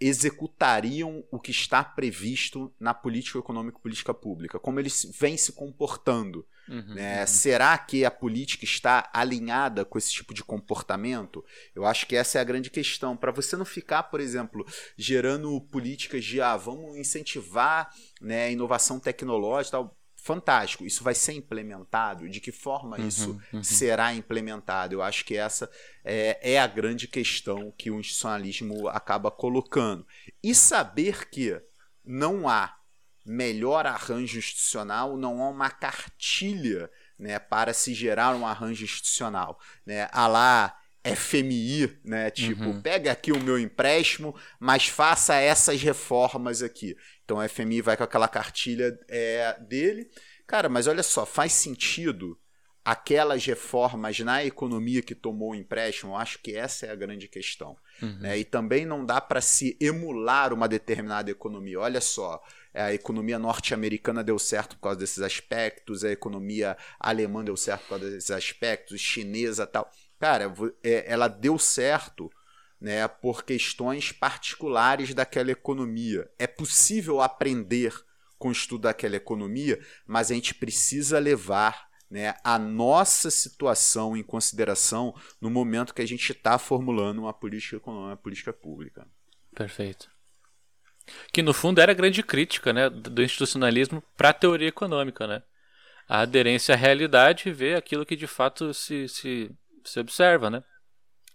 executariam 0.00 1.24
o 1.30 1.38
que 1.38 1.50
está 1.50 1.84
previsto 1.84 2.72
na 2.80 2.94
política 2.94 3.38
econômica 3.38 3.78
e 3.78 3.82
política 3.82 4.14
pública, 4.14 4.58
como 4.58 4.80
eles 4.80 5.06
vêm 5.18 5.36
se 5.36 5.52
comportando. 5.52 6.46
Uhum, 6.68 6.94
né? 6.94 7.20
uhum. 7.20 7.26
Será 7.26 7.76
que 7.76 8.04
a 8.04 8.10
política 8.10 8.64
está 8.64 9.10
alinhada 9.12 9.84
com 9.84 9.98
esse 9.98 10.12
tipo 10.12 10.32
de 10.32 10.44
comportamento? 10.44 11.44
Eu 11.74 11.84
acho 11.84 12.06
que 12.06 12.16
essa 12.16 12.38
é 12.38 12.40
a 12.40 12.44
grande 12.44 12.70
questão. 12.70 13.16
Para 13.16 13.32
você 13.32 13.56
não 13.56 13.64
ficar, 13.64 14.04
por 14.04 14.20
exemplo, 14.20 14.66
gerando 14.96 15.60
políticas 15.60 16.24
de 16.24 16.40
ah, 16.40 16.56
vamos 16.56 16.96
incentivar 16.96 17.90
né, 18.20 18.52
inovação 18.52 19.00
tecnológica 19.00 19.72
tal 19.72 19.98
fantástico. 20.22 20.86
Isso 20.86 21.02
vai 21.02 21.14
ser 21.14 21.32
implementado? 21.32 22.28
De 22.28 22.40
que 22.40 22.52
forma 22.52 22.96
uhum, 22.96 23.08
isso 23.08 23.40
uhum. 23.52 23.62
será 23.62 24.14
implementado? 24.14 24.94
Eu 24.94 25.02
acho 25.02 25.24
que 25.24 25.36
essa 25.36 25.68
é, 26.04 26.54
é, 26.54 26.60
a 26.60 26.66
grande 26.66 27.08
questão 27.08 27.72
que 27.76 27.90
o 27.90 27.98
institucionalismo 27.98 28.88
acaba 28.88 29.30
colocando. 29.30 30.06
E 30.42 30.54
saber 30.54 31.28
que 31.28 31.60
não 32.04 32.48
há 32.48 32.76
melhor 33.24 33.86
arranjo 33.86 34.38
institucional, 34.38 35.16
não 35.16 35.42
há 35.42 35.48
uma 35.48 35.70
cartilha 35.70 36.90
né, 37.18 37.38
para 37.38 37.72
se 37.72 37.94
gerar 37.94 38.34
um 38.34 38.46
arranjo 38.46 38.84
institucional. 38.84 39.58
Né? 39.86 40.08
A 40.12 40.26
lá 40.26 40.76
FMI, 41.04 41.98
né? 42.04 42.30
Tipo, 42.30 42.64
uhum. 42.64 42.80
pega 42.80 43.10
aqui 43.10 43.32
o 43.32 43.42
meu 43.42 43.58
empréstimo, 43.58 44.34
mas 44.58 44.86
faça 44.86 45.34
essas 45.34 45.82
reformas 45.82 46.62
aqui. 46.62 46.96
Então 47.24 47.40
a 47.40 47.48
FMI 47.48 47.82
vai 47.82 47.96
com 47.96 48.04
aquela 48.04 48.28
cartilha 48.28 48.96
é, 49.08 49.58
dele. 49.60 50.08
Cara, 50.46 50.68
mas 50.68 50.86
olha 50.86 51.02
só, 51.02 51.26
faz 51.26 51.52
sentido 51.52 52.38
aquelas 52.84 53.44
reformas 53.44 54.18
na 54.20 54.44
economia 54.44 55.02
que 55.02 55.14
tomou 55.14 55.52
o 55.52 55.54
empréstimo? 55.54 56.12
Eu 56.12 56.16
acho 56.16 56.38
que 56.40 56.56
essa 56.56 56.86
é 56.86 56.90
a 56.90 56.96
grande 56.96 57.28
questão. 57.28 57.76
Uhum. 58.00 58.18
Né? 58.20 58.38
E 58.38 58.44
também 58.44 58.84
não 58.84 59.04
dá 59.04 59.20
para 59.20 59.40
se 59.40 59.76
emular 59.80 60.52
uma 60.52 60.68
determinada 60.68 61.30
economia. 61.30 61.80
Olha 61.80 62.00
só, 62.00 62.42
a 62.74 62.92
economia 62.92 63.38
norte-americana 63.38 64.24
deu 64.24 64.38
certo 64.38 64.76
por 64.76 64.82
causa 64.82 64.98
desses 64.98 65.20
aspectos, 65.20 66.04
a 66.04 66.10
economia 66.10 66.76
alemã 66.98 67.44
deu 67.44 67.56
certo 67.56 67.82
por 67.82 67.88
causa 67.90 68.10
desses 68.10 68.30
aspectos, 68.30 69.00
chinesa 69.00 69.66
tal 69.66 69.90
cara, 70.22 70.54
é, 70.84 71.04
ela 71.12 71.26
deu 71.26 71.58
certo 71.58 72.30
né, 72.80 73.08
por 73.08 73.42
questões 73.42 74.12
particulares 74.12 75.12
daquela 75.12 75.50
economia. 75.50 76.30
É 76.38 76.46
possível 76.46 77.20
aprender 77.20 77.92
com 78.38 78.48
o 78.48 78.52
estudo 78.52 78.82
daquela 78.82 79.16
economia, 79.16 79.84
mas 80.06 80.30
a 80.30 80.34
gente 80.34 80.54
precisa 80.54 81.18
levar 81.18 81.88
né, 82.12 82.34
a 82.44 82.58
nossa 82.58 83.30
situação 83.30 84.16
em 84.16 84.22
consideração 84.22 85.14
no 85.40 85.50
momento 85.50 85.94
que 85.94 86.02
a 86.02 86.06
gente 86.06 86.30
está 86.30 86.58
formulando 86.58 87.20
uma 87.20 87.32
política 87.32 87.76
econômica, 87.76 88.10
uma 88.10 88.16
política 88.16 88.52
pública. 88.52 89.06
Perfeito. 89.54 90.10
Que 91.32 91.42
no 91.42 91.52
fundo 91.52 91.80
era 91.80 91.92
a 91.92 91.94
grande 91.94 92.22
crítica 92.22 92.72
né, 92.72 92.88
do 92.88 93.22
institucionalismo 93.22 94.02
para 94.16 94.28
a 94.28 94.34
teoria 94.34 94.68
econômica. 94.68 95.26
Né? 95.26 95.42
A 96.08 96.20
aderência 96.20 96.74
à 96.74 96.78
realidade 96.78 97.48
e 97.48 97.52
ver 97.52 97.76
aquilo 97.76 98.06
que 98.06 98.14
de 98.14 98.26
fato 98.26 98.72
se, 98.72 99.08
se 99.08 99.50
se 99.84 100.00
observa, 100.00 100.50
né? 100.50 100.62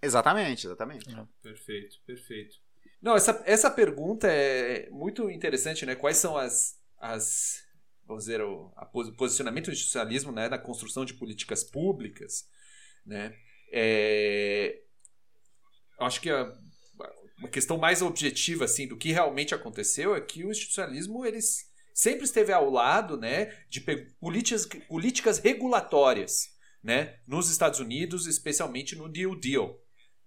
Exatamente, 0.02 0.68
exatamente. 0.68 1.10
É. 1.10 1.26
Perfeito, 1.42 1.98
perfeito. 2.06 2.56
Não, 3.02 3.16
essa, 3.16 3.42
essa 3.46 3.70
pergunta 3.70 4.28
é 4.28 4.90
muito 4.90 5.30
interessante, 5.30 5.86
né? 5.86 5.96
Quais 5.96 6.18
são 6.18 6.38
as, 6.38 6.80
as 7.00 7.67
vamos 8.08 8.24
dizer, 8.24 8.42
o 8.42 8.72
posicionamento 9.18 9.66
do 9.66 9.72
institucionalismo 9.72 10.32
né, 10.32 10.48
na 10.48 10.58
construção 10.58 11.04
de 11.04 11.14
políticas 11.14 11.64
públicas, 11.64 12.48
né? 13.06 13.36
É, 13.72 14.82
acho 16.00 16.22
que 16.22 16.30
a, 16.30 16.52
uma 17.38 17.50
questão 17.50 17.78
mais 17.78 18.02
objetiva 18.02 18.66
assim 18.66 18.88
do 18.88 18.98
que 18.98 19.12
realmente 19.12 19.54
aconteceu 19.54 20.16
é 20.16 20.22
que 20.22 20.44
o 20.46 20.50
institucionalismo 20.50 21.26
eles 21.26 21.68
sempre 21.94 22.24
esteve 22.24 22.54
ao 22.54 22.70
lado, 22.70 23.18
né, 23.18 23.48
de 23.70 23.82
políticas, 24.20 24.66
políticas 24.88 25.40
regulatórias 25.40 26.56
né, 26.82 27.20
nos 27.28 27.50
Estados 27.50 27.80
Unidos, 27.80 28.26
especialmente 28.26 28.96
no 28.96 29.08
New 29.08 29.36
Deal. 29.36 29.78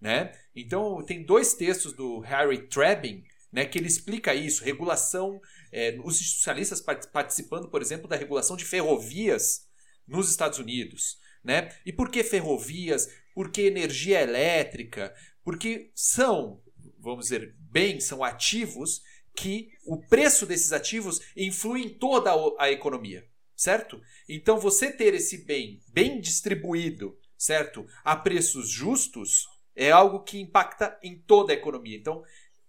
Né? 0.00 0.32
Então, 0.54 1.02
tem 1.04 1.24
dois 1.24 1.54
textos 1.54 1.92
do 1.92 2.20
Harry 2.20 2.68
Trebin 2.68 3.24
né, 3.52 3.64
que 3.64 3.78
ele 3.78 3.86
explica 3.86 4.34
isso, 4.34 4.64
regulação, 4.64 5.40
é, 5.72 5.98
os 6.02 6.20
institucionalistas 6.20 6.80
participando, 6.80 7.68
por 7.68 7.82
exemplo, 7.82 8.08
da 8.08 8.16
regulação 8.16 8.56
de 8.56 8.64
ferrovias 8.64 9.66
nos 10.06 10.30
Estados 10.30 10.58
Unidos. 10.58 11.18
Né? 11.42 11.74
E 11.86 11.92
por 11.92 12.10
que 12.10 12.22
ferrovias? 12.22 13.08
Por 13.34 13.50
que 13.50 13.62
energia 13.62 14.20
elétrica? 14.20 15.14
Porque 15.42 15.90
são, 15.94 16.62
vamos 16.98 17.26
dizer, 17.26 17.54
bens, 17.58 18.04
são 18.04 18.22
ativos 18.22 19.02
que 19.34 19.70
o 19.86 19.98
preço 20.06 20.44
desses 20.44 20.72
ativos 20.72 21.20
influi 21.36 21.82
em 21.82 21.88
toda 21.88 22.30
a 22.58 22.70
economia 22.70 23.30
certo? 23.60 24.00
Então 24.26 24.58
você 24.58 24.90
ter 24.90 25.12
esse 25.12 25.44
bem 25.44 25.82
bem 25.92 26.18
distribuído, 26.18 27.14
certo? 27.36 27.86
A 28.02 28.16
preços 28.16 28.70
justos 28.70 29.46
é 29.76 29.90
algo 29.90 30.22
que 30.24 30.40
impacta 30.40 30.98
em 31.02 31.18
toda 31.18 31.52
a 31.52 31.56
economia. 31.56 31.96
Então, 31.96 32.22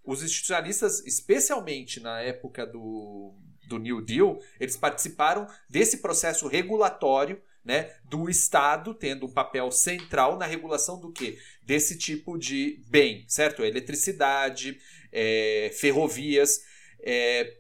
os 0.04 0.24
institucionalistas, 0.24 1.06
especialmente 1.06 2.00
na 2.00 2.22
época 2.22 2.66
do, 2.66 3.36
do 3.68 3.78
New 3.78 4.02
Deal, 4.02 4.40
eles 4.60 4.76
participaram 4.76 5.48
desse 5.70 5.98
processo 5.98 6.48
regulatório 6.48 7.42
né, 7.64 7.94
do 8.04 8.30
Estado 8.30 8.94
tendo 8.94 9.28
um 9.28 9.32
papel 9.32 9.72
central 9.72 10.38
na 10.38 10.46
regulação 10.46 11.00
do 11.00 11.12
que? 11.12 11.38
Desse 11.62 11.98
tipo 11.98 12.38
de 12.38 12.82
bem, 12.88 13.24
certo? 13.28 13.64
Eletricidade, 13.64 14.80
é, 15.12 15.72
ferrovias, 15.74 16.62
é, 17.02 17.58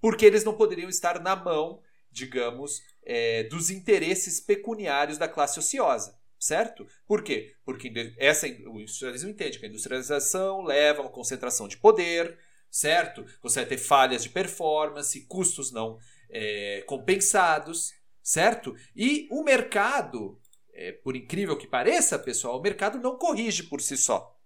porque 0.00 0.26
eles 0.26 0.44
não 0.44 0.54
poderiam 0.54 0.90
estar 0.90 1.20
na 1.20 1.34
mão, 1.34 1.80
digamos, 2.10 2.82
é, 3.04 3.44
dos 3.44 3.70
interesses 3.70 4.40
pecuniários 4.40 5.16
da 5.16 5.28
classe 5.28 5.58
ociosa. 5.58 6.20
Certo? 6.42 6.88
Por 7.06 7.22
quê? 7.22 7.54
Porque 7.64 7.92
essa, 8.18 8.48
o 8.48 8.80
industrialismo 8.80 9.30
entende 9.30 9.60
que 9.60 9.64
a 9.64 9.68
industrialização 9.68 10.64
leva 10.64 10.98
a 10.98 11.02
uma 11.02 11.12
concentração 11.12 11.68
de 11.68 11.76
poder, 11.76 12.36
certo? 12.68 13.24
Você 13.40 13.60
vai 13.60 13.68
ter 13.68 13.78
falhas 13.78 14.24
de 14.24 14.28
performance, 14.28 15.24
custos 15.26 15.70
não 15.70 16.00
é, 16.28 16.82
compensados, 16.84 17.92
certo? 18.20 18.74
E 18.96 19.28
o 19.30 19.44
mercado, 19.44 20.36
é, 20.74 20.90
por 20.90 21.14
incrível 21.14 21.56
que 21.56 21.68
pareça, 21.68 22.18
pessoal, 22.18 22.58
o 22.58 22.62
mercado 22.62 22.98
não 22.98 23.16
corrige 23.16 23.62
por 23.62 23.80
si 23.80 23.96
só, 23.96 24.36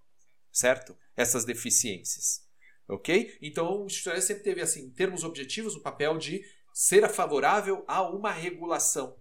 certo? 0.53 0.95
Essas 1.17 1.47
deficiências, 1.47 2.47
ok? 2.87 3.39
Então 3.41 3.73
o 3.73 3.87
institucionalismo 3.87 4.29
sempre 4.29 4.45
teve, 4.45 4.61
assim, 4.61 4.83
em 4.85 4.91
termos 4.91 5.25
objetivos, 5.25 5.75
o 5.75 5.81
papel 5.81 6.19
de 6.19 6.45
ser 6.75 7.09
favorável 7.09 7.87
a 7.89 8.03
uma 8.03 8.33
regulação, 8.33 9.17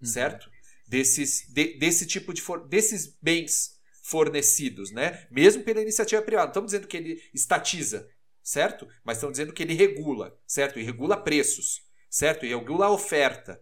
uhum. 0.00 0.06
certo? 0.06 0.51
Desses, 0.92 1.48
de, 1.48 1.78
desse 1.78 2.06
tipo 2.06 2.34
de 2.34 2.42
for, 2.42 2.68
desses 2.68 3.16
bens 3.22 3.80
fornecidos, 4.02 4.90
né? 4.90 5.26
Mesmo 5.30 5.64
pela 5.64 5.80
iniciativa 5.80 6.20
privada. 6.20 6.48
Não 6.48 6.50
estamos 6.50 6.70
dizendo 6.70 6.86
que 6.86 6.96
ele 6.98 7.22
estatiza, 7.32 8.06
certo? 8.42 8.86
Mas 9.02 9.16
estamos 9.16 9.38
dizendo 9.38 9.54
que 9.54 9.62
ele 9.62 9.72
regula, 9.72 10.38
certo? 10.46 10.78
E 10.78 10.82
regula 10.82 11.16
preços, 11.16 11.80
certo? 12.10 12.44
E 12.44 12.50
regula 12.50 12.86
a 12.86 12.90
oferta, 12.90 13.58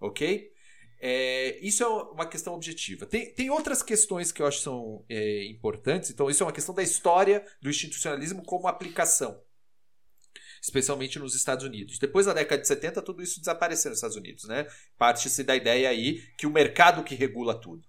ok? 0.00 0.50
É, 0.98 1.58
isso 1.60 1.82
é 1.82 1.86
uma 1.86 2.26
questão 2.26 2.54
objetiva. 2.54 3.04
Tem, 3.04 3.34
tem 3.34 3.50
outras 3.50 3.82
questões 3.82 4.32
que 4.32 4.40
eu 4.40 4.46
acho 4.46 4.58
que 4.58 4.64
são 4.64 5.04
é, 5.10 5.44
importantes. 5.48 6.08
Então, 6.08 6.30
isso 6.30 6.42
é 6.42 6.46
uma 6.46 6.52
questão 6.52 6.74
da 6.74 6.82
história 6.82 7.44
do 7.60 7.68
institucionalismo 7.68 8.42
como 8.42 8.66
aplicação 8.66 9.38
especialmente 10.62 11.18
nos 11.18 11.34
Estados 11.34 11.64
Unidos. 11.64 11.98
Depois 11.98 12.26
da 12.26 12.32
década 12.32 12.62
de 12.62 12.68
70, 12.68 13.02
tudo 13.02 13.20
isso 13.20 13.40
desapareceu 13.40 13.90
nos 13.90 13.98
Estados 13.98 14.16
Unidos, 14.16 14.44
né? 14.44 14.66
Parte-se 14.96 15.42
da 15.42 15.56
ideia 15.56 15.88
aí 15.88 16.22
que 16.38 16.46
o 16.46 16.52
mercado 16.52 17.02
que 17.02 17.16
regula 17.16 17.60
tudo, 17.60 17.82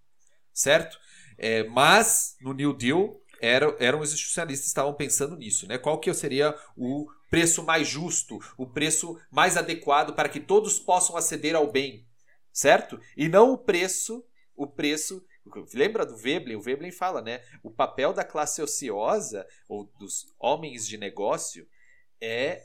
certo? 0.52 0.98
É, 1.38 1.64
mas 1.66 2.36
no 2.42 2.52
New 2.52 2.74
Deal 2.74 3.22
eram, 3.40 3.76
eram 3.80 4.00
os 4.00 4.12
institucionalistas 4.12 4.66
que 4.66 4.70
estavam 4.70 4.94
pensando 4.96 5.36
nisso, 5.36 5.68
né? 5.68 5.78
Qual 5.78 6.00
que 6.00 6.12
seria 6.16 6.56
o 6.76 7.08
preço 7.30 7.64
mais 7.64 7.88
justo, 7.88 8.40
o 8.58 8.66
preço 8.66 9.20
mais 9.32 9.56
adequado 9.56 10.16
para 10.16 10.30
que 10.30 10.40
todos 10.40 10.80
possam 10.80 11.16
aceder 11.16 11.56
ao 11.56 11.72
bem, 11.72 12.08
certo? 12.52 13.00
E 13.16 13.30
não 13.30 13.52
o 13.52 13.58
preço, 13.58 14.26
o 14.56 14.66
preço 14.66 15.24
Lembra 15.74 16.06
do 16.06 16.16
Veblen? 16.16 16.56
O 16.56 16.62
Veblen 16.62 16.92
fala, 16.92 17.22
né? 17.22 17.44
O 17.62 17.70
papel 17.70 18.14
da 18.14 18.24
classe 18.24 18.62
ociosa 18.62 19.46
ou 19.68 19.84
dos 20.00 20.34
homens 20.40 20.88
de 20.88 20.98
negócio 20.98 21.68
é, 22.24 22.64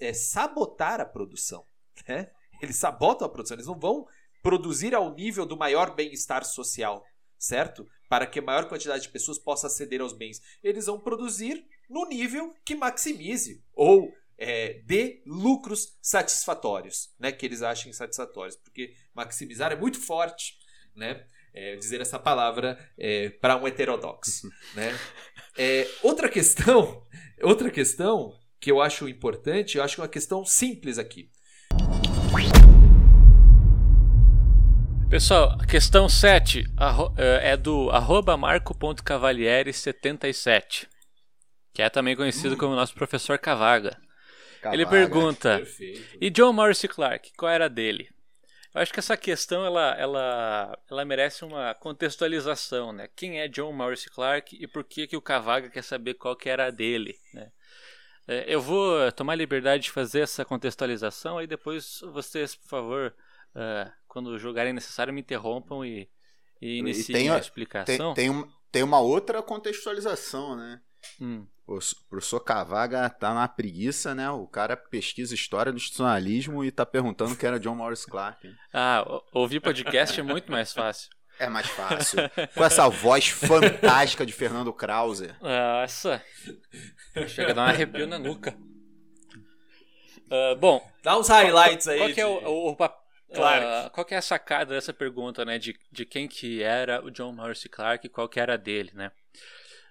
é 0.00 0.12
sabotar 0.12 1.00
a 1.00 1.06
produção. 1.06 1.64
Né? 2.08 2.28
Eles 2.60 2.76
sabotam 2.76 3.26
a 3.26 3.30
produção, 3.30 3.54
eles 3.54 3.66
não 3.66 3.78
vão 3.78 4.06
produzir 4.42 4.94
ao 4.94 5.14
nível 5.14 5.46
do 5.46 5.56
maior 5.56 5.94
bem-estar 5.94 6.44
social, 6.44 7.04
certo? 7.38 7.86
Para 8.08 8.26
que 8.26 8.40
a 8.40 8.42
maior 8.42 8.68
quantidade 8.68 9.02
de 9.02 9.08
pessoas 9.10 9.38
possa 9.38 9.68
aceder 9.68 10.00
aos 10.00 10.12
bens. 10.12 10.40
Eles 10.62 10.86
vão 10.86 10.98
produzir 10.98 11.64
no 11.88 12.06
nível 12.06 12.52
que 12.64 12.74
maximize 12.74 13.62
ou 13.74 14.12
é, 14.36 14.80
dê 14.86 15.22
lucros 15.26 15.96
satisfatórios, 16.02 17.14
né? 17.18 17.30
Que 17.30 17.46
eles 17.46 17.62
achem 17.62 17.92
satisfatórios, 17.92 18.56
porque 18.56 18.94
maximizar 19.14 19.70
é 19.70 19.76
muito 19.76 20.00
forte, 20.00 20.58
né? 20.96 21.26
É, 21.52 21.76
dizer 21.76 22.00
essa 22.00 22.18
palavra 22.18 22.78
é, 22.96 23.28
para 23.28 23.56
um 23.56 23.66
heterodoxo, 23.66 24.48
né? 24.74 24.98
É, 25.56 25.86
outra 26.02 26.28
questão, 26.28 27.06
outra 27.42 27.70
questão 27.70 28.39
que 28.60 28.70
eu 28.70 28.80
acho 28.82 29.08
importante, 29.08 29.78
eu 29.78 29.82
acho 29.82 29.94
que 29.94 30.02
é 30.02 30.04
uma 30.04 30.08
questão 30.08 30.44
simples 30.44 30.98
aqui. 30.98 31.30
Pessoal, 35.08 35.56
questão 35.66 36.06
7 36.08 36.64
é, 37.16 37.52
é 37.52 37.56
do 37.56 37.88
marco.cavalieri77, 38.38 40.86
que 41.72 41.80
é 41.82 41.88
também 41.88 42.14
conhecido 42.14 42.54
hum. 42.54 42.58
como 42.58 42.76
nosso 42.76 42.94
professor 42.94 43.38
Cavaga. 43.38 43.98
Cavaga. 44.60 44.76
Ele 44.76 44.84
pergunta: 44.86 45.56
Perfeito. 45.56 46.18
E 46.20 46.30
John 46.30 46.52
Morris 46.52 46.82
Clark, 46.82 47.32
qual 47.36 47.50
era 47.50 47.68
dele? 47.68 48.08
Eu 48.72 48.80
acho 48.82 48.92
que 48.92 49.00
essa 49.00 49.16
questão 49.16 49.64
ela, 49.64 49.96
ela, 49.98 50.78
ela 50.88 51.04
merece 51.04 51.44
uma 51.44 51.74
contextualização, 51.74 52.92
né? 52.92 53.08
Quem 53.16 53.40
é 53.40 53.48
John 53.48 53.72
Morris 53.72 54.06
Clark 54.06 54.54
e 54.54 54.68
por 54.68 54.84
que, 54.84 55.08
que 55.08 55.16
o 55.16 55.22
Cavaga 55.22 55.68
quer 55.70 55.82
saber 55.82 56.14
qual 56.14 56.36
que 56.36 56.48
era 56.48 56.66
a 56.66 56.70
dele, 56.70 57.16
né? 57.34 57.50
É, 58.30 58.44
eu 58.46 58.60
vou 58.60 59.10
tomar 59.10 59.32
a 59.32 59.36
liberdade 59.36 59.82
de 59.82 59.90
fazer 59.90 60.20
essa 60.20 60.44
contextualização, 60.44 61.36
aí 61.36 61.48
depois 61.48 62.00
vocês, 62.12 62.54
por 62.54 62.68
favor, 62.68 63.12
uh, 63.56 63.90
quando 64.06 64.38
julgarem 64.38 64.72
necessário, 64.72 65.12
me 65.12 65.20
interrompam 65.20 65.84
e, 65.84 66.08
e 66.62 66.78
iniciem 66.78 67.28
a 67.28 67.38
explicação. 67.38 68.14
Tem, 68.14 68.30
tem, 68.32 68.50
tem, 68.70 68.82
uma 68.84 69.00
outra 69.00 69.42
contextualização, 69.42 70.54
né? 70.54 70.80
Hum. 71.20 71.44
O 71.66 71.78
professor 72.08 72.38
Cavaga 72.38 73.10
tá 73.10 73.34
na 73.34 73.48
preguiça, 73.48 74.14
né? 74.14 74.30
O 74.30 74.46
cara 74.46 74.76
pesquisa 74.76 75.34
história 75.34 75.72
do 75.72 75.76
institucionalismo 75.76 76.64
e 76.64 76.70
tá 76.70 76.86
perguntando 76.86 77.34
que 77.34 77.44
era 77.44 77.58
John 77.58 77.74
Morris 77.74 78.04
Clark. 78.04 78.46
Hein? 78.46 78.54
Ah, 78.72 79.04
ouvir 79.32 79.58
podcast 79.58 80.20
é 80.20 80.22
muito 80.22 80.52
mais 80.52 80.72
fácil. 80.72 81.10
É 81.40 81.48
mais 81.48 81.66
fácil. 81.68 82.18
Com 82.54 82.62
essa 82.62 82.86
voz 82.90 83.28
fantástica 83.28 84.26
de 84.26 84.32
Fernando 84.32 84.70
Krause. 84.74 85.34
Nossa. 85.40 86.22
Chega 87.28 87.52
a 87.52 87.54
dar 87.54 87.62
um 87.62 87.70
arrepio 87.70 88.06
na 88.06 88.18
nuca. 88.18 88.54
Uh, 90.30 90.54
bom. 90.56 90.86
Dá 91.02 91.18
uns 91.18 91.28
highlights 91.28 91.88
aí. 91.88 91.98
Qual 91.98 92.12
que 92.12 92.20
é 92.20 92.26
o, 92.26 92.44
o, 92.46 92.70
o 92.72 92.76
claro. 93.32 93.86
uh, 93.86 93.90
qual 93.90 94.04
que 94.04 94.14
é 94.14 94.18
a 94.18 94.22
sacada 94.22 94.74
dessa 94.74 94.92
pergunta, 94.92 95.42
né? 95.42 95.58
De, 95.58 95.74
de 95.90 96.04
quem 96.04 96.28
que 96.28 96.62
era 96.62 97.02
o 97.02 97.10
John 97.10 97.32
Morris 97.32 97.64
Clark 97.64 98.06
e 98.06 98.10
qual 98.10 98.28
que 98.28 98.38
era 98.38 98.58
dele, 98.58 98.90
né? 98.92 99.10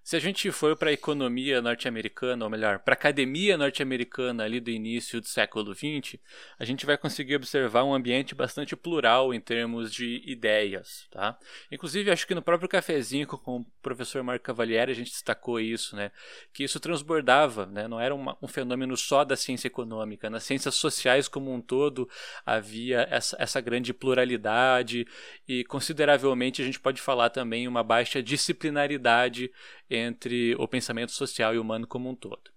Se 0.10 0.16
a 0.16 0.20
gente 0.20 0.52
for 0.52 0.76
para 0.76 0.90
a 0.90 0.94
economia 0.94 1.62
norte-americana, 1.62 2.44
ou 2.44 2.50
melhor, 2.50 2.80
para 2.80 2.94
a 2.94 2.98
academia 2.98 3.56
norte-americana 3.56 4.44
ali 4.44 4.60
do 4.60 4.72
início 4.72 5.22
do 5.22 5.28
século 5.28 5.72
XX, 5.72 6.16
a 6.58 6.66
gente 6.66 6.84
vai 6.84 6.98
conseguir 6.98 7.36
observar 7.36 7.84
um 7.84 7.94
ambiente 7.94 8.34
bastante 8.34 8.76
plural 8.76 9.32
em 9.36 9.40
termos 9.40 9.94
de 9.94 10.24
ideias, 10.26 11.08
tá? 11.12 11.38
Inclusive, 11.72 12.10
acho 12.10 12.26
que 12.26 12.34
no 12.34 12.42
próprio 12.42 12.68
cafezinho 12.68 13.28
com 13.28 13.58
o 13.58 13.66
professor 13.84 14.24
Marco 14.24 14.44
Cavalieri 14.44 14.92
a 14.92 14.96
gente 14.96 15.12
destacou 15.12 15.60
isso, 15.60 15.96
né? 15.96 16.12
Que 16.52 16.64
isso 16.64 16.80
transbordava, 16.80 17.68
né? 17.68 17.88
Não 17.88 18.00
era 18.00 18.16
uma, 18.16 18.36
um 18.42 18.48
fenômeno 18.48 18.98
só 18.98 19.24
da 19.24 19.36
ciência 19.36 19.68
econômica. 19.68 20.28
Nas 20.28 20.42
ciências 20.42 20.74
sociais 20.74 21.28
como 21.28 21.54
um 21.54 21.62
todo 21.62 22.10
havia 22.44 23.08
essa, 23.12 23.38
essa 23.40 23.62
grande 23.62 23.94
pluralidade 23.94 25.06
e 25.48 25.64
consideravelmente 25.66 26.64
a 26.64 26.66
gente 26.66 26.80
pode 26.80 27.00
falar 27.00 27.30
também 27.30 27.68
uma 27.68 27.84
baixa 27.84 28.24
disciplinaridade 28.24 29.52
entre 29.90 30.56
o 30.56 30.68
pensamento 30.68 31.12
social 31.12 31.54
e 31.54 31.60
humano 31.60 31.88
como 31.88 32.10
um 32.10 32.16
todo. 32.16 32.52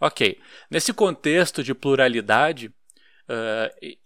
Ok, 0.00 0.40
nesse 0.70 0.92
contexto 0.92 1.62
de 1.62 1.74
pluralidade, 1.74 2.68
uh, 3.28 3.96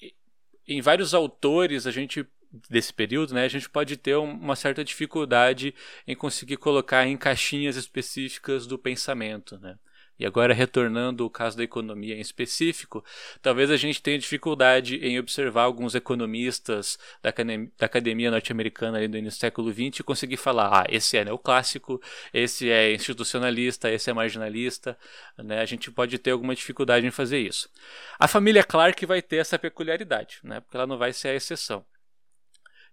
em 0.67 0.81
vários 0.81 1.15
autores 1.15 1.87
a 1.87 1.91
gente 1.91 2.27
desse 2.71 2.93
período, 2.93 3.35
né, 3.35 3.45
a 3.45 3.49
gente 3.49 3.69
pode 3.69 3.97
ter 3.97 4.15
uma 4.17 4.57
certa 4.57 4.85
dificuldade 4.85 5.75
em 6.07 6.15
conseguir 6.15 6.57
colocar 6.57 7.07
em 7.07 7.17
caixinhas 7.17 7.77
específicas 7.77 8.67
do 8.67 8.79
pensamento, 8.79 9.59
né? 9.59 9.79
E 10.19 10.25
agora, 10.25 10.55
retornando 10.55 11.25
ao 11.25 11.31
caso 11.31 11.57
da 11.57 11.63
economia 11.63 12.17
em 12.17 12.21
específico, 12.21 13.05
talvez 13.43 13.71
a 13.71 13.77
gente 13.77 14.01
tenha 14.01 14.19
dificuldade 14.19 14.97
em 14.97 15.19
observar 15.19 15.65
alguns 15.65 15.95
economistas 15.95 16.99
da, 17.23 17.31
da 17.79 17.87
academia 17.87 18.31
norte-americana 18.31 19.07
do 19.07 19.19
início 19.19 19.39
do 19.39 19.41
século 19.41 19.73
XX 19.73 20.01
e 20.01 20.03
conseguir 20.03 20.39
falar: 20.39 20.83
ah, 20.83 20.87
esse 20.89 21.19
é 21.19 21.25
neoclássico, 21.25 22.01
esse 22.33 22.71
é 22.71 22.95
institucionalista, 22.95 23.91
esse 23.91 24.09
é 24.09 24.13
marginalista. 24.13 24.99
Né? 25.37 25.61
A 25.61 25.67
gente 25.67 25.91
pode 25.91 26.19
ter 26.19 26.31
alguma 26.31 26.55
dificuldade 26.55 27.07
em 27.07 27.11
fazer 27.11 27.39
isso. 27.39 27.69
A 28.19 28.27
família 28.27 28.65
Clark 28.65 29.05
vai 29.05 29.21
ter 29.21 29.37
essa 29.37 29.59
peculiaridade, 29.59 30.41
né? 30.43 30.61
porque 30.61 30.77
ela 30.77 30.87
não 30.87 30.97
vai 30.97 31.13
ser 31.13 31.29
a 31.29 31.35
exceção. 31.35 31.85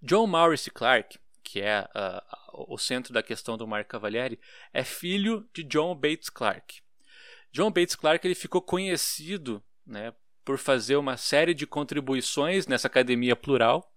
John 0.02 0.28
Maurice 0.28 0.70
Clark, 0.70 1.18
que 1.42 1.62
é 1.62 1.88
uh, 1.96 2.74
o 2.74 2.78
centro 2.78 3.14
da 3.14 3.24
questão 3.24 3.58
do 3.58 3.66
Mark 3.66 3.88
Cavalieri, 3.88 4.38
é 4.74 4.84
filho 4.84 5.48
de 5.54 5.64
John 5.64 5.96
Bates 5.96 6.30
Clark. 6.30 6.83
John 7.54 7.70
Bates 7.70 7.96
Clark 7.96 8.26
ele 8.26 8.34
ficou 8.34 8.62
conhecido 8.62 9.64
né, 9.86 10.12
por 10.44 10.58
fazer 10.58 10.96
uma 10.96 11.16
série 11.16 11.54
de 11.54 11.68
contribuições 11.68 12.66
nessa 12.66 12.88
academia 12.88 13.36
plural, 13.36 13.90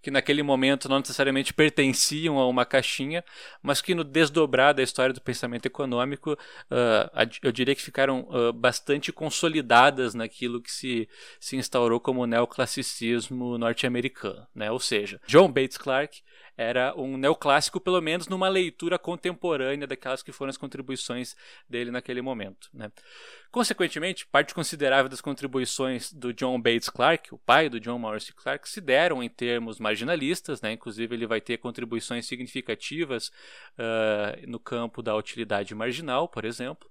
que 0.00 0.10
naquele 0.10 0.42
momento 0.42 0.88
não 0.88 1.00
necessariamente 1.00 1.52
pertenciam 1.52 2.38
a 2.38 2.48
uma 2.48 2.64
caixinha, 2.64 3.22
mas 3.62 3.82
que 3.82 3.94
no 3.94 4.04
desdobrar 4.04 4.72
da 4.72 4.82
história 4.82 5.12
do 5.12 5.20
pensamento 5.20 5.66
econômico, 5.66 6.32
uh, 6.32 7.30
eu 7.42 7.52
diria 7.52 7.74
que 7.74 7.82
ficaram 7.82 8.26
uh, 8.30 8.52
bastante 8.52 9.12
consolidadas 9.12 10.14
naquilo 10.14 10.62
que 10.62 10.72
se, 10.72 11.08
se 11.38 11.56
instaurou 11.56 12.00
como 12.00 12.26
neoclassicismo 12.26 13.58
norte-americano. 13.58 14.46
Né? 14.54 14.70
Ou 14.70 14.80
seja, 14.80 15.20
John 15.26 15.48
Bates 15.48 15.76
Clark 15.76 16.22
era 16.60 16.94
um 16.94 17.16
neoclássico, 17.16 17.80
pelo 17.80 18.02
menos 18.02 18.28
numa 18.28 18.46
leitura 18.46 18.98
contemporânea 18.98 19.86
daquelas 19.86 20.22
que 20.22 20.30
foram 20.30 20.50
as 20.50 20.58
contribuições 20.58 21.34
dele 21.66 21.90
naquele 21.90 22.20
momento. 22.20 22.68
Né? 22.74 22.92
Consequentemente, 23.50 24.26
parte 24.26 24.54
considerável 24.54 25.08
das 25.08 25.22
contribuições 25.22 26.12
do 26.12 26.34
John 26.34 26.60
Bates 26.60 26.90
Clark, 26.90 27.34
o 27.34 27.38
pai 27.38 27.70
do 27.70 27.80
John 27.80 27.98
Morris 27.98 28.28
Clark, 28.30 28.68
se 28.68 28.78
deram 28.78 29.22
em 29.22 29.28
termos 29.30 29.80
marginalistas, 29.80 30.60
né? 30.60 30.72
inclusive 30.72 31.14
ele 31.14 31.26
vai 31.26 31.40
ter 31.40 31.56
contribuições 31.56 32.26
significativas 32.26 33.28
uh, 33.78 34.46
no 34.46 34.60
campo 34.60 35.02
da 35.02 35.16
utilidade 35.16 35.74
marginal, 35.74 36.28
por 36.28 36.44
exemplo 36.44 36.90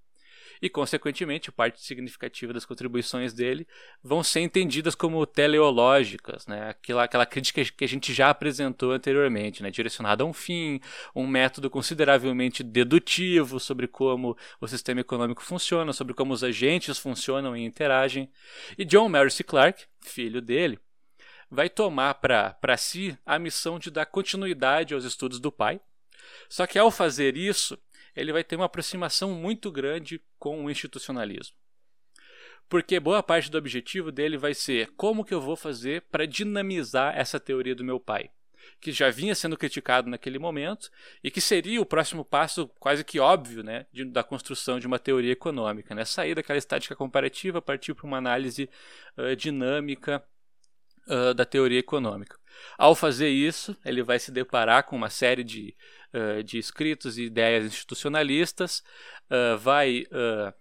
e, 0.61 0.69
consequentemente, 0.69 1.51
parte 1.51 1.81
significativa 1.81 2.51
das 2.53 2.65
contribuições 2.65 3.33
dele 3.33 3.67
vão 4.03 4.23
ser 4.23 4.41
entendidas 4.41 4.95
como 4.95 5.25
teleológicas, 5.25 6.45
né? 6.47 6.69
aquela, 6.69 7.03
aquela 7.03 7.25
crítica 7.25 7.63
que 7.63 7.85
a 7.85 7.87
gente 7.87 8.13
já 8.13 8.29
apresentou 8.29 8.91
anteriormente, 8.91 9.63
né? 9.63 9.71
direcionada 9.71 10.23
a 10.23 10.27
um 10.27 10.33
fim, 10.33 10.79
um 11.15 11.25
método 11.25 11.69
consideravelmente 11.69 12.63
dedutivo 12.63 13.59
sobre 13.59 13.87
como 13.87 14.37
o 14.59 14.67
sistema 14.67 15.01
econômico 15.01 15.43
funciona, 15.43 15.93
sobre 15.93 16.13
como 16.13 16.33
os 16.33 16.43
agentes 16.43 16.97
funcionam 16.97 17.55
e 17.55 17.63
interagem. 17.63 18.29
E 18.77 18.83
John 18.83 19.09
Mercy 19.09 19.43
Clark, 19.43 19.85
filho 20.01 20.41
dele, 20.41 20.79
vai 21.49 21.69
tomar 21.69 22.15
para 22.15 22.77
si 22.77 23.17
a 23.25 23.39
missão 23.39 23.79
de 23.79 23.89
dar 23.89 24.05
continuidade 24.05 24.93
aos 24.93 25.03
estudos 25.03 25.39
do 25.39 25.51
pai. 25.51 25.79
Só 26.47 26.67
que 26.67 26.77
ao 26.77 26.91
fazer 26.91 27.35
isso, 27.35 27.77
ele 28.19 28.33
vai 28.33 28.43
ter 28.43 28.55
uma 28.55 28.65
aproximação 28.65 29.31
muito 29.31 29.71
grande 29.71 30.21
com 30.37 30.65
o 30.65 30.69
institucionalismo. 30.69 31.55
Porque 32.67 32.99
boa 32.99 33.23
parte 33.23 33.49
do 33.49 33.57
objetivo 33.57 34.11
dele 34.11 34.37
vai 34.37 34.53
ser 34.53 34.91
como 34.95 35.25
que 35.25 35.33
eu 35.33 35.41
vou 35.41 35.55
fazer 35.55 36.03
para 36.11 36.27
dinamizar 36.27 37.17
essa 37.17 37.39
teoria 37.39 37.73
do 37.73 37.83
meu 37.83 37.99
pai, 37.99 38.29
que 38.79 38.91
já 38.91 39.09
vinha 39.09 39.33
sendo 39.33 39.57
criticado 39.57 40.07
naquele 40.07 40.37
momento 40.37 40.91
e 41.23 41.31
que 41.31 41.41
seria 41.41 41.81
o 41.81 41.85
próximo 41.85 42.23
passo 42.23 42.67
quase 42.79 43.03
que 43.03 43.19
óbvio 43.19 43.63
né, 43.63 43.87
de, 43.91 44.05
da 44.05 44.23
construção 44.23 44.79
de 44.79 44.85
uma 44.85 44.99
teoria 44.99 45.31
econômica, 45.31 45.95
né? 45.95 46.05
sair 46.05 46.35
daquela 46.35 46.59
estática 46.59 46.95
comparativa, 46.95 47.59
partir 47.59 47.95
para 47.95 48.05
uma 48.05 48.17
análise 48.17 48.69
uh, 49.17 49.35
dinâmica 49.35 50.23
uh, 51.07 51.33
da 51.33 51.45
teoria 51.45 51.79
econômica. 51.79 52.37
Ao 52.77 52.93
fazer 52.93 53.29
isso, 53.29 53.75
ele 53.83 54.03
vai 54.03 54.19
se 54.19 54.31
deparar 54.31 54.83
com 54.83 54.95
uma 54.95 55.09
série 55.09 55.43
de 55.43 55.75
uh, 56.13 56.43
de 56.43 56.57
escritos 56.57 57.17
e 57.17 57.23
ideias 57.23 57.65
institucionalistas, 57.65 58.83
uh, 59.29 59.57
vai 59.57 60.03
uh, 60.11 60.53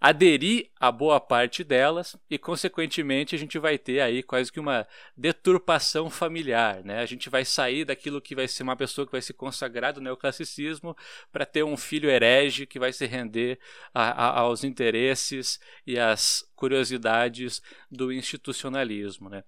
aderir 0.00 0.70
a 0.80 0.90
boa 0.90 1.20
parte 1.20 1.62
delas 1.62 2.16
e, 2.30 2.38
consequentemente, 2.38 3.34
a 3.34 3.38
gente 3.38 3.58
vai 3.58 3.76
ter 3.76 4.00
aí 4.00 4.22
quase 4.22 4.50
que 4.50 4.58
uma 4.58 4.88
deturpação 5.14 6.08
familiar. 6.08 6.82
Né? 6.82 7.00
A 7.00 7.06
gente 7.06 7.28
vai 7.28 7.44
sair 7.44 7.84
daquilo 7.84 8.20
que 8.20 8.34
vai 8.34 8.48
ser 8.48 8.62
uma 8.62 8.76
pessoa 8.76 9.04
que 9.04 9.12
vai 9.12 9.20
se 9.20 9.34
consagrar 9.34 9.92
do 9.92 10.00
neoclassicismo 10.00 10.96
para 11.30 11.44
ter 11.44 11.62
um 11.62 11.76
filho 11.76 12.08
herege 12.08 12.64
que 12.64 12.78
vai 12.78 12.94
se 12.94 13.04
render 13.04 13.58
a, 13.92 14.10
a, 14.10 14.40
aos 14.40 14.64
interesses 14.64 15.60
e 15.86 15.98
às 15.98 16.48
curiosidades 16.56 17.60
do 17.90 18.10
institucionalismo. 18.10 19.28
Né? 19.28 19.44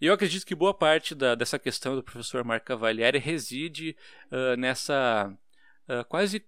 E 0.00 0.06
eu 0.06 0.14
acredito 0.14 0.46
que 0.46 0.54
boa 0.54 0.74
parte 0.74 1.14
da, 1.14 1.34
dessa 1.34 1.58
questão 1.58 1.94
do 1.94 2.02
professor 2.02 2.44
Marco 2.44 2.66
Cavalieri 2.66 3.18
reside 3.18 3.96
uh, 4.30 4.56
nessa 4.56 5.32
uh, 5.88 6.04
quase 6.08 6.44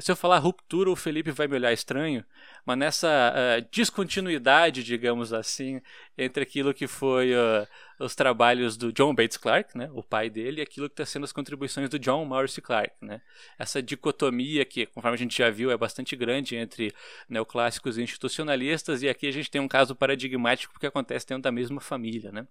se 0.00 0.10
eu 0.10 0.16
falar 0.16 0.38
ruptura, 0.38 0.90
o 0.90 0.96
Felipe 0.96 1.30
vai 1.30 1.46
me 1.46 1.56
olhar 1.56 1.72
estranho, 1.72 2.24
mas 2.64 2.78
nessa 2.78 3.08
uh, 3.08 3.68
descontinuidade, 3.70 4.82
digamos 4.82 5.32
assim, 5.32 5.80
entre 6.16 6.42
aquilo 6.42 6.72
que 6.72 6.86
foi 6.86 7.34
uh, 7.34 7.66
os 7.98 8.14
trabalhos 8.14 8.76
do 8.76 8.92
John 8.92 9.14
Bates 9.14 9.36
Clark, 9.36 9.76
né, 9.76 9.90
o 9.92 10.02
pai 10.02 10.30
dele, 10.30 10.60
e 10.60 10.62
aquilo 10.62 10.88
que 10.88 10.94
está 10.94 11.04
sendo 11.04 11.24
as 11.24 11.32
contribuições 11.32 11.90
do 11.90 11.98
John 11.98 12.24
Morris 12.24 12.58
Clark. 12.58 12.94
Né? 13.02 13.20
Essa 13.58 13.82
dicotomia 13.82 14.64
que, 14.64 14.86
conforme 14.86 15.16
a 15.16 15.18
gente 15.18 15.36
já 15.36 15.50
viu, 15.50 15.70
é 15.70 15.76
bastante 15.76 16.16
grande 16.16 16.56
entre 16.56 16.92
neoclássicos 17.28 17.98
e 17.98 18.02
institucionalistas, 18.02 19.02
e 19.02 19.08
aqui 19.08 19.26
a 19.26 19.32
gente 19.32 19.50
tem 19.50 19.60
um 19.60 19.68
caso 19.68 19.94
paradigmático 19.94 20.80
que 20.80 20.86
acontece 20.86 21.26
dentro 21.26 21.42
da 21.42 21.52
mesma 21.52 21.80
família. 21.80 22.32
Né? 22.32 22.46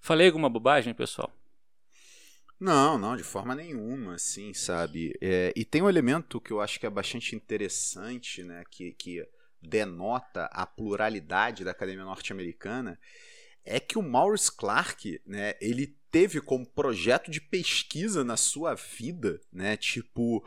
Falei 0.00 0.28
alguma 0.28 0.48
bobagem, 0.48 0.94
pessoal? 0.94 1.30
Não, 2.58 2.96
não, 2.98 3.16
de 3.16 3.22
forma 3.22 3.54
nenhuma, 3.54 4.14
assim, 4.14 4.54
sabe? 4.54 5.12
É, 5.20 5.52
e 5.56 5.64
tem 5.64 5.82
um 5.82 5.88
elemento 5.88 6.40
que 6.40 6.52
eu 6.52 6.60
acho 6.60 6.78
que 6.78 6.86
é 6.86 6.90
bastante 6.90 7.34
interessante, 7.34 8.42
né, 8.42 8.62
que, 8.70 8.92
que 8.92 9.26
denota 9.60 10.46
a 10.46 10.66
pluralidade 10.66 11.64
da 11.64 11.72
academia 11.72 12.04
norte-americana, 12.04 12.98
é 13.64 13.80
que 13.80 13.98
o 13.98 14.02
Maurice 14.02 14.54
Clark, 14.54 15.20
né, 15.26 15.54
ele 15.60 15.96
teve 16.10 16.40
como 16.40 16.66
projeto 16.66 17.30
de 17.30 17.40
pesquisa 17.40 18.22
na 18.22 18.36
sua 18.36 18.74
vida, 18.74 19.40
né, 19.52 19.76
tipo, 19.76 20.46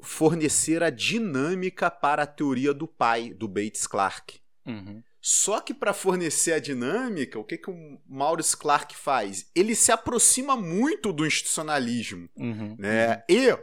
fornecer 0.00 0.82
a 0.82 0.90
dinâmica 0.90 1.90
para 1.90 2.24
a 2.24 2.26
teoria 2.26 2.74
do 2.74 2.88
pai, 2.88 3.32
do 3.32 3.46
Bates 3.46 3.86
Clark. 3.86 4.40
Uhum. 4.66 5.02
Só 5.24 5.60
que 5.60 5.72
para 5.72 5.94
fornecer 5.94 6.52
a 6.52 6.58
dinâmica, 6.58 7.38
o 7.38 7.44
que, 7.44 7.56
que 7.56 7.70
o 7.70 8.00
Maurice 8.08 8.56
Clark 8.56 8.96
faz? 8.96 9.48
Ele 9.54 9.76
se 9.76 9.92
aproxima 9.92 10.56
muito 10.56 11.12
do 11.12 11.24
institucionalismo. 11.24 12.28
Uhum, 12.36 12.74
né? 12.76 13.14
Uhum. 13.14 13.22
E 13.28 13.58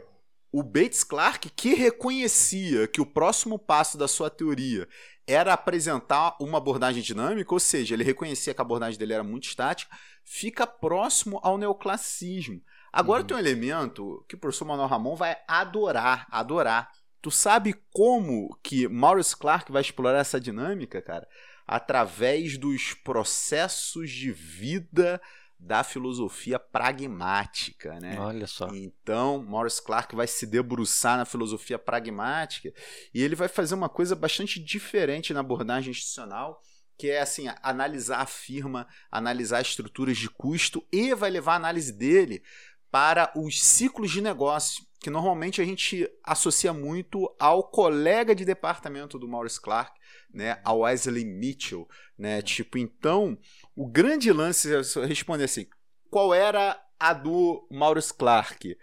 o 0.50 0.62
Bates 0.62 1.04
Clark, 1.04 1.50
que 1.50 1.74
reconhecia 1.74 2.88
que 2.88 3.02
o 3.02 3.06
próximo 3.06 3.58
passo 3.58 3.98
da 3.98 4.08
sua 4.08 4.30
teoria 4.30 4.88
era 5.26 5.52
apresentar 5.52 6.34
uma 6.40 6.56
abordagem 6.56 7.02
dinâmica, 7.02 7.52
ou 7.52 7.60
seja, 7.60 7.94
ele 7.94 8.04
reconhecia 8.04 8.54
que 8.54 8.60
a 8.60 8.64
abordagem 8.64 8.98
dele 8.98 9.12
era 9.12 9.22
muito 9.22 9.44
estática, 9.44 9.94
fica 10.24 10.66
próximo 10.66 11.38
ao 11.42 11.58
neoclassicismo. 11.58 12.62
Agora 12.90 13.20
uhum. 13.20 13.26
tem 13.26 13.36
um 13.36 13.40
elemento 13.40 14.24
que 14.26 14.34
o 14.34 14.38
professor 14.38 14.64
Manuel 14.64 14.88
Ramon 14.88 15.14
vai 15.14 15.36
adorar, 15.46 16.26
adorar. 16.30 16.90
Tu 17.20 17.30
sabe 17.30 17.74
como 17.92 18.58
que 18.62 18.88
Maurice 18.88 19.36
Clark 19.36 19.70
vai 19.70 19.82
explorar 19.82 20.18
essa 20.18 20.40
dinâmica, 20.40 21.02
cara? 21.02 21.28
Através 21.70 22.58
dos 22.58 22.94
processos 22.94 24.10
de 24.10 24.32
vida 24.32 25.22
da 25.56 25.84
filosofia 25.84 26.58
pragmática, 26.58 28.00
né? 28.00 28.18
Olha 28.18 28.48
só. 28.48 28.66
Então, 28.74 29.40
Maurice 29.44 29.80
Clark 29.80 30.16
vai 30.16 30.26
se 30.26 30.48
debruçar 30.48 31.16
na 31.16 31.24
filosofia 31.24 31.78
pragmática 31.78 32.72
e 33.14 33.22
ele 33.22 33.36
vai 33.36 33.46
fazer 33.46 33.76
uma 33.76 33.88
coisa 33.88 34.16
bastante 34.16 34.58
diferente 34.58 35.32
na 35.32 35.38
abordagem 35.38 35.92
institucional, 35.92 36.60
que 36.98 37.08
é 37.08 37.20
assim, 37.20 37.46
analisar 37.62 38.18
a 38.18 38.26
firma, 38.26 38.84
analisar 39.08 39.60
estruturas 39.60 40.18
de 40.18 40.28
custo 40.28 40.84
e 40.90 41.14
vai 41.14 41.30
levar 41.30 41.52
a 41.52 41.56
análise 41.56 41.92
dele 41.92 42.42
para 42.90 43.30
os 43.36 43.62
ciclos 43.62 44.10
de 44.10 44.20
negócio, 44.20 44.84
que 44.98 45.08
normalmente 45.08 45.62
a 45.62 45.64
gente 45.64 46.10
associa 46.24 46.72
muito 46.72 47.32
ao 47.38 47.62
colega 47.62 48.34
de 48.34 48.44
departamento 48.44 49.20
do 49.20 49.28
Maurice 49.28 49.60
Clark, 49.60 49.99
né, 50.32 50.60
a 50.64 50.72
Wesley 50.72 51.24
Mitchell, 51.24 51.88
né? 52.18 52.42
Tipo, 52.42 52.78
então, 52.78 53.38
o 53.74 53.86
grande 53.86 54.32
lance 54.32 54.68
é 54.72 55.06
responder 55.06 55.44
assim: 55.44 55.66
qual 56.10 56.34
era 56.34 56.80
a 56.98 57.12
do 57.12 57.66
Maurice 57.70 58.12
Clark? 58.12 58.76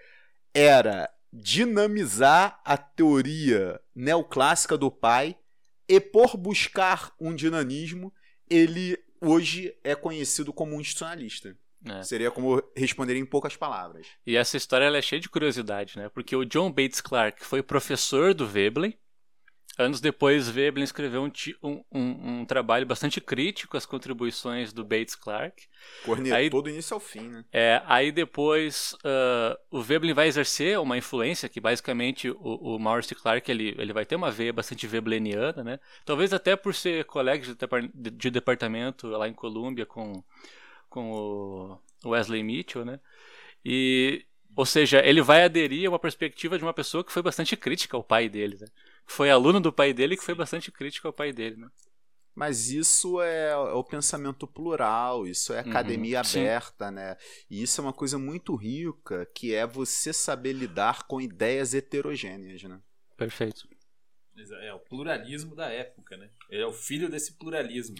Era 0.53 1.09
dinamizar 1.31 2.59
a 2.65 2.77
teoria 2.77 3.79
neoclássica 3.95 4.77
do 4.77 4.89
pai 4.89 5.37
e 5.87 5.99
por 5.99 6.35
buscar 6.35 7.13
um 7.19 7.33
dinamismo, 7.33 8.13
ele 8.49 8.97
hoje 9.21 9.73
é 9.83 9.95
conhecido 9.95 10.51
como 10.51 10.75
um 10.75 10.81
institucionalista. 10.81 11.55
É. 11.85 12.03
Seria 12.03 12.31
como 12.31 12.61
responder 12.75 13.15
em 13.15 13.25
poucas 13.25 13.55
palavras. 13.55 14.07
E 14.25 14.35
essa 14.35 14.57
história 14.57 14.85
é 14.85 15.01
cheia 15.01 15.21
de 15.21 15.29
curiosidade, 15.29 15.97
né? 15.97 16.09
Porque 16.09 16.35
o 16.35 16.43
John 16.43 16.71
Bates 16.71 17.01
Clark 17.01 17.45
foi 17.45 17.61
professor 17.61 18.33
do 18.33 18.47
Veblen, 18.47 18.97
Anos 19.77 20.01
depois, 20.01 20.49
Veblen 20.49 20.83
escreveu 20.83 21.23
um, 21.23 21.31
um, 21.61 21.83
um, 21.91 22.39
um, 22.39 22.45
trabalho 22.45 22.85
bastante 22.85 23.21
crítico 23.21 23.77
às 23.77 23.85
contribuições 23.85 24.73
do 24.73 24.83
Bates 24.83 25.15
Clark. 25.15 25.67
Cornetou 26.03 26.63
do 26.63 26.69
início 26.69 26.95
ao 26.95 26.99
fim, 26.99 27.27
né? 27.27 27.45
É, 27.53 27.81
aí 27.85 28.11
depois 28.11 28.93
uh, 29.03 29.55
o 29.69 29.83
Veblen 29.83 30.15
vai 30.15 30.27
exercer 30.27 30.79
uma 30.79 30.97
influência 30.97 31.47
que 31.47 31.61
basicamente 31.61 32.27
o, 32.27 32.75
o 32.75 32.79
Maurice 32.79 33.13
Clark 33.13 33.51
ele, 33.51 33.75
ele 33.77 33.93
vai 33.93 34.03
ter 34.03 34.15
uma 34.15 34.31
veia 34.31 34.51
bastante 34.51 34.87
vebleniana, 34.87 35.63
né? 35.63 35.79
Talvez 36.03 36.33
até 36.33 36.55
por 36.55 36.73
ser 36.73 37.05
colega 37.05 37.45
de, 37.93 38.09
de 38.09 38.31
departamento 38.31 39.07
lá 39.07 39.27
em 39.27 39.33
Colômbia 39.33 39.85
com, 39.85 40.23
com 40.89 41.11
o 42.03 42.09
Wesley 42.09 42.41
Mitchell, 42.41 42.83
né? 42.83 42.99
E, 43.63 44.25
ou 44.55 44.65
seja, 44.65 45.05
ele 45.05 45.21
vai 45.21 45.43
aderir 45.43 45.85
a 45.85 45.89
uma 45.89 45.99
perspectiva 45.99 46.57
de 46.57 46.63
uma 46.63 46.73
pessoa 46.73 47.03
que 47.03 47.11
foi 47.11 47.21
bastante 47.21 47.55
crítica 47.55 47.95
ao 47.95 48.03
pai 48.03 48.27
dele, 48.27 48.57
né? 48.59 48.67
Foi 49.07 49.31
aluno 49.31 49.59
do 49.59 49.73
pai 49.73 49.93
dele 49.93 50.17
que 50.17 50.23
foi 50.23 50.35
bastante 50.35 50.71
crítico 50.71 51.07
ao 51.07 51.13
pai 51.13 51.33
dele, 51.33 51.57
né? 51.57 51.69
Mas 52.35 52.69
isso 52.69 53.19
é, 53.21 53.49
é 53.49 53.55
o 53.57 53.83
pensamento 53.83 54.47
plural, 54.47 55.25
isso 55.27 55.53
é 55.53 55.59
academia 55.59 56.23
sim. 56.23 56.39
aberta, 56.39 56.91
né? 56.91 57.17
E 57.49 57.63
isso 57.63 57.81
é 57.81 57.83
uma 57.83 57.93
coisa 57.93 58.17
muito 58.19 58.55
rica, 58.55 59.25
que 59.33 59.55
é 59.55 59.65
você 59.65 60.13
saber 60.13 60.53
lidar 60.53 61.07
com 61.07 61.19
ideias 61.19 61.73
heterogêneas, 61.73 62.61
né? 62.63 62.79
Perfeito. 63.17 63.67
Exa- 64.35 64.57
É 64.57 64.73
o 64.73 64.79
pluralismo 64.79 65.55
da 65.55 65.69
época, 65.69 66.15
né? 66.15 66.29
Ele 66.49 66.61
é 66.61 66.67
o 66.67 66.71
filho 66.73 67.09
desse 67.09 67.33
pluralismo. 67.33 67.97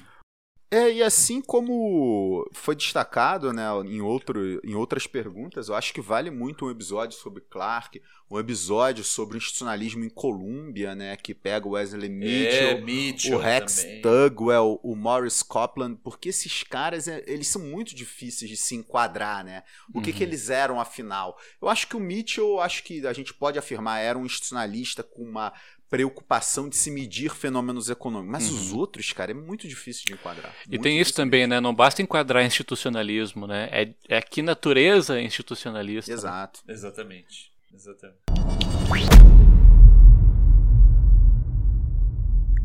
É, 0.70 0.91
e 0.91 1.01
assim 1.01 1.41
como 1.41 2.45
foi 2.51 2.76
destacado 2.76 3.53
né, 3.53 3.63
em, 3.86 4.01
outro, 4.01 4.59
em 4.65 4.76
outras 4.76 5.07
perguntas, 5.07 5.70
eu 5.70 5.76
acho 5.76 5.93
que 5.93 6.01
vale 6.01 6.30
muito 6.30 6.65
um 6.65 6.70
episódio 6.70 7.18
sobre 7.18 7.41
Clark, 7.49 8.01
um 8.30 8.38
episódio 8.38 9.01
sobre 9.01 9.36
o 9.36 9.39
institucionalismo 9.39 10.03
em 10.03 10.09
Colômbia, 10.09 10.93
né, 10.93 11.15
que 11.15 11.34
pega 11.34 11.65
o 11.65 11.72
Wesley 11.72 12.09
Mitchell, 12.09 12.68
é, 12.68 12.82
Mitchell 12.82 13.38
o 13.38 13.41
Rex 13.41 13.82
também. 13.84 14.01
Tugwell, 14.01 14.80
o 14.84 14.93
Morris 14.93 15.41
Copland, 15.41 15.97
porque 16.03 16.28
esses 16.28 16.63
caras, 16.63 17.07
é, 17.07 17.24
eles 17.26 17.47
são 17.47 17.61
muito 17.61 17.95
difíceis 17.95 18.51
de 18.51 18.57
se 18.57 18.76
enquadrar, 18.76 19.45
né? 19.45 19.63
O 19.93 20.01
que, 20.01 20.09
Uhum. 20.11 20.18
que 20.18 20.24
eles 20.24 20.49
eram, 20.49 20.82
afinal? 20.82 21.38
Eu 21.61 21.70
acho 21.70 21.88
que 21.88 21.95
o 21.95 21.99
Mitchell, 22.01 22.59
acho 22.59 22.84
que 22.84 23.07
a 23.07 23.13
gente 23.13 23.34
pode 23.34 23.57
afirmar, 23.57 23.99
era 24.01 24.20
um 24.20 24.26
institucionalista 24.26 25.01
com 25.01 25.24
uma 25.24 25.53
preocupação 25.89 26.67
de 26.67 26.75
se 26.75 26.91
medir 26.91 27.33
fenômenos 27.33 27.89
econômicos. 27.89 28.31
Mas 28.31 28.51
os 28.51 28.73
outros, 28.73 29.11
cara, 29.13 29.31
é 29.31 29.33
muito 29.33 29.67
difícil 29.67 30.03
de 30.05 30.13
enquadrar. 30.13 30.51
Uhum. 30.67 30.73
E 30.73 30.79
tem 30.79 30.99
isso 30.99 31.13
também, 31.13 31.47
né? 31.47 31.59
Não 31.59 31.73
basta 31.73 32.01
enquadrar 32.01 32.45
institucionalismo, 32.45 33.47
né? 33.47 33.69
É, 33.71 33.93
é 34.09 34.21
que 34.21 34.41
natureza 34.41 35.17
é 35.19 35.23
institucionalista. 35.23 36.11
né? 36.11 36.17
Exato. 36.17 36.59
Exatamente. 36.67 37.51
Exatamente. 37.73 38.17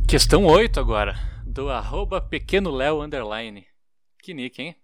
Questão 0.08 0.44
8 0.44 0.78
agora. 0.78 1.14
Do 1.46 1.68
arroba 1.70 2.20
pequeno 2.20 2.70
Léo 2.70 3.02
underline. 3.02 3.66
Que 4.22 4.34
nick, 4.34 4.60
hein? 4.60 4.76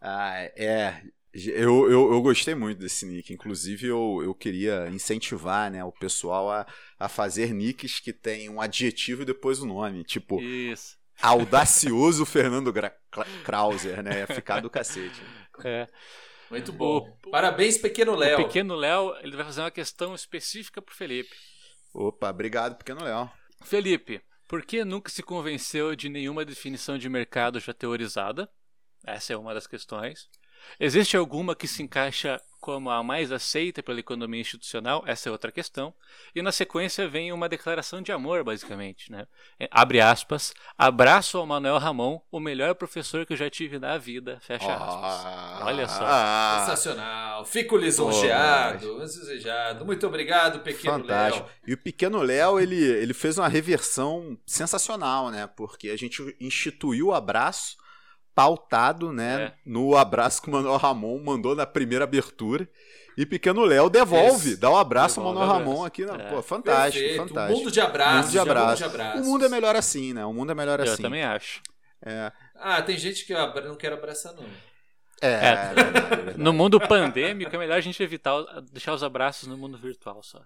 Ah, 0.00 0.34
é. 0.56 1.02
Eu, 1.32 1.90
eu, 1.90 2.12
eu 2.12 2.22
gostei 2.22 2.54
muito 2.54 2.78
desse 2.78 3.04
nick. 3.06 3.32
Inclusive, 3.32 3.86
eu, 3.86 4.20
eu 4.24 4.34
queria 4.34 4.88
incentivar 4.88 5.70
né, 5.70 5.84
o 5.84 5.92
pessoal 5.92 6.50
a, 6.50 6.66
a 6.98 7.08
fazer 7.08 7.52
nicks 7.52 8.00
que 8.00 8.12
tem 8.12 8.48
um 8.48 8.60
adjetivo 8.60 9.22
e 9.22 9.26
depois 9.26 9.60
o 9.60 9.66
nome. 9.66 10.04
Tipo, 10.04 10.40
Isso. 10.40 10.96
audacioso 11.20 12.24
Fernando 12.24 12.72
Gra 12.72 12.94
Krauser, 13.44 14.02
né? 14.02 14.20
Ia 14.20 14.26
ficar 14.26 14.60
do 14.60 14.70
cacete. 14.70 15.20
É. 15.64 15.86
Muito 16.50 16.72
bom. 16.72 17.06
Parabéns, 17.30 17.76
pequeno 17.76 18.14
Léo. 18.14 18.40
O 18.40 18.44
pequeno 18.44 18.74
Léo, 18.74 19.14
ele 19.20 19.36
vai 19.36 19.44
fazer 19.44 19.60
uma 19.60 19.70
questão 19.70 20.14
específica 20.14 20.80
pro 20.80 20.94
Felipe. 20.94 21.34
Opa, 21.92 22.30
obrigado, 22.30 22.76
pequeno 22.76 23.04
Léo. 23.04 23.30
Felipe, 23.64 24.22
por 24.46 24.64
que 24.64 24.84
nunca 24.84 25.10
se 25.10 25.22
convenceu 25.22 25.94
de 25.94 26.08
nenhuma 26.08 26.44
definição 26.44 26.96
de 26.96 27.08
mercado 27.08 27.60
já 27.60 27.74
teorizada? 27.74 28.48
Essa 29.04 29.34
é 29.34 29.36
uma 29.36 29.52
das 29.52 29.66
questões. 29.66 30.28
Existe 30.78 31.16
alguma 31.16 31.54
que 31.54 31.66
se 31.68 31.82
encaixa 31.82 32.40
como 32.60 32.90
a 32.90 33.02
mais 33.02 33.32
aceita 33.32 33.82
pela 33.82 34.00
economia 34.00 34.40
institucional? 34.40 35.02
Essa 35.06 35.28
é 35.28 35.32
outra 35.32 35.50
questão. 35.50 35.94
E 36.34 36.42
na 36.42 36.52
sequência 36.52 37.08
vem 37.08 37.32
uma 37.32 37.48
declaração 37.48 38.02
de 38.02 38.12
amor, 38.12 38.44
basicamente. 38.44 39.10
Né? 39.10 39.26
É, 39.58 39.68
Abre 39.70 40.00
aspas. 40.00 40.52
Abraço 40.76 41.38
ao 41.38 41.46
Manuel 41.46 41.78
Ramon, 41.78 42.20
o 42.30 42.38
melhor 42.38 42.74
professor 42.74 43.24
que 43.24 43.32
eu 43.32 43.36
já 43.38 43.48
tive 43.48 43.78
na 43.78 43.96
vida. 43.96 44.38
Fecha 44.42 44.70
aspas. 44.70 45.24
Ah, 45.24 45.62
Olha 45.64 45.88
só. 45.88 46.04
ah, 46.04 46.64
Sensacional. 46.66 47.44
Fico 47.46 47.76
lisonjeado, 47.76 48.98
desejado. 48.98 49.86
Muito 49.86 50.06
obrigado, 50.06 50.60
pequeno 50.60 51.00
Fantástico. 51.00 51.46
Léo. 51.46 51.56
E 51.66 51.72
o 51.74 51.78
pequeno 51.78 52.20
Léo, 52.20 52.60
ele, 52.60 52.76
ele 52.82 53.14
fez 53.14 53.38
uma 53.38 53.48
reversão 53.48 54.36
sensacional, 54.44 55.30
né? 55.30 55.46
Porque 55.46 55.88
a 55.88 55.96
gente 55.96 56.36
instituiu 56.40 57.06
o 57.06 57.14
abraço 57.14 57.77
pautado, 58.42 59.12
né? 59.12 59.42
É. 59.42 59.52
No 59.66 59.96
abraço 59.96 60.40
que 60.40 60.48
o 60.48 60.52
Manuel 60.52 60.76
Ramon 60.76 61.18
mandou 61.24 61.56
na 61.56 61.66
primeira 61.66 62.04
abertura. 62.04 62.68
E 63.16 63.26
pequeno 63.26 63.64
Léo 63.64 63.90
devolve, 63.90 64.50
Isso. 64.50 64.60
dá 64.60 64.70
o 64.70 64.76
abraço 64.76 65.18
ao 65.20 65.26
Devolve 65.26 65.40
Manuel 65.48 65.56
o 65.56 65.58
Ramon 65.64 65.84
abraço. 65.84 65.86
aqui. 65.86 66.04
Na... 66.04 66.14
É. 66.24 66.30
Pô, 66.30 66.40
fantástico, 66.40 67.04
Perfeito. 67.04 67.28
fantástico. 67.28 67.52
Um 67.58 67.58
mundo 67.64 67.72
de 67.72 67.80
abraços. 67.80 68.14
Mundo 68.16 68.30
de 68.30 68.38
vamos 68.38 68.50
abraços. 68.50 68.78
de 68.78 68.84
abraços. 68.84 69.20
O 69.20 69.24
mundo 69.30 69.44
é 69.44 69.48
melhor 69.48 69.74
assim, 69.76 70.12
né? 70.12 70.24
O 70.24 70.32
mundo 70.32 70.52
é 70.52 70.54
melhor 70.54 70.78
Eu 70.78 70.92
assim. 70.92 71.02
também 71.02 71.24
acho. 71.24 71.60
É, 72.06 72.30
Ah, 72.54 72.80
tem 72.80 72.96
gente 72.96 73.26
que 73.26 73.34
abra- 73.34 73.66
não 73.66 73.74
quer 73.74 73.92
abraçar, 73.92 74.32
não. 74.34 74.44
é, 75.20 75.28
É. 75.28 75.32
é 75.32 75.74
verdade, 75.74 75.80
é 76.12 76.16
verdade. 76.16 76.38
No 76.38 76.52
mundo 76.52 76.78
pandêmico 76.78 77.52
é 77.54 77.58
melhor 77.58 77.76
a 77.76 77.80
gente 77.80 78.00
evitar 78.00 78.40
deixar 78.70 78.94
os 78.94 79.02
abraços 79.02 79.48
no 79.48 79.58
mundo 79.58 79.76
virtual 79.76 80.22
só. 80.22 80.40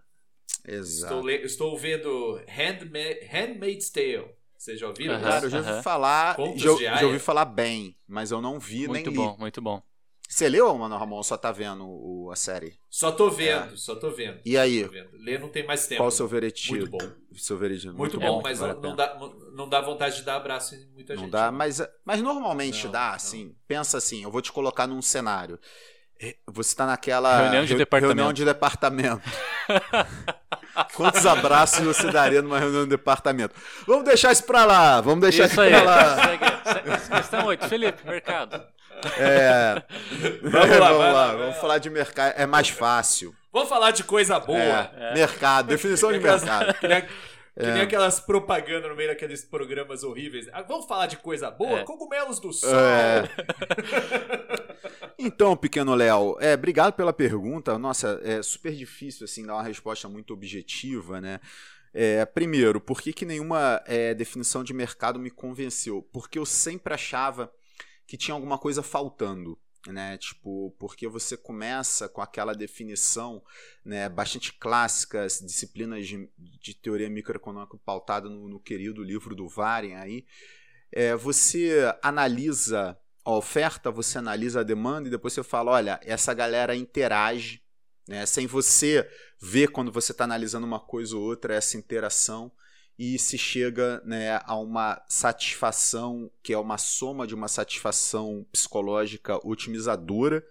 Exato. 0.67 1.13
Estou, 1.13 1.27
le- 1.27 1.43
estou 1.45 1.77
vendo 1.79 2.41
Handma- 2.49 3.19
Handmaid's 3.31 3.91
Tale. 3.91 4.31
Vocês 4.63 4.79
já 4.79 4.87
ouviram? 4.87 5.15
Aham. 5.15 5.23
Cara, 5.25 5.47
eu 5.47 5.51
já 5.51 5.59
ouvi 5.59 5.71
Aham. 5.71 5.83
falar, 5.83 6.37
já, 6.55 6.97
já 6.97 7.07
ouvi 7.07 7.19
falar 7.19 7.45
bem, 7.45 7.97
mas 8.07 8.31
eu 8.31 8.41
não 8.41 8.61
vi 8.61 8.87
Muito 8.87 9.11
nem 9.11 9.17
bom, 9.17 9.33
li. 9.33 9.39
muito 9.41 9.61
bom. 9.61 9.83
Você 10.29 10.49
leu, 10.49 10.79
Manuel 10.79 11.01
Ramon, 11.01 11.17
ou 11.17 11.25
só 11.25 11.37
tá 11.37 11.51
vendo 11.51 11.85
o- 11.85 12.31
a 12.31 12.37
série? 12.37 12.79
Só 12.89 13.11
tô 13.11 13.29
vendo, 13.29 13.77
só 13.77 13.97
tô 13.97 14.11
vendo. 14.11 14.37
É. 14.39 14.43
E 14.45 14.57
aí? 14.57 14.85
Vendo. 14.85 15.11
Ler 15.15 15.41
não 15.41 15.49
tem 15.49 15.67
mais 15.67 15.89
tempo. 15.89 15.99
Qual 16.01 16.09
o 16.09 16.13
seu 16.13 16.29
veredito? 16.29 16.71
Muito 16.71 16.87
bom. 16.87 17.01
Seu 17.37 17.59
veredito. 17.59 17.93
Muito, 17.93 18.21
bom, 18.21 18.37
bom, 18.37 18.43
mas 18.43 18.61
vale 18.61 18.75
não, 18.81 18.95
dá, 18.95 19.19
não 19.53 19.69
dá 19.69 19.81
vontade 19.81 20.17
de 20.17 20.23
dar 20.23 20.37
abraço 20.37 20.77
em 20.77 20.87
muita 20.93 21.17
Não 21.17 21.23
gente. 21.25 21.33
dá, 21.33 21.51
mas, 21.51 21.83
mas 22.05 22.23
normalmente 22.23 22.85
Não, 22.85 22.93
dá, 22.93 23.09
não. 23.09 23.15
assim. 23.17 23.57
Pensa 23.67 23.99
assim, 23.99 24.23
eu 24.23 24.31
vou 24.31 24.41
te 24.41 24.53
colocar 24.53 24.87
num 24.87 25.03
cenário. 25.03 25.59
Eh, 26.23 26.37
Você 26.47 26.75
tá 26.77 26.87
naquela 26.87 27.37
Reunião 27.43 27.63
de 27.65 27.71
reu- 27.71 27.79
departamento. 27.79 28.17
reunião 28.17 28.33
de 28.33 28.45
departamento. 28.45 29.23
Quantos 30.95 31.27
abraços 31.27 31.81
você 31.85 32.11
daria 32.11 32.41
numa 32.41 32.59
reunião 32.59 32.85
de 32.85 32.91
departamento? 32.91 33.55
Vamos 33.87 34.05
deixar 34.05 34.33
isso 34.33 34.45
pra 34.45 34.65
lá, 34.65 35.01
vamos 35.01 35.21
deixar 35.21 35.45
isso, 35.45 35.53
Isso 35.55 35.61
aí. 35.61 35.71
pra 35.71 35.83
lá. 35.83 36.17
Segue. 36.25 37.11
Questão 37.17 37.47
8. 37.47 37.69
Felipe, 37.69 38.07
mercado. 38.07 38.65
É, 39.19 39.83
Vamos 40.43 40.79
lá, 40.79 40.89
vamos 40.93 40.99
lá, 40.99 41.13
lá, 41.13 41.35
vamos 41.35 41.57
falar 41.57 41.79
de 41.79 41.91
mercado, 41.91 42.35
é 42.37 42.47
mais 42.47 42.69
fácil. 42.69 43.35
Vamos 43.53 43.69
falar 43.69 43.91
de 43.91 44.05
coisa 44.05 44.39
boa. 44.41 44.59
É, 44.97 45.13
Mercado, 45.15 45.67
definição 45.67 46.11
de 46.13 46.19
mercado. 46.21 46.73
Que 46.75 46.87
É. 47.67 47.73
nem 47.73 47.83
aquelas 47.83 48.19
propagandas 48.19 48.89
no 48.89 48.97
meio 48.97 49.11
daqueles 49.11 49.45
programas 49.45 50.03
horríveis. 50.03 50.47
Ah, 50.55 50.63
vamos 50.63 50.87
falar 50.87 51.07
de 51.07 51.19
coisa 51.19 51.51
boa? 51.51 51.81
É. 51.81 51.85
Cogumelos 51.85 52.41
do 52.41 52.51
sol. 52.51 52.71
É. 52.75 53.29
Então, 55.19 55.57
pequeno 55.57 55.95
Léo, 55.95 56.37
é, 56.41 56.55
obrigado 56.55 56.95
pela 56.95 57.13
pergunta. 57.13 57.79
Nossa, 57.79 58.21
é 58.23 58.43
super 58.43 58.75
difícil 58.75 59.25
assim 59.25 59.45
dar 59.45 59.55
uma 59.55 59.63
resposta 59.63 60.09
muito 60.09 60.33
objetiva, 60.33 61.21
né? 61.21 61.41
É, 61.95 62.25
primeiro, 62.25 62.81
por 62.81 63.01
que, 63.01 63.13
que 63.13 63.27
nenhuma 63.27 63.83
é, 63.87 64.15
definição 64.15 64.65
de 64.65 64.73
mercado 64.73 65.19
me 65.19 65.31
convenceu? 65.31 66.03
Porque 66.13 66.39
eu 66.39 66.47
sempre 66.47 66.95
achava 66.95 67.53
que 68.07 68.17
tinha 68.17 68.35
alguma 68.35 68.59
coisa 68.59 68.83
faltando. 68.83 69.59
Né, 69.89 70.17
tipo, 70.17 70.73
porque 70.79 71.09
você 71.09 71.37
começa 71.37 72.09
com 72.09 72.21
aquela 72.23 72.55
definição 72.55 73.43
né, 73.85 74.09
bastante 74.09 74.53
clássica, 74.53 75.25
as 75.25 75.41
disciplinas 75.41 76.07
de, 76.07 76.31
de 76.39 76.73
teoria 76.73 77.11
microeconômica 77.11 77.77
pautada 77.85 78.29
no, 78.29 78.49
no 78.49 78.61
querido 78.61 79.03
livro 79.03 79.35
do 79.35 79.49
Varen 79.49 79.97
aí, 79.97 80.25
é, 80.93 81.17
você 81.17 81.93
analisa 82.01 82.97
a 83.25 83.33
oferta, 83.33 83.91
você 83.91 84.19
analisa 84.19 84.61
a 84.61 84.65
demanda 84.65 85.09
e 85.09 85.11
depois 85.11 85.33
você 85.33 85.43
fala, 85.43 85.73
olha, 85.73 86.01
essa 86.03 86.35
galera 86.35 86.75
interage, 86.75 87.63
né, 88.09 88.27
sem 88.27 88.47
você 88.47 89.09
ver 89.41 89.69
quando 89.69 89.93
você 89.93 90.13
está 90.13 90.25
analisando 90.25 90.67
uma 90.67 90.81
coisa 90.81 91.17
ou 91.17 91.23
outra 91.23 91.55
essa 91.55 91.77
interação 91.77 92.51
e 92.99 93.19
se 93.19 93.39
chega 93.39 94.03
né, 94.05 94.41
a 94.45 94.57
uma 94.57 95.03
satisfação 95.09 96.31
que 96.43 96.53
é 96.53 96.59
uma 96.59 96.79
soma 96.79 97.27
de 97.27 97.35
uma 97.35 97.49
satisfação 97.49 98.47
psicológica 98.53 99.39
otimizadora 99.47 100.45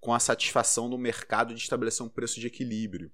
com 0.00 0.12
a 0.12 0.20
satisfação 0.20 0.88
no 0.88 0.98
mercado 0.98 1.54
de 1.54 1.60
estabelecer 1.60 2.04
um 2.04 2.08
preço 2.08 2.38
de 2.38 2.46
equilíbrio. 2.46 3.10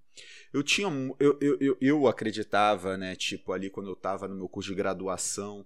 Eu 0.53 0.63
tinha 0.63 0.89
eu, 1.19 1.39
eu, 1.41 1.77
eu 1.81 2.07
acreditava, 2.07 2.97
né, 2.97 3.15
tipo 3.15 3.53
ali 3.53 3.71
quando 3.71 3.89
eu 3.89 3.95
estava 3.95 4.27
no 4.27 4.35
meu 4.35 4.49
curso 4.49 4.71
de 4.71 4.75
graduação, 4.75 5.65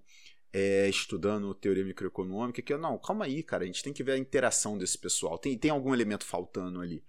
é, 0.53 0.89
estudando 0.89 1.55
teoria 1.55 1.85
microeconômica, 1.85 2.63
que 2.63 2.73
eu, 2.73 2.79
não, 2.79 2.99
calma 2.99 3.25
aí, 3.27 3.43
cara, 3.43 3.65
a 3.65 3.67
gente 3.67 3.83
tem 3.83 3.93
que 3.93 4.03
ver 4.03 4.13
a 4.13 4.19
interação 4.19 4.79
desse 4.79 4.99
pessoal. 4.99 5.39
Tem, 5.39 5.57
tem 5.59 5.71
algum 5.71 5.95
elemento 5.95 6.25
faltando 6.25 6.81
ali. 6.81 7.03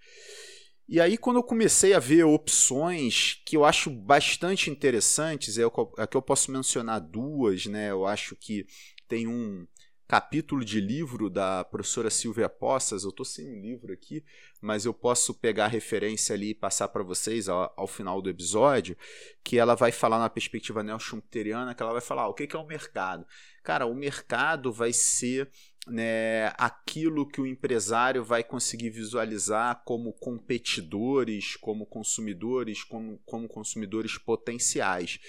E 0.88 1.01
aí, 1.01 1.17
quando 1.17 1.38
eu 1.38 1.43
comecei 1.43 1.93
a 1.93 1.99
ver 1.99 2.23
opções 2.23 3.41
que 3.45 3.57
eu 3.57 3.65
acho 3.65 3.89
bastante 3.89 4.69
interessantes, 4.69 5.57
é 5.57 5.65
o- 5.67 5.93
aqui 5.97 6.15
eu 6.15 6.21
posso 6.21 6.49
mencionar 6.51 7.01
duas, 7.01 7.65
né? 7.65 7.91
Eu 7.91 8.05
acho 8.05 8.35
que 8.38 8.65
tem 9.07 9.27
um 9.27 9.67
capítulo 10.08 10.64
de 10.64 10.80
livro 10.80 11.30
da 11.30 11.66
professora 11.66 12.10
Silvia 12.10 12.47
Poças, 12.47 13.03
eu 13.03 13.10
estou 13.10 13.26
sem 13.26 13.49
um 13.49 13.62
livro 13.62 13.91
aqui, 13.91 14.24
mas 14.62 14.86
eu 14.86 14.93
posso 14.93 15.34
pegar 15.34 15.66
a 15.66 15.70
referência 15.70 16.34
ali 16.34 16.51
e 16.51 16.55
passar 16.55 16.88
para 16.88 17.03
vocês 17.03 17.49
ao, 17.49 17.74
ao 17.76 17.88
final 17.88 18.22
do 18.22 18.30
episódio, 18.30 18.95
que 19.43 19.58
ela 19.60 19.76
vai 19.76 19.91
falar 19.91 20.18
na 20.18 20.30
perspectiva 20.30 20.82
neo-schumpeteriana, 20.82 21.76
que 21.76 21.84
ela 21.84 21.91
vai 21.91 22.01
falar 22.01 22.24
ah, 22.24 22.30
o 22.30 22.34
que 22.34 22.47
que 22.47 22.55
é 22.55 22.60
o 22.60 22.66
mercado. 22.66 23.28
Cara, 23.62 23.86
o 23.86 23.93
mercado 23.93 24.72
vai 24.72 24.93
ser 24.93 25.51
né, 25.86 26.53
aquilo 26.58 27.28
que 27.28 27.41
o 27.41 27.47
empresário 27.47 28.24
vai 28.24 28.43
conseguir 28.43 28.89
visualizar 28.89 29.82
como 29.84 30.14
competidores, 30.14 31.58
como 31.58 31.86
consumidores, 31.86 32.82
como, 32.82 33.20
como 33.26 33.47
consumidores 33.47 34.18
potenciais. 34.18 35.20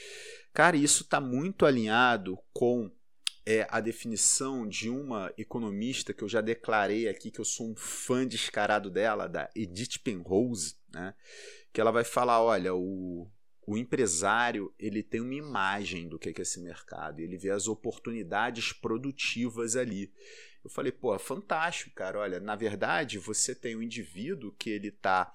Cara, 0.52 0.76
isso 0.76 1.02
está 1.02 1.20
muito 1.20 1.66
alinhado 1.66 2.38
com 2.52 2.90
é 3.50 3.66
a 3.70 3.80
definição 3.80 4.68
de 4.68 4.90
uma 4.90 5.32
economista 5.38 6.12
que 6.12 6.22
eu 6.22 6.28
já 6.28 6.42
declarei 6.42 7.08
aqui 7.08 7.30
que 7.30 7.40
eu 7.40 7.46
sou 7.46 7.70
um 7.70 7.74
fã 7.74 8.26
descarado 8.26 8.90
dela, 8.90 9.26
da 9.26 9.48
Edith 9.56 10.00
Penrose, 10.04 10.76
né? 10.92 11.14
que 11.72 11.80
ela 11.80 11.90
vai 11.90 12.04
falar, 12.04 12.42
olha, 12.42 12.74
o, 12.74 13.26
o 13.66 13.78
empresário 13.78 14.70
ele 14.78 15.02
tem 15.02 15.22
uma 15.22 15.34
imagem 15.34 16.10
do 16.10 16.18
que 16.18 16.28
é 16.28 16.42
esse 16.42 16.60
mercado, 16.60 17.20
ele 17.20 17.38
vê 17.38 17.48
as 17.48 17.68
oportunidades 17.68 18.74
produtivas 18.74 19.76
ali. 19.76 20.12
Eu 20.62 20.68
falei, 20.68 20.92
pô, 20.92 21.18
fantástico, 21.18 21.94
cara. 21.94 22.18
Olha, 22.18 22.38
na 22.40 22.54
verdade, 22.54 23.18
você 23.18 23.54
tem 23.54 23.74
um 23.74 23.82
indivíduo 23.82 24.54
que 24.58 24.68
ele 24.68 24.88
está 24.88 25.32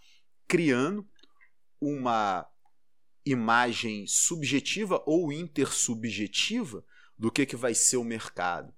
criando 0.48 1.04
uma 1.82 2.48
imagem 3.26 4.06
subjetiva 4.06 5.02
ou 5.08 5.34
intersubjetiva 5.34 6.86
do 7.18 7.32
que, 7.32 7.46
que 7.46 7.56
vai 7.56 7.74
ser 7.74 7.98
o 7.98 8.04
mercado. 8.04 8.74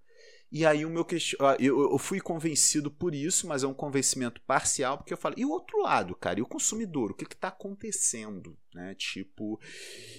E 0.51 0.65
aí 0.65 0.86
o 0.86 0.89
meu 0.89 1.03
question... 1.03 1.38
Ah, 1.41 1.57
eu, 1.59 1.97
fui 1.97 2.21
convencido 2.21 2.89
por 2.89 3.13
isso, 3.13 3.47
mas 3.47 3.63
é 3.63 3.67
um 3.67 3.73
convencimento 3.73 4.39
parcial, 4.41 4.97
porque 4.97 5.11
eu 5.11 5.17
falei, 5.17 5.39
e 5.41 5.45
o 5.45 5.49
outro 5.49 5.81
lado, 5.81 6.15
cara, 6.15 6.39
e 6.39 6.41
o 6.41 6.47
consumidor, 6.47 7.11
o 7.11 7.13
que 7.13 7.25
está 7.25 7.49
acontecendo? 7.49 8.57
Né? 8.73 8.95
Tipo, 8.95 9.59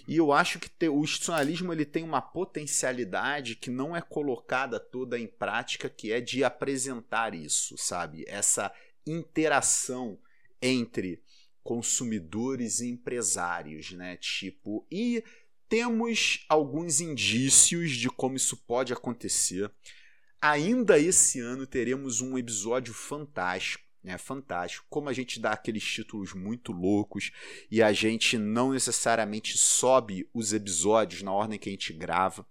e 0.06 0.16
eu 0.16 0.32
acho 0.32 0.58
que 0.58 0.88
o 0.88 1.02
institucionalismo 1.02 1.72
ele 1.72 1.86
tem 1.86 2.02
uma 2.02 2.20
potencialidade 2.20 3.56
que 3.56 3.70
não 3.70 3.96
é 3.96 4.02
colocada 4.02 4.78
toda 4.78 5.18
em 5.18 5.26
prática, 5.26 5.88
que 5.88 6.12
é 6.12 6.20
de 6.20 6.44
apresentar 6.44 7.34
isso, 7.34 7.76
sabe? 7.78 8.24
Essa 8.26 8.70
interação 9.06 10.18
entre 10.60 11.22
consumidores 11.62 12.80
e 12.80 12.88
empresários, 12.88 13.92
né? 13.92 14.16
Tipo, 14.18 14.86
e 14.90 15.24
temos 15.68 16.44
alguns 16.48 17.00
indícios 17.00 17.92
de 17.92 18.08
como 18.08 18.36
isso 18.36 18.56
pode 18.56 18.92
acontecer. 18.92 19.70
Ainda 20.40 20.98
esse 20.98 21.40
ano 21.40 21.66
teremos 21.66 22.20
um 22.20 22.38
episódio 22.38 22.94
fantástico, 22.94 23.84
né? 24.02 24.16
Fantástico. 24.18 24.86
Como 24.88 25.08
a 25.08 25.12
gente 25.12 25.40
dá 25.40 25.52
aqueles 25.52 25.82
títulos 25.82 26.32
muito 26.32 26.72
loucos 26.72 27.32
e 27.70 27.82
a 27.82 27.92
gente 27.92 28.38
não 28.38 28.72
necessariamente 28.72 29.58
sobe 29.58 30.28
os 30.32 30.52
episódios 30.52 31.22
na 31.22 31.32
ordem 31.32 31.58
que 31.58 31.68
a 31.68 31.72
gente 31.72 31.92
grava. 31.92 32.46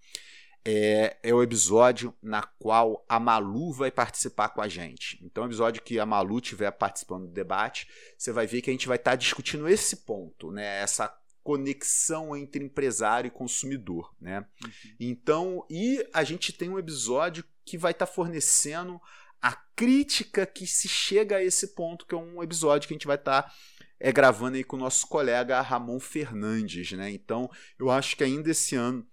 É, 0.67 1.17
é, 1.21 1.31
o 1.31 1.43
episódio 1.43 2.11
na 2.23 2.41
qual 2.41 3.05
a 3.07 3.19
Malu 3.19 3.71
vai 3.71 3.91
participar 3.91 4.49
com 4.49 4.61
a 4.61 4.67
gente. 4.67 5.23
Então, 5.23 5.43
o 5.43 5.47
episódio 5.47 5.83
que 5.83 5.99
a 5.99 6.07
Malu 6.07 6.39
estiver 6.39 6.71
participando 6.71 7.27
do 7.27 7.31
debate, 7.31 7.87
você 8.17 8.31
vai 8.31 8.47
ver 8.47 8.63
que 8.63 8.71
a 8.71 8.73
gente 8.73 8.87
vai 8.87 8.97
estar 8.97 9.11
tá 9.11 9.15
discutindo 9.15 9.69
esse 9.69 9.97
ponto, 9.97 10.51
né? 10.51 10.81
Essa 10.81 11.15
conexão 11.45 12.35
entre 12.35 12.65
empresário 12.65 13.27
e 13.27 13.31
consumidor, 13.31 14.11
né? 14.19 14.39
Uhum. 14.63 14.71
Então, 14.99 15.65
e 15.69 16.03
a 16.11 16.23
gente 16.23 16.51
tem 16.51 16.69
um 16.69 16.79
episódio 16.79 17.45
que 17.63 17.77
vai 17.77 17.91
estar 17.91 18.07
tá 18.07 18.11
fornecendo 18.11 18.99
a 19.39 19.51
crítica 19.75 20.43
que 20.43 20.65
se 20.65 20.87
chega 20.87 21.37
a 21.37 21.43
esse 21.43 21.75
ponto, 21.75 22.07
que 22.07 22.15
é 22.15 22.17
um 22.17 22.41
episódio 22.41 22.87
que 22.87 22.95
a 22.95 22.97
gente 22.97 23.05
vai 23.05 23.15
estar 23.15 23.43
tá, 23.43 23.53
é, 23.99 24.11
gravando 24.11 24.57
aí 24.57 24.63
com 24.63 24.75
o 24.75 24.79
nosso 24.79 25.05
colega 25.05 25.61
Ramon 25.61 25.99
Fernandes, 25.99 26.91
né? 26.93 27.11
Então, 27.11 27.47
eu 27.77 27.91
acho 27.91 28.17
que 28.17 28.23
ainda 28.23 28.49
esse 28.49 28.75
ano 28.75 29.07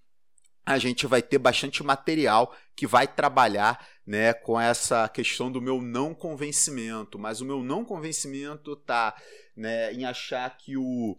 a 0.64 0.78
gente 0.78 1.06
vai 1.06 1.20
ter 1.20 1.36
bastante 1.36 1.82
material 1.82 2.56
que 2.74 2.86
vai 2.86 3.06
trabalhar 3.06 3.86
né, 4.06 4.32
com 4.32 4.58
essa 4.58 5.06
questão 5.06 5.52
do 5.52 5.60
meu 5.60 5.82
não 5.82 6.14
convencimento, 6.14 7.18
mas 7.18 7.42
o 7.42 7.44
meu 7.44 7.62
não 7.62 7.84
convencimento 7.84 8.74
tá 8.74 9.14
né, 9.54 9.92
em 9.92 10.06
achar 10.06 10.56
que 10.56 10.78
o, 10.78 11.18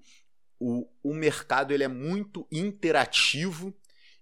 o, 0.64 0.88
o 1.04 1.14
mercado 1.14 1.74
ele 1.74 1.84
é 1.84 1.90
muito 1.90 2.48
interativo 2.50 3.74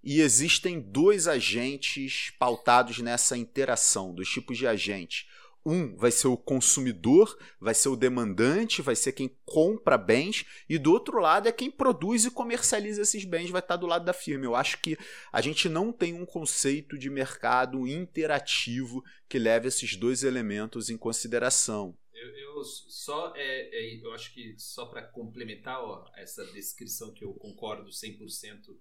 e 0.04 0.22
existem 0.22 0.80
dois 0.80 1.28
agentes 1.28 2.34
pautados 2.40 2.98
nessa 2.98 3.38
interação, 3.38 4.12
dos 4.12 4.28
tipos 4.28 4.58
de 4.58 4.66
agente. 4.66 5.28
Um 5.64 5.96
vai 5.96 6.10
ser 6.10 6.28
o 6.28 6.36
consumidor, 6.36 7.38
vai 7.60 7.76
ser 7.76 7.90
o 7.90 7.96
demandante, 7.96 8.82
vai 8.82 8.96
ser 8.96 9.12
quem 9.12 9.30
compra 9.46 9.96
bens, 9.96 10.44
e 10.68 10.80
do 10.80 10.92
outro 10.92 11.20
lado 11.20 11.48
é 11.48 11.52
quem 11.52 11.70
produz 11.70 12.26
e 12.26 12.32
comercializa 12.32 13.04
esses 13.04 13.24
bens, 13.24 13.52
vai 13.52 13.62
estar 13.62 13.76
do 13.76 13.86
lado 13.86 14.04
da 14.04 14.12
firma. 14.12 14.44
Eu 14.44 14.56
acho 14.56 14.80
que 14.80 14.98
a 15.32 15.40
gente 15.40 15.70
não 15.70 15.94
tem 15.94 16.16
um 16.16 16.26
conceito 16.26 16.98
de 16.98 17.12
mercado 17.12 17.88
interativo 17.88 19.04
que 19.30 19.38
leve 19.38 19.68
esses 19.68 19.96
dois 19.96 20.24
elementos 20.24 20.90
em 20.90 20.98
consideração. 20.98 21.96
Eu, 22.22 22.30
eu 22.36 22.64
só 22.64 23.34
é, 23.36 23.70
é, 23.74 23.96
eu 23.96 24.14
acho 24.14 24.34
que 24.34 24.56
só 24.58 24.86
para 24.86 25.02
complementar 25.02 25.84
ó, 25.84 26.06
essa 26.16 26.46
descrição 26.52 27.14
que 27.14 27.24
eu 27.24 27.34
concordo 27.34 27.90
100% 27.90 28.78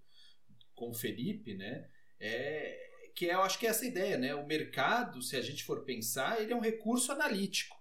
com 0.74 0.90
o 0.90 0.94
Felipe, 0.94 1.54
né? 1.54 1.88
É 2.18 2.90
que 3.14 3.26
eu 3.26 3.42
acho 3.42 3.58
que 3.58 3.66
é 3.66 3.70
essa 3.70 3.84
ideia, 3.84 4.16
né? 4.16 4.34
O 4.34 4.46
mercado, 4.46 5.20
se 5.20 5.36
a 5.36 5.42
gente 5.42 5.64
for 5.64 5.84
pensar, 5.84 6.40
ele 6.40 6.52
é 6.52 6.56
um 6.56 6.60
recurso 6.60 7.12
analítico, 7.12 7.76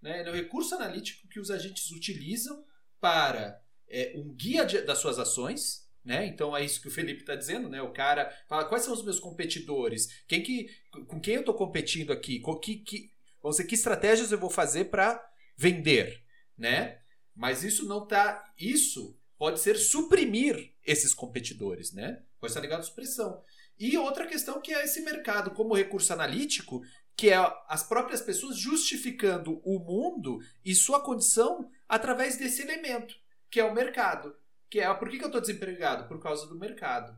né? 0.00 0.20
Ele 0.20 0.28
é 0.28 0.32
um 0.32 0.36
recurso 0.36 0.74
analítico 0.74 1.28
que 1.28 1.38
os 1.38 1.50
agentes 1.50 1.90
utilizam 1.90 2.64
para 3.00 3.62
é, 3.88 4.12
um 4.16 4.34
guia 4.34 4.64
de, 4.64 4.80
das 4.82 4.98
suas 4.98 5.18
ações, 5.18 5.88
né? 6.04 6.26
Então 6.26 6.56
é 6.56 6.64
isso 6.64 6.80
que 6.80 6.88
o 6.88 6.90
Felipe 6.90 7.20
está 7.20 7.36
dizendo, 7.36 7.68
né? 7.68 7.80
O 7.80 7.92
cara 7.92 8.30
fala 8.48 8.64
quais 8.64 8.84
são 8.84 8.92
os 8.92 9.04
meus 9.04 9.20
competidores, 9.20 10.24
quem 10.26 10.42
que, 10.42 10.68
com 11.06 11.20
quem 11.20 11.34
eu 11.34 11.40
estou 11.40 11.54
competindo 11.54 12.12
aqui, 12.12 12.40
com 12.40 12.56
que, 12.56 12.78
que, 12.78 13.11
Vamos 13.42 13.56
dizer, 13.56 13.68
que 13.68 13.74
estratégias 13.74 14.30
eu 14.30 14.38
vou 14.38 14.50
fazer 14.50 14.84
para 14.86 15.22
vender, 15.56 16.22
né? 16.56 17.00
Mas 17.34 17.64
isso 17.64 17.86
não 17.86 18.06
tá. 18.06 18.52
Isso 18.58 19.18
pode 19.36 19.58
ser 19.58 19.76
suprimir 19.76 20.72
esses 20.86 21.12
competidores, 21.12 21.92
né? 21.92 22.22
Pode 22.38 22.52
estar 22.52 22.60
ligado 22.60 22.80
à 22.80 22.84
supressão. 22.84 23.42
E 23.78 23.96
outra 23.98 24.26
questão 24.26 24.60
que 24.60 24.72
é 24.72 24.84
esse 24.84 25.00
mercado 25.00 25.50
como 25.50 25.74
recurso 25.74 26.12
analítico, 26.12 26.82
que 27.16 27.30
é 27.30 27.36
as 27.68 27.82
próprias 27.82 28.20
pessoas 28.20 28.56
justificando 28.56 29.60
o 29.64 29.78
mundo 29.78 30.38
e 30.64 30.74
sua 30.74 31.02
condição 31.02 31.68
através 31.88 32.36
desse 32.36 32.62
elemento, 32.62 33.14
que 33.50 33.58
é 33.58 33.64
o 33.64 33.74
mercado. 33.74 34.36
Que 34.70 34.80
é 34.80 34.94
por 34.94 35.08
que, 35.08 35.18
que 35.18 35.24
eu 35.24 35.28
estou 35.28 35.40
desempregado? 35.40 36.06
Por 36.06 36.20
causa 36.20 36.46
do 36.46 36.58
mercado, 36.58 37.16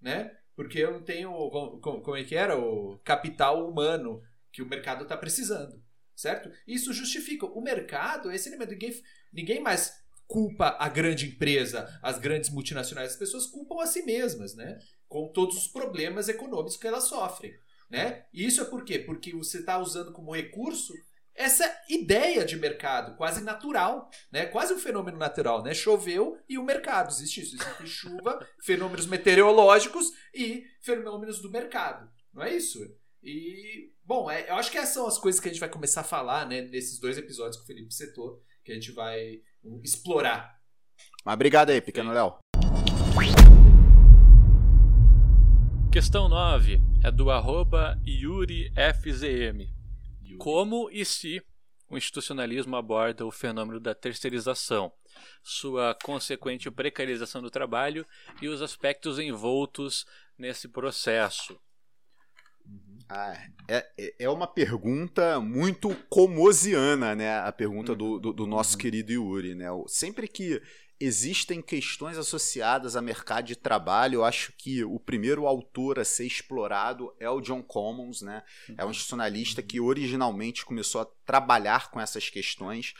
né? 0.00 0.36
Porque 0.54 0.78
eu 0.78 0.92
não 0.92 1.02
tenho, 1.02 1.30
como 1.80 2.16
é 2.16 2.24
que 2.24 2.34
era? 2.34 2.58
O 2.58 2.98
capital 3.04 3.68
humano 3.68 4.22
que 4.56 4.62
o 4.62 4.66
mercado 4.66 5.02
está 5.02 5.14
precisando, 5.18 5.84
certo? 6.14 6.50
Isso 6.66 6.90
justifica. 6.94 7.44
O 7.44 7.60
mercado, 7.60 8.32
esse 8.32 8.48
elemento, 8.48 8.70
ninguém, 8.70 9.02
ninguém 9.30 9.60
mais 9.60 9.92
culpa 10.26 10.74
a 10.80 10.88
grande 10.88 11.26
empresa, 11.26 11.86
as 12.02 12.18
grandes 12.18 12.48
multinacionais, 12.48 13.12
as 13.12 13.18
pessoas 13.18 13.46
culpam 13.46 13.82
a 13.82 13.86
si 13.86 14.02
mesmas, 14.02 14.54
né? 14.54 14.78
Com 15.08 15.30
todos 15.30 15.58
os 15.58 15.68
problemas 15.68 16.30
econômicos 16.30 16.78
que 16.78 16.86
elas 16.86 17.04
sofrem, 17.04 17.52
né? 17.90 18.24
E 18.32 18.46
isso 18.46 18.62
é 18.62 18.64
por 18.64 18.82
quê? 18.82 18.98
Porque 18.98 19.30
você 19.34 19.58
está 19.58 19.78
usando 19.78 20.10
como 20.10 20.34
recurso 20.34 20.94
essa 21.34 21.70
ideia 21.90 22.42
de 22.46 22.56
mercado 22.56 23.14
quase 23.18 23.44
natural, 23.44 24.08
né? 24.32 24.46
Quase 24.46 24.72
um 24.72 24.78
fenômeno 24.78 25.18
natural, 25.18 25.62
né? 25.62 25.74
Choveu 25.74 26.38
e 26.48 26.56
o 26.56 26.64
mercado 26.64 27.10
existe 27.10 27.42
isso, 27.42 27.56
existe 27.56 27.86
chuva, 27.86 28.40
fenômenos 28.64 29.06
meteorológicos 29.06 30.12
e 30.34 30.64
fenômenos 30.80 31.42
do 31.42 31.50
mercado, 31.50 32.10
não 32.32 32.42
é 32.42 32.56
isso? 32.56 32.80
E, 33.22 33.92
bom, 34.06 34.30
é, 34.30 34.48
eu 34.48 34.54
acho 34.54 34.70
que 34.70 34.78
essas 34.78 34.94
são 34.94 35.06
as 35.06 35.18
coisas 35.18 35.40
que 35.40 35.48
a 35.48 35.52
gente 35.52 35.60
vai 35.60 35.68
começar 35.68 36.02
a 36.02 36.04
falar, 36.04 36.46
né, 36.46 36.62
nesses 36.62 36.98
dois 37.00 37.18
episódios 37.18 37.56
que 37.56 37.64
o 37.64 37.66
Felipe 37.66 37.92
citou, 37.92 38.40
que 38.64 38.70
a 38.70 38.74
gente 38.74 38.92
vai 38.92 39.40
explorar. 39.82 40.56
Mas 41.24 41.34
obrigado 41.34 41.70
aí, 41.70 41.80
pequeno 41.80 42.12
Léo. 42.12 42.38
Questão 45.92 46.28
9 46.28 46.80
é 47.02 47.10
do 47.10 47.30
arroba 47.30 48.00
YuriFZM. 48.06 49.74
Como 50.38 50.88
e 50.90 51.04
se 51.04 51.42
o 51.88 51.96
institucionalismo 51.96 52.76
aborda 52.76 53.26
o 53.26 53.30
fenômeno 53.30 53.80
da 53.80 53.94
terceirização, 53.94 54.92
sua 55.42 55.96
consequente 56.02 56.70
precarização 56.70 57.40
do 57.40 57.50
trabalho 57.50 58.06
e 58.42 58.48
os 58.48 58.60
aspectos 58.60 59.18
envoltos 59.18 60.04
nesse 60.38 60.68
processo? 60.68 61.58
Ah, 63.08 63.36
é, 63.68 63.86
é, 63.96 64.14
é 64.20 64.28
uma 64.28 64.46
pergunta 64.46 65.40
muito 65.40 65.94
comosiana, 66.08 67.14
né? 67.14 67.38
A 67.40 67.52
pergunta 67.52 67.94
do, 67.94 68.18
do, 68.18 68.32
do 68.32 68.46
nosso 68.46 68.72
uhum. 68.72 68.78
querido 68.78 69.12
Yuri, 69.12 69.54
né? 69.54 69.66
Sempre 69.86 70.26
que 70.26 70.60
existem 70.98 71.60
questões 71.60 72.16
associadas 72.16 72.96
a 72.96 73.02
mercado 73.02 73.46
de 73.46 73.56
trabalho, 73.56 74.16
eu 74.16 74.24
acho 74.24 74.52
que 74.56 74.82
o 74.82 74.98
primeiro 74.98 75.46
autor 75.46 75.98
a 75.98 76.04
ser 76.04 76.26
explorado 76.26 77.14
é 77.20 77.28
o 77.28 77.40
John 77.40 77.62
Commons, 77.62 78.22
né? 78.22 78.42
É 78.76 78.82
um 78.82 78.86
uhum. 78.86 78.90
institucionalista 78.90 79.62
que 79.62 79.80
originalmente 79.80 80.64
começou 80.64 81.02
a 81.02 81.08
trabalhar 81.26 81.90
com 81.90 82.00
essas 82.00 82.30
questões 82.30 82.94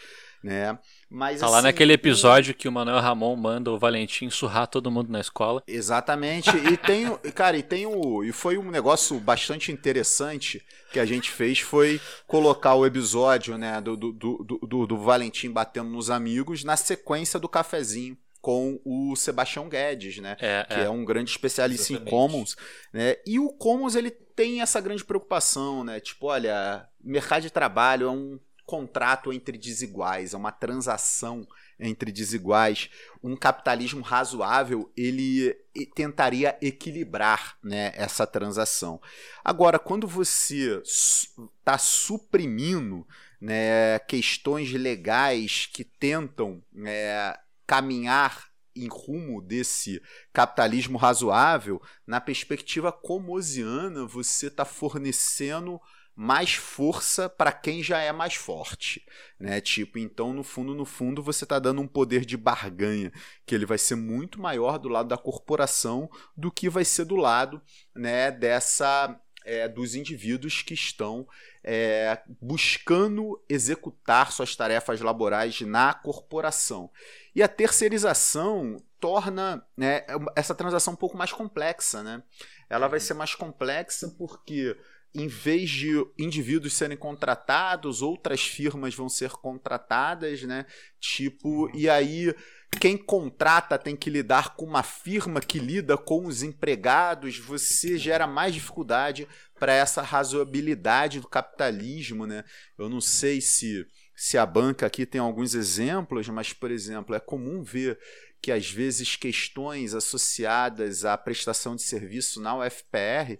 né? 0.46 0.78
Mas, 1.10 1.40
tá 1.40 1.46
assim, 1.46 1.54
lá 1.54 1.62
naquele 1.62 1.92
episódio 1.92 2.54
que 2.54 2.68
o 2.68 2.72
Manuel 2.72 3.00
Ramon 3.00 3.36
manda 3.36 3.70
o 3.70 3.78
Valentim 3.78 4.30
surrar 4.30 4.66
todo 4.66 4.90
mundo 4.90 5.10
na 5.10 5.20
escola. 5.20 5.62
Exatamente. 5.66 6.50
E 6.50 6.76
tem, 6.76 7.16
cara, 7.34 7.56
e 7.56 7.62
tem 7.62 7.86
o 7.86 8.24
e 8.24 8.32
foi 8.32 8.56
um 8.56 8.70
negócio 8.70 9.18
bastante 9.18 9.70
interessante 9.70 10.64
que 10.92 11.00
a 11.00 11.04
gente 11.04 11.30
fez 11.30 11.58
foi 11.58 12.00
colocar 12.26 12.74
o 12.74 12.86
episódio, 12.86 13.58
né, 13.58 13.80
do, 13.80 13.96
do, 13.96 14.12
do, 14.12 14.60
do, 14.62 14.86
do 14.86 14.98
Valentim 14.98 15.50
batendo 15.50 15.90
nos 15.90 16.10
amigos 16.10 16.64
na 16.64 16.76
sequência 16.76 17.38
do 17.38 17.48
cafezinho 17.48 18.16
com 18.46 18.80
o 18.84 19.16
Sebastião 19.16 19.68
Guedes, 19.68 20.18
né? 20.18 20.36
É, 20.38 20.64
que 20.68 20.80
é. 20.82 20.88
um 20.88 21.04
grande 21.04 21.32
especialista 21.32 21.94
Exatamente. 21.94 22.06
em 22.06 22.16
Commons, 22.16 22.56
né? 22.92 23.16
E 23.26 23.40
o 23.40 23.48
Commons 23.48 23.96
ele 23.96 24.08
tem 24.08 24.60
essa 24.60 24.80
grande 24.80 25.04
preocupação, 25.04 25.82
né? 25.82 25.98
Tipo, 25.98 26.26
olha, 26.26 26.88
mercado 27.02 27.42
de 27.42 27.50
trabalho 27.50 28.06
é 28.06 28.10
um 28.12 28.38
contrato 28.64 29.32
entre 29.32 29.58
desiguais, 29.58 30.32
é 30.32 30.36
uma 30.36 30.52
transação 30.52 31.44
entre 31.76 32.12
desiguais. 32.12 32.88
Um 33.20 33.34
capitalismo 33.34 34.00
razoável 34.00 34.92
ele 34.96 35.52
tentaria 35.96 36.56
equilibrar, 36.62 37.56
né, 37.64 37.90
essa 37.96 38.28
transação. 38.28 39.02
Agora, 39.44 39.76
quando 39.76 40.06
você 40.06 40.80
está 40.84 41.78
suprimindo 41.78 43.04
né, 43.40 43.98
questões 44.06 44.72
legais 44.72 45.66
que 45.66 45.82
tentam 45.82 46.62
né, 46.72 47.34
caminhar 47.66 48.48
em 48.74 48.88
rumo 48.88 49.40
desse 49.40 50.02
capitalismo 50.32 50.98
razoável, 50.98 51.80
na 52.06 52.20
perspectiva 52.20 52.92
comosiana, 52.92 54.06
você 54.06 54.48
está 54.48 54.64
fornecendo 54.64 55.80
mais 56.14 56.54
força 56.54 57.28
para 57.28 57.52
quem 57.52 57.82
já 57.82 57.98
é 57.98 58.10
mais 58.10 58.34
forte, 58.34 59.04
né? 59.38 59.60
Tipo, 59.60 59.98
então 59.98 60.32
no 60.32 60.42
fundo, 60.42 60.74
no 60.74 60.86
fundo, 60.86 61.22
você 61.22 61.44
está 61.44 61.58
dando 61.58 61.82
um 61.82 61.86
poder 61.86 62.24
de 62.24 62.38
barganha 62.38 63.12
que 63.44 63.54
ele 63.54 63.66
vai 63.66 63.76
ser 63.76 63.96
muito 63.96 64.40
maior 64.40 64.78
do 64.78 64.88
lado 64.88 65.08
da 65.08 65.18
corporação 65.18 66.08
do 66.34 66.50
que 66.50 66.70
vai 66.70 66.86
ser 66.86 67.04
do 67.04 67.16
lado, 67.16 67.60
né? 67.94 68.30
Dessa 68.30 69.20
é, 69.44 69.68
dos 69.68 69.94
indivíduos 69.94 70.62
que 70.62 70.74
estão 70.74 71.28
é, 71.68 72.20
buscando 72.40 73.42
executar 73.48 74.30
suas 74.30 74.54
tarefas 74.54 75.00
laborais 75.00 75.60
na 75.62 75.92
corporação. 75.92 76.88
E 77.34 77.42
a 77.42 77.48
terceirização 77.48 78.80
torna 79.00 79.66
né, 79.76 80.04
essa 80.36 80.54
transação 80.54 80.94
um 80.94 80.96
pouco 80.96 81.18
mais 81.18 81.32
complexa. 81.32 82.04
Né? 82.04 82.22
Ela 82.70 82.86
vai 82.86 83.00
ser 83.00 83.14
mais 83.14 83.34
complexa 83.34 84.14
porque, 84.16 84.76
em 85.12 85.26
vez 85.26 85.68
de 85.68 85.92
indivíduos 86.16 86.74
serem 86.74 86.96
contratados, 86.96 88.00
outras 88.00 88.42
firmas 88.42 88.94
vão 88.94 89.08
ser 89.08 89.32
contratadas, 89.32 90.42
né? 90.42 90.66
Tipo, 91.00 91.68
e 91.76 91.88
aí 91.88 92.32
quem 92.80 92.96
contrata 92.96 93.78
tem 93.78 93.96
que 93.96 94.10
lidar 94.10 94.54
com 94.54 94.64
uma 94.66 94.82
firma 94.82 95.40
que 95.40 95.58
lida 95.58 95.96
com 95.96 96.26
os 96.26 96.42
empregados, 96.42 97.38
você 97.38 97.96
gera 97.96 98.26
mais 98.26 98.52
dificuldade 98.54 99.26
para 99.58 99.72
essa 99.72 100.02
razoabilidade 100.02 101.20
do 101.20 101.28
capitalismo, 101.28 102.26
né? 102.26 102.44
Eu 102.78 102.88
não 102.88 103.00
sei 103.00 103.40
se 103.40 103.86
se 104.18 104.38
a 104.38 104.46
banca 104.46 104.86
aqui 104.86 105.04
tem 105.04 105.20
alguns 105.20 105.54
exemplos, 105.54 106.26
mas 106.30 106.50
por 106.52 106.70
exemplo, 106.70 107.14
é 107.14 107.20
comum 107.20 107.62
ver 107.62 107.98
que 108.40 108.50
às 108.50 108.70
vezes 108.70 109.14
questões 109.16 109.92
associadas 109.94 111.04
à 111.04 111.16
prestação 111.18 111.76
de 111.76 111.82
serviço 111.82 112.40
na 112.40 112.56
UFPR 112.58 113.38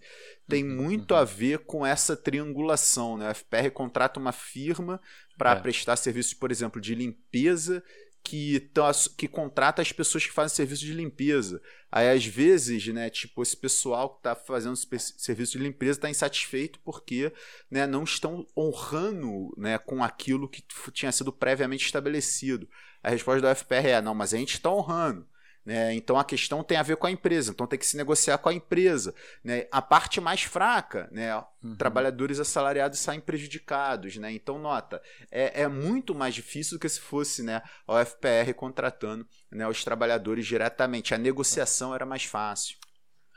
tem 0.49 0.63
muito 0.65 1.15
a 1.15 1.25
ver 1.25 1.61
com 1.61 1.85
essa 1.85 2.15
triangulação, 2.17 3.17
né? 3.17 3.29
A 3.29 3.31
UFPR 3.33 3.71
contrata 3.73 4.21
uma 4.21 4.33
firma 4.33 5.01
para 5.39 5.53
É. 5.53 5.61
prestar 5.61 5.97
serviços, 5.97 6.35
por 6.35 6.51
exemplo, 6.51 6.81
de 6.81 6.95
limpeza 6.95 7.83
que, 8.27 8.59
tão- 8.75 8.91
que 9.17 9.29
contrata 9.29 9.81
as 9.81 9.93
pessoas 9.93 10.27
que 10.27 10.33
fazem 10.33 10.57
serviço 10.57 10.85
de 10.85 10.93
limpeza. 10.93 11.63
Aí, 11.91 12.09
às 12.11 12.27
vezes, 12.27 12.85
né, 12.89 13.09
tipo, 13.09 13.41
esse 13.41 13.57
pessoal 13.57 14.11
que 14.11 14.17
está 14.19 14.35
fazendo 14.35 14.75
serviço 14.77 15.53
de 15.57 15.63
limpeza 15.63 15.93
está 15.99 16.11
insatisfeito 16.11 16.81
porque 16.81 17.33
né, 17.71 17.87
não 17.87 18.03
estão 18.03 18.45
honrando 18.57 19.55
né, 19.57 19.79
com 19.79 20.03
aquilo 20.03 20.49
que 20.49 20.65
tinha 20.93 21.13
sido 21.13 21.33
previamente 21.33 21.87
estabelecido. 21.87 22.69
A 23.01 23.11
resposta 23.11 23.41
da 23.41 23.53
UFPR 23.53 23.87
é: 23.87 24.03
não, 24.03 24.15
mas 24.15 24.35
a 24.35 24.37
gente 24.39 24.55
está 24.55 24.71
honrando. 24.71 25.25
Né? 25.67 25.93
Então 25.95 26.17
a 26.17 26.25
questão 26.25 26.63
tem 26.63 26.79
a 26.79 26.83
ver 26.83 26.97
com 26.97 27.09
a 27.09 27.11
empresa, 27.11 27.51
então 27.51 27.67
tem 27.67 27.77
que 27.79 27.85
se 27.85 27.97
negociar 27.97 28.39
com 28.39 28.49
a 28.49 28.55
empresa. 28.55 29.13
Né? 29.43 29.67
A 29.73 29.83
parte 29.83 30.21
mais 30.21 30.43
fraca, 30.43 31.09
né? 31.11 31.43
trabalhadores 31.77 32.39
assalariados 32.39 33.01
saem 33.01 33.21
prejudicados. 33.21 34.17
Né? 34.17 34.33
Então, 34.33 34.61
nota, 34.61 35.03
é, 35.29 35.63
é 35.63 35.69
muito 35.69 36.15
mais 36.15 36.37
difícil 36.37 36.79
do 36.79 36.81
que 36.81 36.89
se 36.89 37.01
fosse 37.01 37.43
né, 37.43 37.61
a 37.85 38.01
UFPR 38.01 38.55
contratando 38.55 39.27
né, 39.51 39.67
os 39.67 39.83
trabalhadores 39.83 40.47
diretamente. 40.47 41.13
A 41.13 41.19
negociação 41.19 41.93
era 41.93 42.07
mais 42.07 42.25
fácil. 42.25 42.77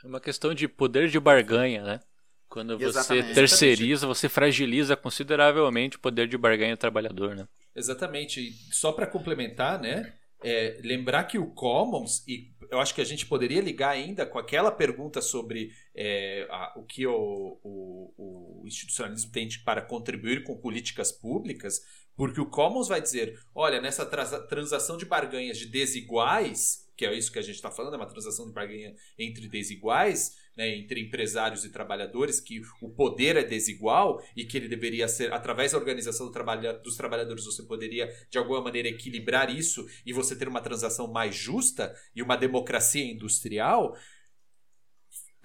É 0.04 0.06
uma 0.06 0.20
questão 0.20 0.54
de 0.54 0.68
poder 0.68 1.08
de 1.08 1.18
barganha, 1.18 1.82
né? 1.82 2.00
Quando 2.48 2.76
você 2.76 2.86
Exatamente. 2.86 3.34
terceiriza, 3.34 4.06
você 4.06 4.28
fragiliza 4.28 4.96
consideravelmente 4.96 5.96
o 5.96 6.00
poder 6.00 6.26
de 6.26 6.36
barganha 6.36 6.74
do 6.74 6.80
trabalhador, 6.80 7.36
né? 7.36 7.46
Exatamente. 7.76 8.40
E 8.40 8.52
só 8.74 8.92
para 8.92 9.06
complementar, 9.06 9.80
né? 9.80 10.12
É, 10.42 10.80
lembrar 10.82 11.24
que 11.24 11.38
o 11.38 11.46
Commons, 11.52 12.24
e 12.26 12.50
eu 12.70 12.78
acho 12.80 12.94
que 12.94 13.00
a 13.00 13.04
gente 13.04 13.26
poderia 13.26 13.60
ligar 13.60 13.90
ainda 13.90 14.24
com 14.24 14.38
aquela 14.38 14.70
pergunta 14.70 15.20
sobre 15.20 15.72
é, 15.94 16.46
a- 16.50 16.74
o 16.76 16.84
que 16.84 17.06
o, 17.06 17.58
o- 17.62 18.60
o 18.62 18.66
institucionalismo 18.66 19.32
tem 19.32 19.48
para 19.64 19.82
contribuir 19.82 20.44
com 20.44 20.56
políticas 20.56 21.10
públicas, 21.12 21.80
porque 22.16 22.40
o 22.40 22.46
Commons 22.46 22.88
vai 22.88 23.00
dizer: 23.00 23.38
olha, 23.54 23.80
nessa 23.80 24.06
transa- 24.06 24.40
transação 24.46 24.96
de 24.96 25.04
barganhas 25.04 25.58
de 25.58 25.66
desiguais, 25.66 26.79
que 27.00 27.06
é 27.06 27.14
isso 27.14 27.32
que 27.32 27.38
a 27.38 27.42
gente 27.42 27.54
está 27.54 27.70
falando, 27.70 27.94
é 27.94 27.96
uma 27.96 28.06
transação 28.06 28.46
de 28.46 28.52
barganha 28.52 28.94
entre 29.18 29.48
desiguais, 29.48 30.36
né, 30.54 30.68
entre 30.76 31.00
empresários 31.00 31.64
e 31.64 31.70
trabalhadores, 31.70 32.40
que 32.40 32.60
o 32.82 32.90
poder 32.90 33.36
é 33.36 33.42
desigual 33.42 34.22
e 34.36 34.44
que 34.44 34.58
ele 34.58 34.68
deveria 34.68 35.08
ser, 35.08 35.32
através 35.32 35.72
da 35.72 35.78
organização 35.78 36.26
do 36.26 36.32
trabalha, 36.32 36.74
dos 36.74 36.98
trabalhadores, 36.98 37.46
você 37.46 37.62
poderia, 37.62 38.14
de 38.28 38.36
alguma 38.36 38.60
maneira, 38.60 38.86
equilibrar 38.86 39.48
isso 39.48 39.86
e 40.04 40.12
você 40.12 40.36
ter 40.36 40.46
uma 40.46 40.60
transação 40.60 41.10
mais 41.10 41.34
justa 41.34 41.94
e 42.14 42.20
uma 42.20 42.36
democracia 42.36 43.10
industrial. 43.10 43.96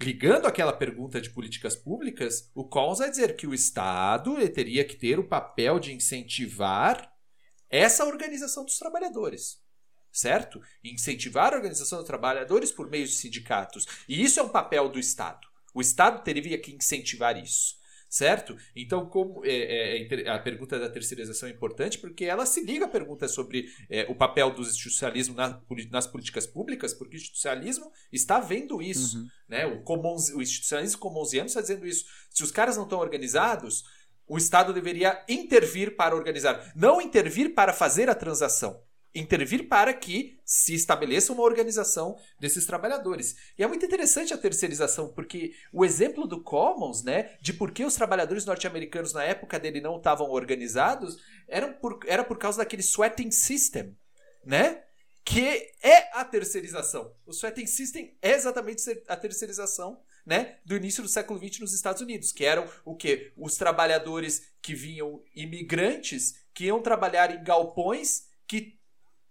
Ligando 0.02 0.44
aquela 0.44 0.74
pergunta 0.74 1.22
de 1.22 1.30
políticas 1.30 1.74
públicas, 1.74 2.50
o 2.54 2.68
Collins 2.68 2.98
vai 2.98 3.08
dizer 3.08 3.34
que 3.34 3.46
o 3.46 3.54
Estado 3.54 4.46
teria 4.50 4.84
que 4.84 4.94
ter 4.94 5.18
o 5.18 5.26
papel 5.26 5.78
de 5.78 5.94
incentivar 5.94 7.10
essa 7.70 8.04
organização 8.04 8.62
dos 8.62 8.78
trabalhadores 8.78 9.64
certo? 10.16 10.62
Incentivar 10.82 11.52
a 11.52 11.56
organização 11.56 11.98
dos 11.98 12.06
trabalhadores 12.06 12.72
por 12.72 12.88
meio 12.88 13.06
de 13.06 13.12
sindicatos. 13.12 13.86
E 14.08 14.22
isso 14.22 14.40
é 14.40 14.42
um 14.42 14.48
papel 14.48 14.88
do 14.88 14.98
Estado. 14.98 15.46
O 15.74 15.80
Estado 15.80 16.24
teria 16.24 16.56
que 16.58 16.72
incentivar 16.72 17.36
isso, 17.36 17.74
certo? 18.08 18.56
Então, 18.74 19.04
como 19.10 19.44
é, 19.44 19.50
é, 19.50 20.02
inter- 20.02 20.26
a 20.26 20.38
pergunta 20.38 20.78
da 20.78 20.88
terceirização 20.88 21.50
é 21.50 21.52
importante, 21.52 21.98
porque 21.98 22.24
ela 22.24 22.46
se 22.46 22.64
liga 22.64 22.86
à 22.86 22.88
pergunta 22.88 23.28
sobre 23.28 23.68
é, 23.90 24.06
o 24.08 24.14
papel 24.14 24.54
do 24.54 24.62
institucionalismo 24.62 25.34
na 25.34 25.60
nas 25.90 26.06
políticas 26.06 26.46
públicas, 26.46 26.94
porque 26.94 27.16
o 27.16 27.18
institucionalismo 27.18 27.92
está 28.10 28.40
vendo 28.40 28.80
isso. 28.80 29.18
Né? 29.46 29.66
O, 29.66 29.82
commons, 29.82 30.30
o 30.30 30.40
institucionalismo 30.40 30.98
comonsiano 30.98 31.46
está 31.46 31.60
dizendo 31.60 31.86
isso. 31.86 32.06
Se 32.30 32.42
os 32.42 32.50
caras 32.50 32.74
não 32.78 32.84
estão 32.84 32.98
organizados, 32.98 33.84
o 34.26 34.38
Estado 34.38 34.72
deveria 34.72 35.22
intervir 35.28 35.94
para 35.94 36.16
organizar, 36.16 36.72
não 36.74 37.02
intervir 37.02 37.54
para 37.54 37.74
fazer 37.74 38.08
a 38.08 38.14
transação 38.14 38.80
intervir 39.18 39.68
para 39.68 39.92
que 39.94 40.38
se 40.44 40.74
estabeleça 40.74 41.32
uma 41.32 41.42
organização 41.42 42.18
desses 42.38 42.66
trabalhadores. 42.66 43.36
E 43.58 43.62
é 43.62 43.66
muito 43.66 43.84
interessante 43.84 44.34
a 44.34 44.38
terceirização, 44.38 45.08
porque 45.08 45.54
o 45.72 45.84
exemplo 45.84 46.26
do 46.26 46.42
Commons, 46.42 47.02
né, 47.02 47.36
de 47.40 47.52
por 47.52 47.72
que 47.72 47.84
os 47.84 47.94
trabalhadores 47.94 48.44
norte-americanos 48.44 49.12
na 49.12 49.24
época 49.24 49.58
dele 49.58 49.80
não 49.80 49.96
estavam 49.96 50.30
organizados, 50.30 51.18
era 51.48 51.72
por, 51.72 52.00
era 52.06 52.22
por 52.22 52.38
causa 52.38 52.58
daquele 52.58 52.82
sweating 52.82 53.30
system, 53.30 53.96
né? 54.44 54.82
Que 55.24 55.72
é 55.82 56.16
a 56.16 56.24
terceirização. 56.24 57.12
O 57.26 57.32
sweating 57.32 57.66
system 57.66 58.16
é 58.22 58.32
exatamente 58.32 58.82
a 59.08 59.16
terceirização 59.16 60.00
né, 60.24 60.58
do 60.64 60.76
início 60.76 61.02
do 61.02 61.08
século 61.08 61.38
XX 61.38 61.60
nos 61.60 61.72
Estados 61.72 62.02
Unidos, 62.02 62.32
que 62.32 62.44
eram 62.44 62.68
o 62.84 62.96
quê? 62.96 63.32
Os 63.36 63.56
trabalhadores 63.56 64.48
que 64.60 64.74
vinham 64.74 65.22
imigrantes, 65.34 66.44
que 66.52 66.64
iam 66.64 66.82
trabalhar 66.82 67.30
em 67.30 67.42
galpões 67.42 68.26
que 68.46 68.78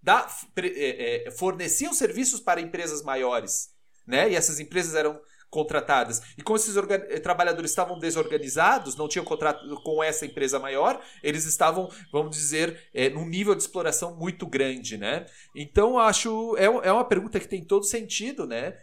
da, 0.05 0.27
é, 0.57 1.25
é, 1.27 1.31
forneciam 1.31 1.91
serviços 1.91 2.39
para 2.39 2.61
empresas 2.61 3.01
maiores, 3.01 3.71
né? 4.05 4.29
E 4.29 4.35
essas 4.35 4.59
empresas 4.59 4.93
eram 4.93 5.19
contratadas. 5.49 6.21
E 6.37 6.43
como 6.43 6.57
esses 6.57 6.75
eh, 6.77 7.19
trabalhadores 7.19 7.71
estavam 7.71 7.97
desorganizados, 7.97 8.95
não 8.95 9.07
tinham 9.07 9.25
contrato 9.25 9.65
com 9.83 10.03
essa 10.03 10.23
empresa 10.25 10.59
maior, 10.59 11.01
eles 11.23 11.45
estavam, 11.45 11.89
vamos 12.11 12.35
dizer, 12.35 12.87
é, 12.93 13.09
num 13.09 13.25
nível 13.25 13.55
de 13.55 13.63
exploração 13.63 14.15
muito 14.15 14.45
grande, 14.45 14.95
né? 14.95 15.25
Então, 15.55 15.97
acho 15.97 16.55
é, 16.57 16.65
é 16.65 16.91
uma 16.91 17.05
pergunta 17.05 17.39
que 17.39 17.47
tem 17.47 17.63
todo 17.63 17.83
sentido, 17.83 18.45
né? 18.45 18.77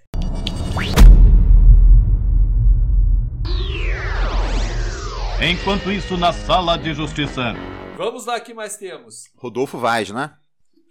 Enquanto 5.41 5.93
isso, 5.93 6.17
na 6.17 6.33
sala 6.33 6.77
de 6.77 6.93
justiça. 6.95 7.55
Vamos 7.97 8.27
lá, 8.27 8.39
o 8.39 8.41
que 8.41 8.55
mais 8.55 8.77
temos? 8.77 9.31
Rodolfo 9.37 9.79
Vaz, 9.79 10.11
né? 10.11 10.37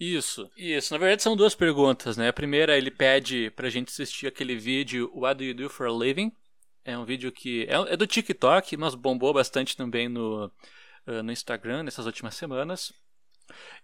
Isso, 0.01 0.49
isso. 0.57 0.91
Na 0.91 0.97
verdade 0.97 1.21
são 1.21 1.35
duas 1.35 1.53
perguntas, 1.53 2.17
né? 2.17 2.29
A 2.29 2.33
primeira, 2.33 2.75
ele 2.75 2.89
pede 2.89 3.51
pra 3.51 3.69
gente 3.69 3.89
assistir 3.89 4.25
aquele 4.25 4.55
vídeo 4.55 5.11
What 5.13 5.37
Do 5.37 5.43
You 5.43 5.53
Do 5.53 5.69
For 5.69 5.85
A 5.85 5.91
Living? 5.91 6.31
É 6.83 6.97
um 6.97 7.05
vídeo 7.05 7.31
que 7.31 7.67
é, 7.69 7.93
é 7.93 7.95
do 7.95 8.07
TikTok, 8.07 8.75
mas 8.77 8.95
bombou 8.95 9.31
bastante 9.31 9.77
também 9.77 10.09
no, 10.09 10.47
uh, 11.05 11.21
no 11.21 11.31
Instagram 11.31 11.83
nessas 11.83 12.07
últimas 12.07 12.33
semanas. 12.33 12.91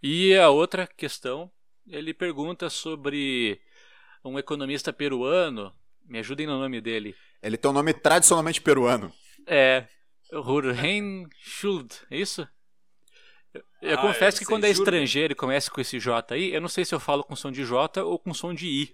E 0.01 0.36
a 0.36 0.49
outra 0.49 0.88
questão 0.88 1.51
ele 1.88 2.15
pergunta 2.15 2.68
sobre 2.68 3.61
um 4.26 4.39
economista 4.39 4.91
peruano. 4.91 5.72
Me 6.03 6.18
ajudem 6.18 6.47
no 6.47 6.57
nome 6.57 6.82
dele. 6.82 7.15
Ele 7.43 7.57
tem 7.57 7.70
um 7.70 7.76
nome 7.76 7.93
tradicionalmente 7.93 8.59
peruano. 8.59 9.13
É. 9.45 9.86
Hurren 10.34 11.28
Schuld, 11.39 11.93
é 12.09 12.18
isso? 12.18 12.47
Eu, 13.82 13.95
Ah, 13.95 14.02
confesso 14.02 14.38
eu 14.38 14.39
que 14.39 14.45
quando 14.45 14.66
é 14.66 14.70
estrangeiro 14.70 15.34
e 15.34 15.36
começa 15.36 15.70
com 15.72 15.80
esse 15.82 16.00
J 16.00 16.34
aí, 16.34 16.54
eu 16.54 16.62
não 16.62 16.68
sei 16.68 16.84
se 16.86 16.93
eu 16.93 17.00
falo 17.00 17.24
com 17.24 17.36
som 17.36 17.52
de 17.52 17.64
J 17.66 18.02
ou 18.04 18.18
com 18.20 18.34
som 18.34 18.54
de 18.54 18.68
I. 18.68 18.93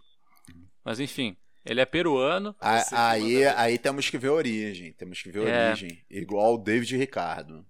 Mas 0.83 0.99
enfim, 0.99 1.37
ele 1.65 1.79
é 1.81 1.85
peruano. 1.85 2.55
A- 2.59 3.09
aí, 3.11 3.45
aí 3.47 3.77
temos 3.77 4.09
que 4.09 4.17
ver 4.17 4.27
a 4.29 4.33
origem. 4.33 4.91
Temos 4.93 5.21
que 5.21 5.31
ver 5.31 5.47
a 5.47 5.49
É. 5.49 5.67
origem. 5.69 6.03
Igual 6.09 6.55
o 6.55 6.57
David 6.57 6.97
Ricardo. 6.97 7.65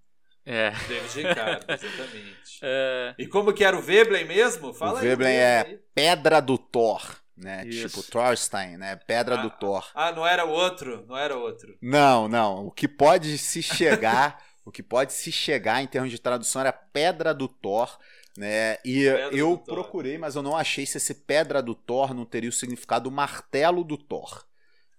É. 0.46 0.72
David 0.72 1.22
Ricardo, 1.28 1.66
exatamente. 1.72 2.60
é, 2.64 3.16
E 3.18 3.28
como 3.28 3.54
que 3.54 3.64
era 3.64 3.78
o 3.78 3.82
Veblen 3.82 4.26
mesmo? 4.26 4.74
Fala 4.74 4.96
o 4.96 4.98
aí. 4.98 5.04
Veblen 5.08 5.32
aí. 5.32 5.38
é 5.74 5.80
Pedra 5.96 6.42
do 6.42 6.58
Thor, 6.58 7.02
né? 7.38 7.66
Isso. 7.68 7.88
Tipo 8.02 8.12
Thorstein, 8.12 8.76
né? 8.78 8.96
Pedra 8.98 9.36
Ah. 9.36 9.42
do 9.42 9.50
Thor. 9.52 9.90
Ah, 9.96 10.12
não 10.12 10.26
era 10.28 10.46
o 10.46 10.50
outro, 10.50 11.06
não 11.08 11.16
era 11.16 11.38
o 11.38 11.42
outro. 11.42 11.78
Não, 11.82 12.28
não. 12.28 12.66
O 12.68 12.72
que 12.72 12.88
pode 12.90 13.38
se 13.38 13.62
chegar, 13.64 14.38
o 14.66 14.72
que 14.72 14.84
pode 14.84 15.14
se 15.14 15.32
chegar 15.32 15.82
em 15.84 15.88
termos 15.88 16.12
de 16.12 16.20
tradução 16.20 16.62
era 16.62 16.72
Pedra 16.74 17.34
do 17.34 17.48
Thor, 17.48 17.98
né? 18.38 18.78
E 18.86 19.04
Pedra 19.04 19.38
eu 19.38 19.58
procurei, 19.58 20.18
mas 20.18 20.36
eu 20.36 20.44
não 20.44 20.56
achei 20.58 20.86
se 20.86 20.98
esse 20.98 21.14
Pedra 21.14 21.62
do 21.62 21.76
Thor 21.76 22.14
não 22.14 22.26
teria 22.26 22.50
o 22.50 22.54
significado 22.54 23.12
martelo 23.12 23.84
do 23.84 23.98
Thor. 23.98 24.46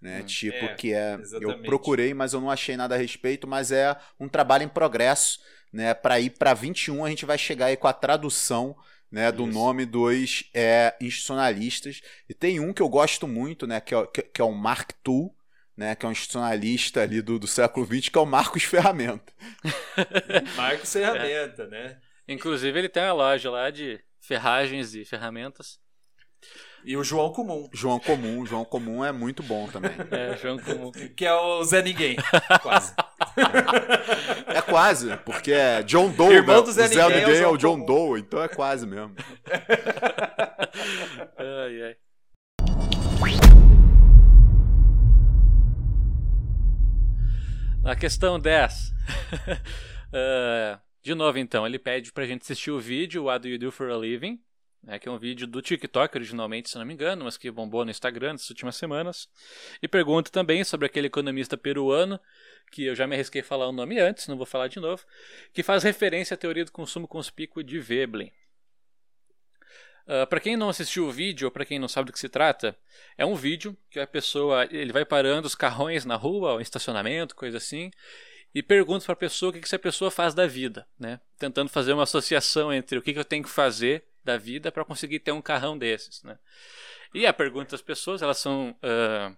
Né? 0.00 0.22
Hum. 0.22 0.26
tipo 0.26 0.56
É, 0.56 0.74
que 0.76 0.92
é, 0.92 1.14
eu 1.38 1.54
exatamente. 1.54 1.64
procurei, 1.64 2.12
mas 2.12 2.34
eu 2.34 2.40
não 2.40 2.50
achei 2.50 2.76
nada 2.76 2.94
a 2.94 2.98
respeito, 2.98 3.46
mas 3.46 3.72
é 3.72 3.96
um 4.20 4.28
trabalho 4.28 4.64
em 4.64 4.68
progresso, 4.68 5.40
né? 5.72 5.94
Para 5.94 6.20
ir 6.20 6.30
para 6.30 6.52
21 6.54 7.04
a 7.04 7.08
gente 7.08 7.24
vai 7.24 7.38
chegar 7.38 7.66
aí 7.66 7.76
com 7.76 7.88
a 7.88 7.92
tradução 7.92 8.76
né, 9.10 9.30
do 9.32 9.46
Isso. 9.46 9.52
nome 9.54 9.86
dos 9.86 10.50
é, 10.52 10.94
institucionalistas. 11.00 12.00
E 12.28 12.34
tem 12.34 12.60
um 12.60 12.72
que 12.72 12.82
eu 12.82 12.88
gosto 12.88 13.26
muito, 13.28 13.66
né, 13.66 13.80
que 13.80 13.94
é, 13.94 13.96
o- 13.98 14.06
que, 14.08 14.22
que 14.22 14.40
é 14.40 14.44
o 14.44 14.52
Mark 14.52 14.90
II, 15.02 15.32
né, 15.76 15.94
que 15.94 16.06
é 16.06 16.08
um 16.08 16.12
institucionalista 16.12 17.02
ali 17.02 17.20
do, 17.20 17.38
do 17.38 17.46
século 17.46 17.86
XX, 17.86 18.08
que 18.08 18.18
é 18.18 18.20
o 18.20 18.26
Marcos 18.26 18.64
Ferramenta. 18.64 19.32
Marcos 20.56 20.92
Ferramenta, 20.92 21.66
né? 21.66 21.98
inclusive, 22.28 22.78
ele 22.78 22.88
tem 22.88 23.02
uma 23.02 23.12
loja 23.12 23.50
lá 23.50 23.70
de 23.70 24.00
ferragens 24.20 24.94
e 24.94 25.04
ferramentas. 25.04 25.78
E 26.84 26.96
o 26.98 27.02
João 27.02 27.32
Comum, 27.32 27.66
João 27.72 27.98
Comum, 27.98 28.44
João 28.44 28.64
Comum 28.64 29.02
é 29.02 29.10
muito 29.10 29.42
bom 29.42 29.66
também. 29.68 29.92
É, 30.10 30.36
João 30.36 30.58
Comum. 30.58 30.92
que 30.92 31.24
é 31.24 31.32
o 31.32 31.64
Zé 31.64 31.80
Ninguém, 31.80 32.16
quase. 32.60 32.92
É 34.46 34.60
quase, 34.60 35.16
porque 35.24 35.50
é 35.52 35.82
John 35.82 36.10
Doe, 36.10 36.34
Irmão 36.34 36.56
né? 36.56 36.62
do 36.62 36.72
Zé 36.72 36.84
o 36.84 36.88
Zé 36.88 36.94
Ninguém 36.94 37.02
é 37.02 37.06
o 37.06 37.18
Ninguém 37.20 37.34
é 37.34 37.38
João 37.38 37.52
o 37.52 37.58
John 37.58 37.80
Comum. 37.80 37.86
Doe, 37.86 38.20
então 38.20 38.42
é 38.42 38.48
quase 38.48 38.86
mesmo. 38.86 39.14
Ai, 41.38 41.82
ai. 41.82 41.96
A 47.84 47.94
questão 47.94 48.40
10. 48.40 48.94
Ah, 50.10 50.80
de 51.02 51.14
novo, 51.14 51.38
então, 51.38 51.66
ele 51.66 51.78
pede 51.78 52.10
pra 52.12 52.24
gente 52.24 52.40
assistir 52.40 52.70
o 52.70 52.80
vídeo 52.80 53.24
What 53.24 53.42
Do 53.42 53.48
You 53.48 53.58
Do 53.58 53.70
For 53.70 53.90
A 53.90 53.96
Living, 53.98 54.40
né, 54.82 54.98
que 54.98 55.06
é 55.06 55.12
um 55.12 55.18
vídeo 55.18 55.46
do 55.46 55.60
TikTok 55.60 56.16
originalmente, 56.16 56.70
se 56.70 56.78
não 56.78 56.86
me 56.86 56.94
engano, 56.94 57.24
mas 57.24 57.36
que 57.36 57.50
bombou 57.50 57.84
no 57.84 57.90
Instagram 57.90 58.32
nas 58.32 58.48
últimas 58.48 58.76
semanas. 58.76 59.28
E 59.82 59.86
pergunta 59.86 60.30
também 60.30 60.64
sobre 60.64 60.86
aquele 60.86 61.08
economista 61.08 61.58
peruano, 61.58 62.18
que 62.72 62.84
eu 62.84 62.94
já 62.94 63.06
me 63.06 63.16
arrisquei 63.16 63.42
a 63.42 63.44
falar 63.44 63.68
o 63.68 63.72
nome 63.72 63.98
antes, 63.98 64.28
não 64.28 64.38
vou 64.38 64.46
falar 64.46 64.68
de 64.68 64.80
novo, 64.80 65.04
que 65.52 65.62
faz 65.62 65.82
referência 65.82 66.34
à 66.34 66.38
teoria 66.38 66.64
do 66.64 66.72
consumo 66.72 67.06
conspícuo 67.06 67.62
de 67.62 67.78
Veblen. 67.78 68.32
Para 70.28 70.40
quem 70.40 70.56
não 70.56 70.68
assistiu 70.68 71.06
o 71.06 71.12
vídeo 71.12 71.46
ou 71.46 71.50
para 71.50 71.64
quem 71.64 71.78
não 71.78 71.88
sabe 71.88 72.06
do 72.06 72.12
que 72.12 72.18
se 72.18 72.28
trata, 72.28 72.76
é 73.16 73.24
um 73.24 73.34
vídeo 73.34 73.76
que 73.90 73.98
a 73.98 74.06
pessoa 74.06 74.66
ele 74.70 74.92
vai 74.92 75.04
parando 75.04 75.46
os 75.46 75.54
carrões 75.54 76.04
na 76.04 76.16
rua, 76.16 76.54
o 76.54 76.60
estacionamento, 76.60 77.34
coisa 77.34 77.56
assim, 77.56 77.90
e 78.54 78.62
pergunta 78.62 79.04
para 79.04 79.14
a 79.14 79.16
pessoa 79.16 79.50
o 79.50 79.52
que, 79.52 79.60
que 79.60 79.66
essa 79.66 79.78
pessoa 79.78 80.10
faz 80.10 80.34
da 80.34 80.46
vida, 80.46 80.86
né? 80.98 81.20
Tentando 81.38 81.68
fazer 81.68 81.92
uma 81.92 82.04
associação 82.04 82.72
entre 82.72 82.98
o 82.98 83.02
que, 83.02 83.12
que 83.12 83.18
eu 83.18 83.24
tenho 83.24 83.42
que 83.42 83.50
fazer 83.50 84.04
da 84.22 84.36
vida 84.36 84.70
para 84.70 84.84
conseguir 84.84 85.18
ter 85.20 85.32
um 85.32 85.42
carrão 85.42 85.76
desses, 85.76 86.22
né? 86.22 86.38
E 87.12 87.26
a 87.26 87.32
pergunta 87.32 87.72
das 87.72 87.82
pessoas, 87.82 88.22
elas 88.22 88.38
são 88.38 88.76
ah, 88.82 89.32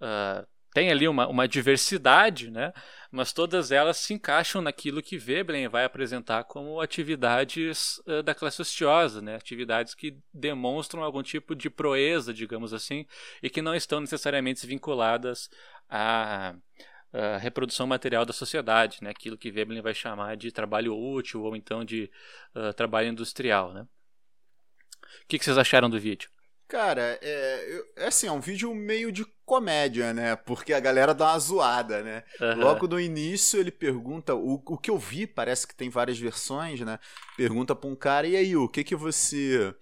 ah, 0.00 0.46
tem 0.72 0.90
ali 0.90 1.08
uma, 1.08 1.26
uma 1.26 1.48
diversidade, 1.48 2.50
né? 2.50 2.72
Mas 3.10 3.32
todas 3.32 3.72
elas 3.72 3.96
se 3.96 4.12
encaixam 4.12 4.60
naquilo 4.60 5.02
que 5.02 5.16
Veblen 5.16 5.66
vai 5.68 5.84
apresentar 5.84 6.44
como 6.44 6.80
atividades 6.80 8.00
ah, 8.06 8.22
da 8.22 8.34
classe 8.34 8.60
ociosa, 8.60 9.22
né? 9.22 9.36
Atividades 9.36 9.94
que 9.94 10.18
demonstram 10.32 11.02
algum 11.02 11.22
tipo 11.22 11.54
de 11.54 11.70
proeza, 11.70 12.34
digamos 12.34 12.72
assim, 12.74 13.06
e 13.42 13.48
que 13.48 13.62
não 13.62 13.74
estão 13.74 14.00
necessariamente 14.00 14.66
vinculadas 14.66 15.48
à, 15.88 16.54
à 17.12 17.36
reprodução 17.38 17.86
material 17.86 18.26
da 18.26 18.32
sociedade, 18.32 18.98
né? 19.02 19.10
Aquilo 19.10 19.38
que 19.38 19.50
Veblen 19.50 19.80
vai 19.80 19.94
chamar 19.94 20.36
de 20.36 20.52
trabalho 20.52 20.94
útil 20.94 21.42
ou 21.42 21.56
então 21.56 21.84
de 21.84 22.10
ah, 22.54 22.72
trabalho 22.74 23.08
industrial, 23.08 23.72
né? 23.72 23.86
O 25.24 25.26
que, 25.26 25.38
que 25.38 25.44
vocês 25.44 25.56
acharam 25.56 25.88
do 25.88 25.98
vídeo? 25.98 26.30
Cara, 26.68 27.18
é, 27.22 27.82
é 27.96 28.06
assim, 28.06 28.26
é 28.26 28.32
um 28.32 28.40
vídeo 28.40 28.74
meio 28.74 29.10
de 29.10 29.24
comédia, 29.46 30.12
né? 30.12 30.36
Porque 30.36 30.74
a 30.74 30.80
galera 30.80 31.14
dá 31.14 31.30
uma 31.32 31.38
zoada, 31.38 32.02
né? 32.02 32.22
Aham. 32.38 32.54
Logo 32.56 32.86
no 32.86 33.00
início 33.00 33.58
ele 33.58 33.70
pergunta, 33.70 34.34
o, 34.34 34.62
o 34.66 34.76
que 34.76 34.90
eu 34.90 34.98
vi, 34.98 35.26
parece 35.26 35.66
que 35.66 35.74
tem 35.74 35.88
várias 35.88 36.18
versões, 36.18 36.80
né? 36.80 36.98
Pergunta 37.38 37.74
pra 37.74 37.88
um 37.88 37.96
cara, 37.96 38.26
e 38.26 38.36
aí, 38.36 38.54
o 38.54 38.68
que 38.68 38.84
que 38.84 38.94
você 38.94 39.74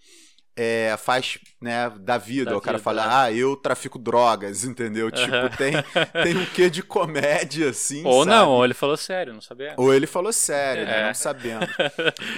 é, 0.57 0.97
faz 0.97 1.39
né, 1.61 1.91
da 2.01 2.17
vida? 2.17 2.51
Da 2.53 2.57
o 2.57 2.61
cara 2.61 2.79
vida, 2.79 2.85
fala, 2.85 3.07
né? 3.07 3.13
ah, 3.13 3.33
eu 3.33 3.57
trafico 3.57 3.99
drogas, 3.99 4.65
entendeu? 4.65 5.09
Aham. 5.09 5.13
Tipo, 5.13 5.57
tem, 5.57 5.73
tem 6.23 6.37
um 6.37 6.47
quê 6.47 6.71
de 6.71 6.83
comédia, 6.83 7.71
assim, 7.71 8.03
Ou 8.07 8.25
sabe? 8.25 8.37
não, 8.37 8.51
ou 8.53 8.65
ele 8.65 8.75
falou 8.75 8.97
sério, 8.97 9.35
não 9.35 9.41
sabia. 9.43 9.75
Ou 9.77 9.93
ele 9.93 10.07
falou 10.07 10.33
sério, 10.33 10.87
né? 10.87 11.01
É. 11.03 11.07
Não 11.09 11.15
sabendo. 11.15 11.67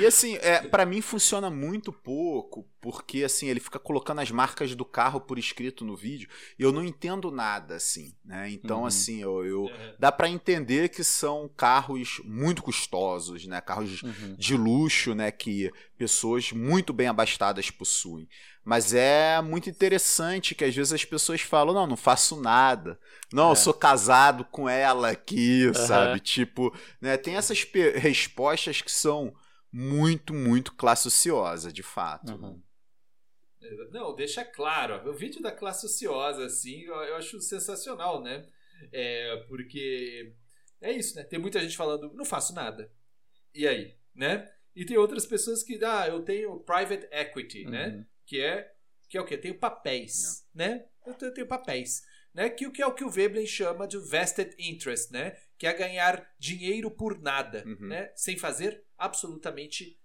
E 0.01 0.07
assim, 0.07 0.37
é, 0.43 0.63
para 0.63 0.85
mim 0.85 1.01
funciona 1.01 1.49
muito 1.49 1.93
pouco, 1.93 2.67
porque 2.81 3.25
assim, 3.25 3.49
ele 3.49 3.61
fica 3.61 3.79
colocando 3.79 4.21
as 4.21 4.31
marcas 4.31 4.75
do 4.75 4.85
carro 4.85 5.21
por 5.21 5.39
escrito 5.39 5.85
no 5.85 5.97
vídeo, 5.97 6.29
e 6.59 6.63
eu 6.63 6.71
não 6.73 6.85
entendo 6.85 7.31
nada, 7.31 7.75
assim, 7.77 8.15
né? 8.25 8.49
Então, 8.51 8.81
Uhum. 8.81 8.87
assim, 8.87 9.21
eu, 9.21 9.45
eu- 9.45 9.69
É. 9.69 9.97
dá 9.99 10.13
para 10.13 10.29
entender 10.29 10.89
que 10.89 11.03
são 11.03 11.49
carros 11.57 12.21
muito 12.25 12.63
custosos, 12.63 13.47
né? 13.47 13.61
Carros 13.61 14.03
Uhum. 14.03 14.37
de 14.39 14.57
luxo, 14.57 15.15
né? 15.15 15.31
Que 15.33 15.71
pessoas 15.97 16.53
muito 16.53 16.93
bem 16.93 17.09
abastadas 17.09 17.71
possuem. 17.71 18.29
Mas 18.65 18.93
é 18.93 19.41
muito 19.41 19.71
interessante 19.71 20.55
que 20.55 20.63
às 20.65 20.75
vezes 20.75 20.93
as 20.93 21.05
pessoas 21.05 21.41
falam: 21.41 21.75
não, 21.75 21.87
não 21.87 21.97
faço 21.97 22.41
nada. 22.41 23.01
Não, 23.33 23.49
É. 23.49 23.53
eu 23.53 23.57
sou 23.57 23.73
casado 23.75 24.45
com 24.45 24.69
ela 24.69 25.11
aqui, 25.11 25.65
Aham. 25.67 25.75
sabe? 25.75 26.21
Tipo, 26.21 26.73
né? 27.01 27.17
Tem 27.17 27.35
essas 27.37 27.67
respostas 27.97 28.81
que 28.83 28.91
são 28.93 29.35
muito, 29.73 30.33
muito 30.35 30.75
classe 30.75 31.09
ociosa, 31.09 31.73
de 31.73 31.83
fato. 31.83 32.33
Uhum. 32.33 32.61
Não, 33.91 34.15
deixa 34.15 34.45
claro. 34.45 35.09
O 35.09 35.15
vídeo 35.15 35.41
da 35.43 35.53
classe 35.53 35.87
ociosa, 35.87 36.45
assim, 36.45 36.83
eu, 36.83 36.95
eu 36.95 37.17
acho 37.17 37.41
sensacional, 37.41 38.23
né? 38.23 38.47
É, 38.93 39.37
porque 39.49 40.33
é 40.81 40.93
isso, 40.93 41.17
né? 41.17 41.25
Tem 41.25 41.39
muita 41.39 41.61
gente 41.61 41.77
falando, 41.77 42.13
não 42.15 42.25
faço 42.25 42.55
nada. 42.55 42.91
E 43.55 43.67
aí, 43.67 43.97
né? 44.15 44.49
E 44.75 44.85
tem 44.85 44.97
outras 44.97 45.27
pessoas 45.27 45.63
que, 45.63 45.83
ah, 45.85 46.07
eu 46.09 46.23
tenho 46.23 46.61
private 46.61 47.09
equity, 47.11 47.65
né? 47.65 47.89
Uhum. 47.89 48.07
Que 48.27 48.41
é, 48.41 48.73
que 49.09 49.19
é 49.19 49.21
o 49.21 49.25
quê? 49.25 49.35
Eu 49.35 49.41
tenho 49.41 49.59
papéis, 49.59 50.47
né? 50.55 50.85
Eu 51.07 51.15
tenho, 51.15 51.31
eu 51.31 51.35
tenho 51.35 51.47
papéis. 51.47 52.03
Né? 52.35 52.49
Que, 52.51 52.67
o 52.67 52.71
que 52.71 52.83
é 52.83 52.87
o 52.87 52.95
que 52.95 53.03
o 53.03 53.11
Veblen 53.11 53.47
chama 53.47 53.89
de 53.89 53.99
vested 53.99 54.55
interest, 54.59 55.11
né? 55.13 55.37
Que 55.57 55.67
é 55.67 55.73
ganhar 55.73 56.31
dinheiro 56.39 56.91
por 56.91 57.19
nada, 57.21 57.65
Uhum. 57.67 57.89
né? 57.89 58.13
Sem 58.15 58.37
fazer 58.37 58.85
absolutamente 58.97 59.85
nada, 59.89 59.99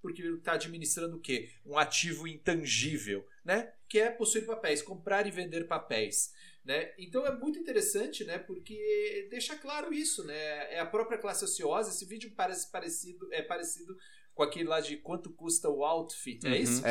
porque 0.00 0.22
ele 0.22 0.36
está 0.36 0.52
administrando 0.52 1.16
o 1.16 1.20
quê? 1.20 1.50
Um 1.66 1.76
ativo 1.78 2.26
intangível, 2.28 3.26
né? 3.44 3.72
Que 3.88 3.98
é 4.00 4.10
possuir 4.10 4.46
papéis, 4.46 4.82
comprar 4.82 5.26
e 5.26 5.30
vender 5.30 5.64
papéis. 5.66 6.32
Né? 6.64 6.92
Então 6.98 7.26
é 7.26 7.30
muito 7.36 7.58
interessante, 7.58 8.24
né? 8.24 8.38
Porque 8.38 9.26
deixa 9.30 9.54
claro 9.56 9.92
isso, 9.92 10.24
né? 10.24 10.72
É 10.74 10.80
a 10.80 10.86
própria 10.86 11.18
classe 11.18 11.44
ociosa. 11.44 11.90
Esse 11.90 12.06
vídeo 12.06 12.32
parece 12.34 12.70
parecido, 12.72 13.28
é 13.32 13.42
parecido 13.42 13.94
com 14.34 14.42
aquele 14.42 14.68
lá 14.68 14.80
de 14.80 14.96
quanto 14.96 15.30
custa 15.30 15.68
o 15.68 15.84
outfit, 15.84 16.44
é 16.44 16.48
Uhum. 16.48 16.54
isso? 16.56 16.84
É, 16.86 16.90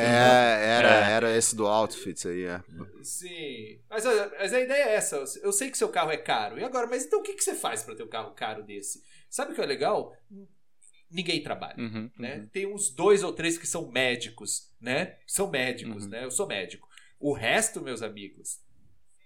era, 0.78 0.88
É. 0.88 1.12
era 1.12 1.36
esse 1.36 1.54
do 1.56 1.66
outfit 1.66 2.26
aí, 2.26 2.44
é. 2.44 2.62
Sim. 3.02 3.80
Mas, 3.90 4.06
a- 4.06 4.30
mas 4.38 4.54
a 4.54 4.60
ideia 4.60 4.84
é 4.84 4.94
essa. 4.94 5.22
Eu 5.42 5.52
sei 5.52 5.70
que 5.70 5.76
seu 5.76 5.88
carro 5.90 6.10
é 6.10 6.16
caro. 6.16 6.58
E 6.58 6.64
agora, 6.64 6.86
mas 6.86 7.04
então 7.04 7.18
o 7.18 7.22
que, 7.22 7.34
que 7.34 7.44
você 7.44 7.54
faz 7.54 7.82
para 7.82 7.94
ter 7.96 8.02
um 8.04 8.08
carro 8.08 8.32
caro 8.32 8.62
desse? 8.62 9.02
Sabe 9.28 9.52
o 9.52 9.54
que 9.54 9.60
é 9.60 9.66
legal? 9.66 10.16
Ninguém 11.14 11.42
trabalha. 11.42 11.78
Uhum. 11.80 12.10
Né? 12.18 12.36
Uhum. 12.38 12.48
Tem 12.48 12.66
uns 12.66 12.90
dois 12.90 13.22
ou 13.22 13.32
três 13.32 13.56
que 13.56 13.66
são 13.66 13.90
médicos, 13.90 14.70
né? 14.80 15.16
São 15.26 15.48
médicos, 15.50 16.04
Uhum. 16.04 16.10
né? 16.10 16.24
Eu 16.24 16.30
sou 16.30 16.46
médico. 16.46 16.88
O 17.20 17.32
resto, 17.32 17.80
meus 17.80 18.02
amigos, 18.02 18.60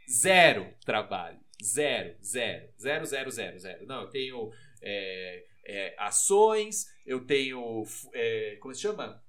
zero 0.09 0.73
trabalho. 0.85 1.41
Zero, 1.65 2.15
zero, 2.23 2.69
zero, 2.81 3.05
zero, 3.07 3.31
zero, 3.31 3.59
zero. 3.59 3.87
Não, 3.87 4.03
eu 4.03 4.11
tenho 4.11 4.53
é, 4.83 5.45
é, 5.67 5.95
ações, 5.99 6.87
eu 7.05 7.25
tenho, 7.27 7.83
é, 8.13 8.57
como 8.61 8.75
se 8.75 8.81
chama? 8.83 9.25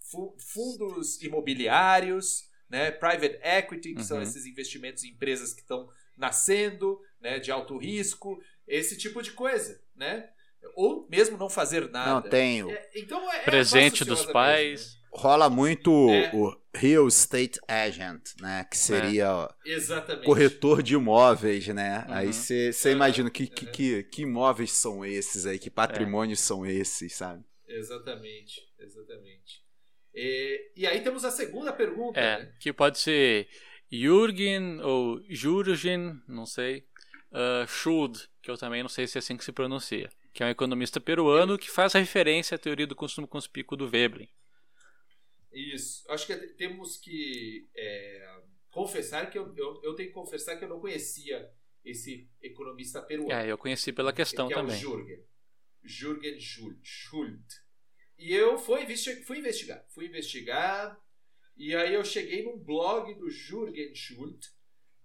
fu- 0.00 0.34
fundos 0.38 1.20
imobiliários, 1.22 2.48
né? 2.70 2.90
Private 2.90 3.38
equity, 3.42 3.94
que 3.94 4.02
são 4.04 4.16
Uhum. 4.18 4.22
esses 4.22 4.46
investimentos 4.46 5.04
em 5.04 5.08
empresas 5.10 5.52
que 5.52 5.60
estão 5.60 5.90
nascendo, 6.16 6.98
né? 7.20 7.38
De 7.38 7.50
alto 7.50 7.76
risco, 7.76 8.40
esse 8.66 8.96
tipo 8.96 9.20
de 9.22 9.32
coisa, 9.32 9.82
né? 9.94 10.30
Ou 10.74 11.06
mesmo 11.10 11.36
não 11.36 11.48
fazer 11.50 11.90
nada. 11.90 12.14
Não, 12.14 12.22
tem. 12.22 12.62
o- 12.62 12.70
É, 12.70 12.90
então 12.96 13.32
é, 13.32 13.36
é 13.38 13.42
Presente 13.42 14.04
dos 14.04 14.24
pais. 14.26 14.80
mesmo, 14.80 14.92
né? 14.92 14.98
Rola 15.10 15.48
muito 15.50 15.90
É. 16.10 16.30
o 16.34 16.54
real 16.74 17.08
estate 17.08 17.58
agent, 17.66 18.22
né? 18.40 18.64
Que 18.70 18.76
seria 18.76 19.48
Exatamente. 19.64 20.24
corretor 20.24 20.82
de 20.82 20.94
imóveis, 20.94 21.66
né? 21.68 22.04
Uhum. 22.06 22.14
Aí 22.14 22.32
você 22.32 22.92
imagina 22.92 23.30
que, 23.30 23.46
que, 23.46 23.66
que, 23.66 24.02
que 24.04 24.22
imóveis 24.22 24.72
são 24.72 25.04
esses 25.04 25.46
aí, 25.46 25.58
que 25.58 25.70
patrimônios 25.70 26.40
são 26.40 26.64
esses, 26.66 27.14
sabe? 27.14 27.42
Exatamente, 27.66 28.60
exatamente. 28.78 29.62
E, 30.14 30.72
e 30.76 30.86
aí 30.86 31.00
temos 31.00 31.24
a 31.24 31.30
segunda 31.30 31.72
pergunta, 31.72 32.18
É, 32.20 32.38
né? 32.44 32.52
que 32.60 32.72
pode 32.72 32.98
ser 32.98 33.48
Jürgen 33.90 34.80
ou 34.82 35.20
Jürgen, 35.28 36.20
não 36.28 36.44
sei, 36.46 36.84
uh, 37.32 37.66
Schuld, 37.66 38.28
que 38.42 38.50
eu 38.50 38.56
também 38.58 38.82
não 38.82 38.88
sei 38.88 39.06
se 39.06 39.16
é 39.18 39.20
assim 39.20 39.36
que 39.36 39.44
se 39.44 39.52
pronuncia, 39.52 40.10
que 40.38 40.42
é 40.44 40.46
um 40.46 40.50
economista 40.50 41.00
peruano 41.00 41.58
que 41.58 41.68
faz 41.68 41.94
referência 41.94 42.54
à 42.54 42.58
teoria 42.58 42.86
do 42.86 42.94
consumo 42.94 43.26
conspícuo 43.26 43.76
do 43.76 43.88
Veblen. 43.88 44.30
Isso. 45.52 46.08
Acho 46.08 46.28
que 46.28 46.36
temos 46.54 46.96
que 46.96 47.68
é, 47.76 48.40
confessar 48.70 49.28
que 49.28 49.36
eu, 49.36 49.52
eu, 49.56 49.80
eu 49.82 49.96
tenho 49.96 50.10
que 50.10 50.14
confessar 50.14 50.56
que 50.56 50.64
eu 50.64 50.68
não 50.68 50.78
conhecia 50.78 51.52
esse 51.84 52.30
economista 52.40 53.02
peruano. 53.02 53.32
É, 53.32 53.50
eu 53.50 53.58
conheci 53.58 53.92
pela 53.92 54.12
questão 54.12 54.46
que 54.46 54.54
também. 54.54 54.76
É 54.76 54.78
o 54.78 54.80
Jürgen. 54.80 55.24
Jürgen. 55.82 56.38
Schuld. 56.84 57.44
E 58.16 58.32
eu 58.32 58.56
fui, 58.58 58.86
fui 59.26 59.38
investigar. 59.38 59.84
Fui 59.88 60.06
investigar. 60.06 60.96
E 61.56 61.74
aí 61.74 61.94
eu 61.94 62.04
cheguei 62.04 62.44
num 62.44 62.56
blog 62.56 63.12
do 63.14 63.28
Jürgen 63.28 63.92
Schuld, 63.92 64.38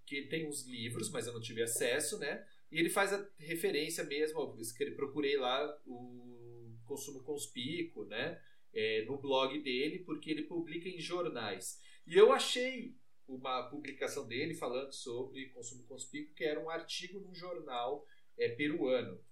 que 0.05 0.27
tem 0.27 0.47
uns 0.47 0.67
livros, 0.67 1.09
mas 1.09 1.25
eu 1.25 1.33
não 1.33 1.41
tive 1.41 1.63
acesso, 1.63 2.19
né? 2.19 2.45
E 2.73 2.79
ele 2.79 2.89
faz 2.89 3.13
a 3.13 3.29
referência 3.37 4.03
mesmo, 4.03 4.39
eu 4.39 4.95
procurei 4.95 5.37
lá 5.37 5.79
o 5.85 6.75
consumo 6.87 7.23
conspícuo, 7.23 8.03
né? 8.05 8.41
É, 8.73 9.05
no 9.05 9.19
blog 9.19 9.61
dele, 9.61 9.99
porque 9.99 10.31
ele 10.31 10.41
publica 10.41 10.89
em 10.89 10.99
jornais. 10.99 11.79
E 12.07 12.15
eu 12.17 12.33
achei 12.33 12.97
uma 13.27 13.69
publicação 13.69 14.27
dele 14.27 14.55
falando 14.55 14.91
sobre 14.91 15.49
consumo 15.49 15.83
conspícuo, 15.83 16.33
que 16.33 16.43
era 16.43 16.59
um 16.59 16.67
artigo 16.67 17.19
num 17.19 17.35
jornal 17.35 18.07
é, 18.39 18.49
peruano. 18.49 19.23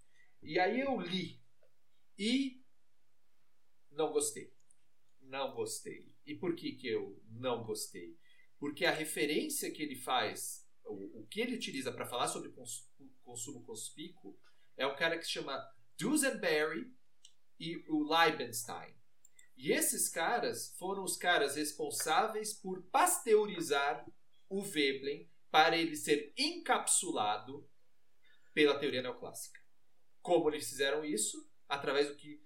E 0.44 0.60
aí 0.60 0.80
eu 0.80 1.02
li 1.02 1.42
e 2.20 2.62
não 3.90 4.12
gostei. 4.12 4.54
Não 5.20 5.56
gostei. 5.56 6.14
E 6.28 6.36
por 6.36 6.56
que, 6.56 6.74
que 6.74 6.88
eu 6.88 7.20
não 7.28 7.64
gostei? 7.64 8.16
Porque 8.60 8.86
a 8.86 8.92
referência 8.92 9.72
que 9.72 9.82
ele 9.82 9.96
faz, 9.96 10.64
o, 10.86 11.22
o 11.22 11.26
que 11.26 11.42
ele 11.42 11.56
utiliza 11.56 11.92
para 11.92 12.06
falar 12.06 12.28
sobre 12.28 12.50
consumo 13.22 13.64
conspícuo, 13.64 14.38
é 14.78 14.86
um 14.86 14.96
cara 14.96 15.18
que 15.18 15.26
se 15.26 15.32
chama 15.32 15.64
Dusenberry 15.98 16.92
e 17.60 17.84
o 17.90 18.04
Liebenstein. 18.04 18.96
E 19.56 19.72
esses 19.72 20.10
caras 20.10 20.76
foram 20.78 21.04
os 21.04 21.16
caras 21.16 21.56
responsáveis 21.56 22.54
por 22.54 22.82
pasteurizar 22.84 24.06
o 24.50 24.62
Veblen 24.62 25.30
para 25.52 25.78
ele 25.78 25.96
ser 25.96 26.34
encapsulado 26.38 27.70
pela 28.54 28.80
teoria 28.80 29.02
neoclássica. 29.02 29.60
Como 30.22 30.50
eles 30.50 30.68
fizeram 30.68 31.06
isso? 31.06 31.50
Através 31.68 32.08
do 32.08 32.16
que 32.16 32.44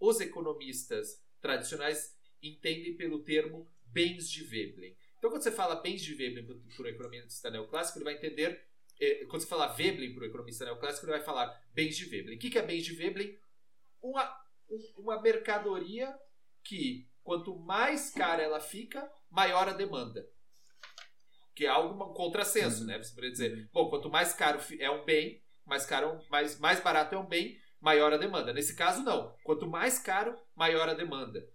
os 0.00 0.20
economistas 0.20 1.22
tradicionais 1.40 2.16
entendem 2.42 2.96
pelo 2.96 3.22
termo 3.22 3.70
bens 3.84 4.30
de 4.30 4.42
Veblen. 4.42 4.96
Então, 5.18 5.30
quando 5.30 5.42
você 5.42 5.52
fala 5.52 5.76
bens 5.76 6.02
de 6.02 6.14
Veblen 6.14 6.46
para 6.46 6.84
o 6.84 6.88
economista 6.88 7.50
neoclássico, 7.50 7.98
ele 7.98 8.04
vai 8.04 8.14
entender. 8.14 8.66
Eh, 9.00 9.24
quando 9.26 9.42
você 9.42 9.48
fala 9.48 9.66
Veblen 9.68 10.14
para 10.14 10.22
o 10.24 10.26
economista 10.26 10.64
neoclássico, 10.64 11.06
ele 11.06 11.12
vai 11.12 11.22
falar 11.22 11.48
bens 11.72 11.96
de 11.96 12.04
Veblen. 12.06 12.36
O 12.36 12.40
que 12.40 12.58
é 12.58 12.62
bens 12.62 12.84
de 12.84 12.94
Veblen? 12.94 13.38
Uma, 14.02 14.24
um- 14.68 14.92
uma 15.02 15.20
mercadoria 15.22 16.14
que, 16.62 17.08
quanto 17.22 17.56
mais 17.58 18.10
cara 18.10 18.42
ela 18.42 18.60
fica, 18.60 19.10
maior 19.30 19.68
a 19.68 19.72
demanda. 19.72 20.28
Que 21.54 21.66
é 21.66 21.68
algo 21.68 21.94
um 22.04 22.12
contrassenso, 22.14 22.84
né? 22.84 22.98
Você 22.98 23.10
poderia 23.10 23.30
dizer, 23.32 23.70
bom, 23.72 23.88
quanto 23.88 24.10
mais 24.10 24.32
caro 24.34 24.60
é 24.78 24.90
um 24.90 25.04
bem, 25.04 25.42
mais 25.64 25.86
caro, 25.86 26.20
é 26.24 26.28
mais, 26.28 26.58
mais 26.58 26.80
barato 26.80 27.14
é 27.14 27.18
um 27.18 27.26
bem, 27.26 27.58
maior 27.80 28.12
a 28.12 28.16
demanda. 28.16 28.52
Nesse 28.52 28.74
caso, 28.74 29.02
não. 29.02 29.36
Quanto 29.44 29.66
mais 29.66 29.98
caro, 29.98 30.36
maior 30.56 30.88
a 30.88 30.94
demanda. 30.94 31.46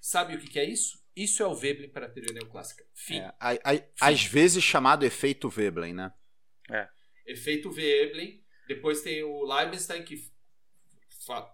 Sabe 0.00 0.34
o 0.34 0.40
que, 0.40 0.48
que 0.48 0.58
é 0.58 0.64
isso? 0.64 1.01
Isso 1.14 1.42
é 1.42 1.46
o 1.46 1.54
Veblen 1.54 1.90
para 1.90 2.06
a 2.06 2.08
teoria 2.08 2.32
neoclássica. 2.34 2.84
Fim. 2.94 3.18
É, 3.18 3.34
a- 3.38 3.52
a- 3.52 4.08
às 4.08 4.24
vezes 4.24 4.62
chamado 4.64 5.04
efeito 5.04 5.48
Veblen, 5.48 5.92
né? 5.94 6.12
Efeito 7.26 7.70
Veblen. 7.70 8.42
Depois 8.66 9.02
tem 9.02 9.22
o 9.22 9.44
Liebenstein, 9.44 10.02
que 10.04 10.16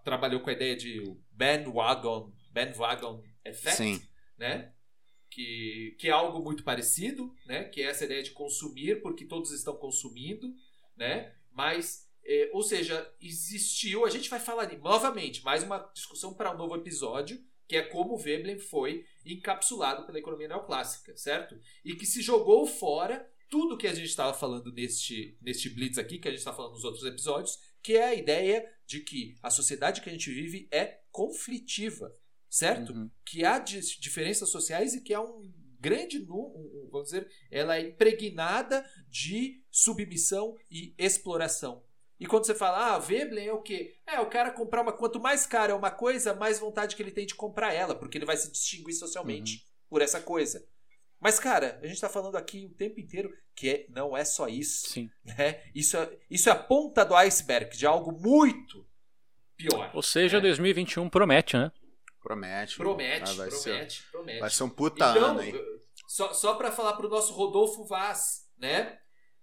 trabalhou 0.03 0.39
com 0.41 0.49
a 0.49 0.53
ideia 0.53 0.75
de 0.75 1.01
bandwagon, 1.31 2.31
bandwagon 2.51 3.23
effect. 3.45 3.77
Sim. 3.77 4.01
né? 4.37 4.73
Que, 5.29 5.95
que 5.99 6.07
é 6.07 6.11
algo 6.11 6.39
muito 6.43 6.63
parecido, 6.63 7.35
né? 7.45 7.65
Que 7.65 7.81
é 7.83 7.85
essa 7.87 8.05
ideia 8.05 8.23
de 8.23 8.31
consumir 8.31 9.01
porque 9.01 9.25
todos 9.25 9.51
estão 9.51 9.75
consumindo, 9.75 10.51
né? 10.95 11.35
Mas, 11.51 12.09
é, 12.25 12.49
ou 12.53 12.63
seja, 12.63 13.07
existiu. 13.21 14.05
A 14.05 14.09
gente 14.09 14.29
vai 14.29 14.39
falar 14.39 14.65
de- 14.65 14.77
novamente 14.77 15.43
mais 15.43 15.61
uma 15.61 15.77
discussão 15.93 16.33
para 16.33 16.51
um 16.53 16.57
novo 16.57 16.75
episódio, 16.75 17.39
que 17.69 17.77
é 17.77 17.83
como 17.83 18.15
o 18.15 18.17
Veblen 18.17 18.57
foi 18.57 19.05
encapsulado 19.23 20.03
pela 20.07 20.17
economia 20.17 20.47
neoclássica, 20.47 21.15
certo? 21.15 21.55
E 21.85 21.95
que 21.95 22.05
se 22.05 22.19
jogou 22.19 22.65
fora 22.65 23.31
tudo 23.47 23.77
que 23.77 23.85
a 23.85 23.93
gente 23.93 24.07
estava 24.07 24.33
falando 24.33 24.73
neste, 24.73 25.37
neste 25.39 25.69
blitz 25.69 25.99
aqui, 25.99 26.17
que 26.17 26.27
a 26.27 26.31
gente 26.31 26.39
está 26.39 26.51
falando 26.51 26.73
nos 26.73 26.83
outros 26.83 27.05
episódios, 27.05 27.59
que 27.83 27.93
é 27.93 28.05
a 28.05 28.15
ideia 28.15 28.67
de 28.87 29.01
que 29.01 29.35
a 29.43 29.51
sociedade 29.51 30.01
que 30.01 30.09
a 30.09 30.11
gente 30.11 30.31
vive 30.31 30.67
é 30.71 30.99
conflitiva, 31.11 32.11
certo? 32.49 32.91
Uhum. 32.91 33.11
que 33.23 33.45
há 33.45 33.59
diferenças 33.59 34.49
sociais 34.49 34.95
e 34.95 35.01
que 35.01 35.13
há 35.13 35.21
um 35.21 35.53
grande, 35.79 36.17
vamos 36.19 37.11
dizer, 37.11 37.29
ela 37.51 37.77
é 37.77 37.81
impregnada 37.81 38.83
de 39.07 39.63
submissão 39.69 40.57
e 40.71 40.95
exploração. 40.97 41.83
E 42.19 42.25
quando 42.25 42.45
você 42.45 42.53
fala, 42.53 42.95
ah, 42.95 42.99
Veblen 42.99 43.47
é 43.47 43.53
o 43.53 43.61
quê? 43.61 43.95
É, 44.05 44.19
o 44.19 44.25
cara 44.29 44.51
comprar 44.51 44.81
uma. 44.81 44.91
Quanto 44.91 45.19
mais 45.19 45.45
cara 45.45 45.71
é 45.71 45.75
uma 45.75 45.89
coisa, 45.91 46.33
mais 46.33 46.59
vontade 46.59 46.95
que 46.95 47.01
ele 47.01 47.11
tem 47.11 47.25
de 47.25 47.33
comprar 47.35 47.73
ela, 47.73 47.95
porque 47.95 48.17
ele 48.17 48.25
vai 48.25 48.35
se 48.35 48.51
distinguir 48.51 48.93
socialmente 48.93 49.63
por 49.89 50.01
essa 50.01 50.19
coisa. 50.19 50.65
Mas, 51.19 51.39
cara, 51.39 51.79
a 51.81 51.87
gente 51.87 51.99
tá 51.99 52.09
falando 52.09 52.35
aqui 52.37 52.65
o 52.65 52.75
tempo 52.75 52.99
inteiro 52.99 53.33
que 53.55 53.69
é- 53.69 53.85
não 53.89 54.15
é 54.15 54.23
só 54.25 54.47
isso. 54.47 54.89
Sim. 54.89 55.09
Né? 55.23 55.61
Isso, 55.75 55.97
é, 55.97 56.17
isso 56.29 56.49
é 56.49 56.51
a 56.51 56.55
ponta 56.55 57.03
do 57.05 57.15
iceberg 57.15 57.75
de 57.77 57.85
algo 57.85 58.11
muito 58.11 58.85
pior. 59.57 59.91
Ou 59.93 60.01
seja, 60.01 60.37
É. 60.37 60.41
2021 60.41 61.09
promete, 61.09 61.57
né? 61.57 61.71
Promete. 62.21 62.75
Promete, 62.77 63.31
Ah, 63.31 63.33
vai 63.33 63.51
ser- 63.51 63.69
promete, 63.71 64.03
promete. 64.11 64.39
Vai 64.39 64.49
ser 64.49 64.63
um 64.63 64.69
puta 64.69 65.09
Então, 65.09 65.25
ano, 65.25 65.41
hein? 65.43 65.53
só, 66.07 66.33
só 66.33 66.53
para 66.55 66.71
falar 66.71 66.93
para 66.93 67.05
o 67.05 67.09
nosso 67.09 67.33
Rodolfo 67.33 67.85
Vaz, 67.85 68.45
né? 68.57 68.97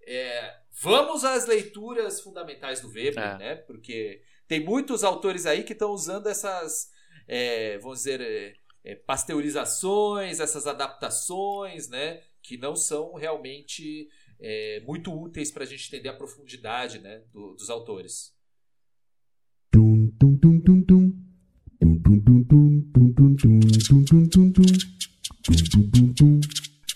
É, 0.06 0.54
vamos 0.80 1.24
às 1.24 1.46
leituras 1.46 2.20
fundamentais 2.20 2.80
do 2.80 2.88
Weber, 2.88 3.18
É. 3.18 3.38
né? 3.38 3.54
Porque 3.56 4.22
tem 4.48 4.64
muitos 4.64 5.02
autores 5.04 5.46
aí 5.46 5.62
que 5.64 5.72
estão 5.72 5.90
usando 5.90 6.26
essas, 6.28 6.90
é, 7.26 7.78
vamos 7.78 7.98
dizer, 7.98 8.20
é, 8.20 8.54
é, 8.84 8.94
pasteurizações, 8.94 10.38
essas 10.40 10.66
adaptações, 10.66 11.88
né? 11.88 12.20
Que 12.42 12.56
não 12.56 12.76
são 12.76 13.14
realmente 13.14 14.08
é, 14.38 14.80
muito 14.86 15.10
úteis 15.12 15.50
para 15.50 15.64
a 15.64 15.66
gente 15.66 15.88
entender 15.88 16.10
a 16.10 16.14
profundidade 16.14 16.98
né, 16.98 17.22
do- 17.32 17.54
dos 17.54 17.70
autores 17.70 18.34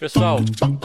pessoal, 0.00 0.38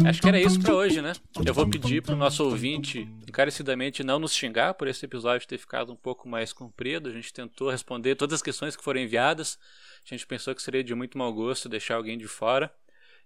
acho 0.05 0.21
que 0.21 0.27
era 0.27 0.41
isso 0.41 0.59
para 0.59 0.75
hoje, 0.75 1.01
né? 1.01 1.13
Eu 1.45 1.53
vou 1.53 1.65
pedir 1.69 2.03
pro 2.03 2.17
nosso 2.17 2.43
ouvinte 2.43 3.07
encarecidamente 3.25 4.03
não 4.03 4.19
nos 4.19 4.33
xingar 4.33 4.73
por 4.73 4.89
esse 4.89 5.05
episódio 5.05 5.47
ter 5.47 5.57
ficado 5.57 5.93
um 5.93 5.95
pouco 5.95 6.27
mais 6.27 6.51
comprido. 6.51 7.07
A 7.07 7.13
gente 7.13 7.33
tentou 7.33 7.69
responder 7.69 8.15
todas 8.15 8.35
as 8.35 8.41
questões 8.41 8.75
que 8.75 8.83
foram 8.83 8.99
enviadas. 8.99 9.57
A 10.05 10.13
gente 10.13 10.27
pensou 10.27 10.53
que 10.53 10.61
seria 10.61 10.83
de 10.83 10.93
muito 10.93 11.17
mau 11.17 11.31
gosto 11.31 11.69
deixar 11.69 11.95
alguém 11.95 12.17
de 12.17 12.27
fora. 12.27 12.69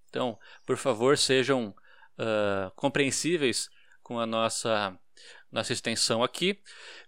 Então, 0.08 0.38
por 0.64 0.78
favor, 0.78 1.18
sejam 1.18 1.74
uh, 2.20 2.72
compreensíveis 2.76 3.68
com 4.04 4.20
a 4.20 4.28
nossa 4.28 4.96
nossa 5.52 5.74
extensão 5.74 6.24
aqui. 6.24 6.60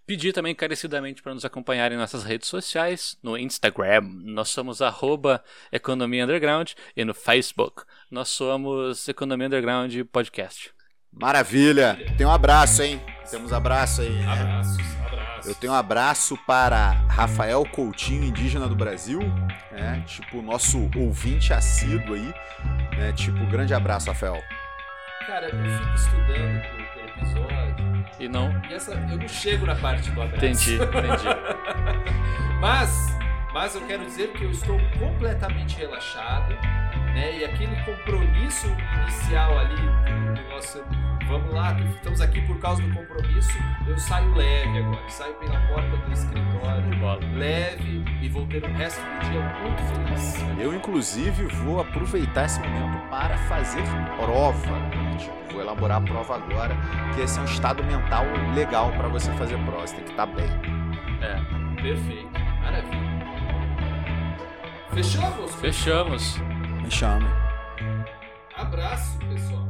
Pedir 0.06 0.32
também 0.32 0.52
encarecidamente 0.52 1.22
para 1.22 1.34
nos 1.34 1.44
acompanharem 1.44 1.96
em 1.96 2.00
nossas 2.00 2.24
redes 2.24 2.48
sociais, 2.48 3.16
no 3.22 3.36
Instagram, 3.38 4.02
nós 4.24 4.48
somos 4.48 4.82
arroba 4.82 5.42
Economia 5.70 6.24
Underground 6.24 6.72
e 6.96 7.04
no 7.04 7.14
Facebook, 7.14 7.82
nós 8.10 8.28
somos 8.28 9.08
Economia 9.08 9.46
Underground 9.46 9.94
Podcast. 10.10 10.72
Maravilha. 11.12 11.98
Tem 12.16 12.26
um 12.26 12.30
abraço, 12.30 12.82
hein? 12.82 13.00
Temos 13.30 13.52
abraço 13.52 14.00
aí. 14.00 14.22
Abraços, 14.24 14.78
abraços. 14.78 15.06
abraço. 15.06 15.48
Eu 15.48 15.54
tenho 15.54 15.72
um 15.72 15.76
abraço 15.76 16.38
para 16.46 16.92
Rafael 17.08 17.64
Coutinho, 17.66 18.24
indígena 18.24 18.66
do 18.66 18.74
Brasil, 18.74 19.20
né? 19.70 20.02
Tipo, 20.06 20.40
nosso 20.40 20.90
ouvinte 20.96 21.52
assíduo 21.52 22.14
aí. 22.14 22.34
Né? 22.96 23.12
Tipo, 23.12 23.44
grande 23.46 23.74
abraço, 23.74 24.08
Rafael. 24.08 24.42
Cara, 25.26 25.48
eu 25.48 25.50
fico 25.50 25.94
estudando 25.94 26.62
pelo 26.62 27.08
episódio 27.08 27.91
E 28.22 28.28
não. 28.28 28.54
e 28.70 28.74
essa, 28.74 28.92
eu 28.92 29.18
não 29.18 29.26
chego 29.26 29.66
na 29.66 29.74
parte 29.74 30.08
do 30.12 30.22
abraço. 30.22 30.44
Entendi, 30.44 30.74
entendi. 30.76 31.26
Mas, 32.60 33.18
mas 33.52 33.74
eu 33.74 33.80
quero 33.88 34.04
dizer 34.04 34.28
que 34.34 34.44
eu 34.44 34.50
estou 34.52 34.78
completamente 35.00 35.76
relaxado, 35.76 36.56
né? 37.14 37.38
E 37.38 37.44
aquele 37.44 37.76
compromisso 37.84 38.66
inicial 39.02 39.58
ali 39.58 39.76
do 39.76 40.50
nosso. 40.50 40.82
Vamos 41.28 41.54
lá, 41.54 41.74
estamos 41.80 42.20
aqui 42.20 42.42
por 42.42 42.58
causa 42.58 42.82
do 42.82 42.92
compromisso. 42.94 43.56
Eu 43.86 43.96
saio 43.98 44.34
leve 44.34 44.78
agora, 44.78 45.08
saio 45.08 45.34
pela 45.34 45.58
porta 45.60 45.96
do 45.96 46.12
escritório, 46.12 46.98
Bola. 46.98 47.20
leve 47.34 48.04
e 48.20 48.28
vou 48.28 48.46
ter 48.46 48.62
o 48.62 48.72
resto 48.74 49.00
do 49.00 49.30
dia 49.30 49.40
muito 49.62 49.82
feliz. 49.82 50.44
Eu, 50.60 50.74
inclusive, 50.74 51.46
vou 51.64 51.80
aproveitar 51.80 52.44
esse 52.44 52.60
momento 52.60 53.08
para 53.08 53.36
fazer 53.38 53.82
prova. 54.18 54.78
né? 54.78 55.16
Tipo, 55.16 55.52
vou 55.52 55.62
elaborar 55.62 55.98
a 55.98 56.00
prova 56.00 56.36
agora, 56.36 56.76
que 57.14 57.22
esse 57.22 57.38
é 57.38 57.42
um 57.42 57.46
estado 57.46 57.82
mental 57.84 58.24
legal 58.54 58.90
para 58.92 59.08
você 59.08 59.30
fazer 59.32 59.56
prova. 59.64 59.86
Você 59.86 59.94
tem 59.96 60.04
que 60.04 60.10
estar 60.10 60.26
bem. 60.26 60.48
É. 61.22 61.62
Perfeito, 61.80 62.30
maravilha. 62.62 63.12
Fechamos? 64.92 65.54
Fechamos. 65.54 66.40
Me 66.82 66.90
chama. 66.90 67.28
Abraço, 68.56 69.18
pessoal. 69.20 69.61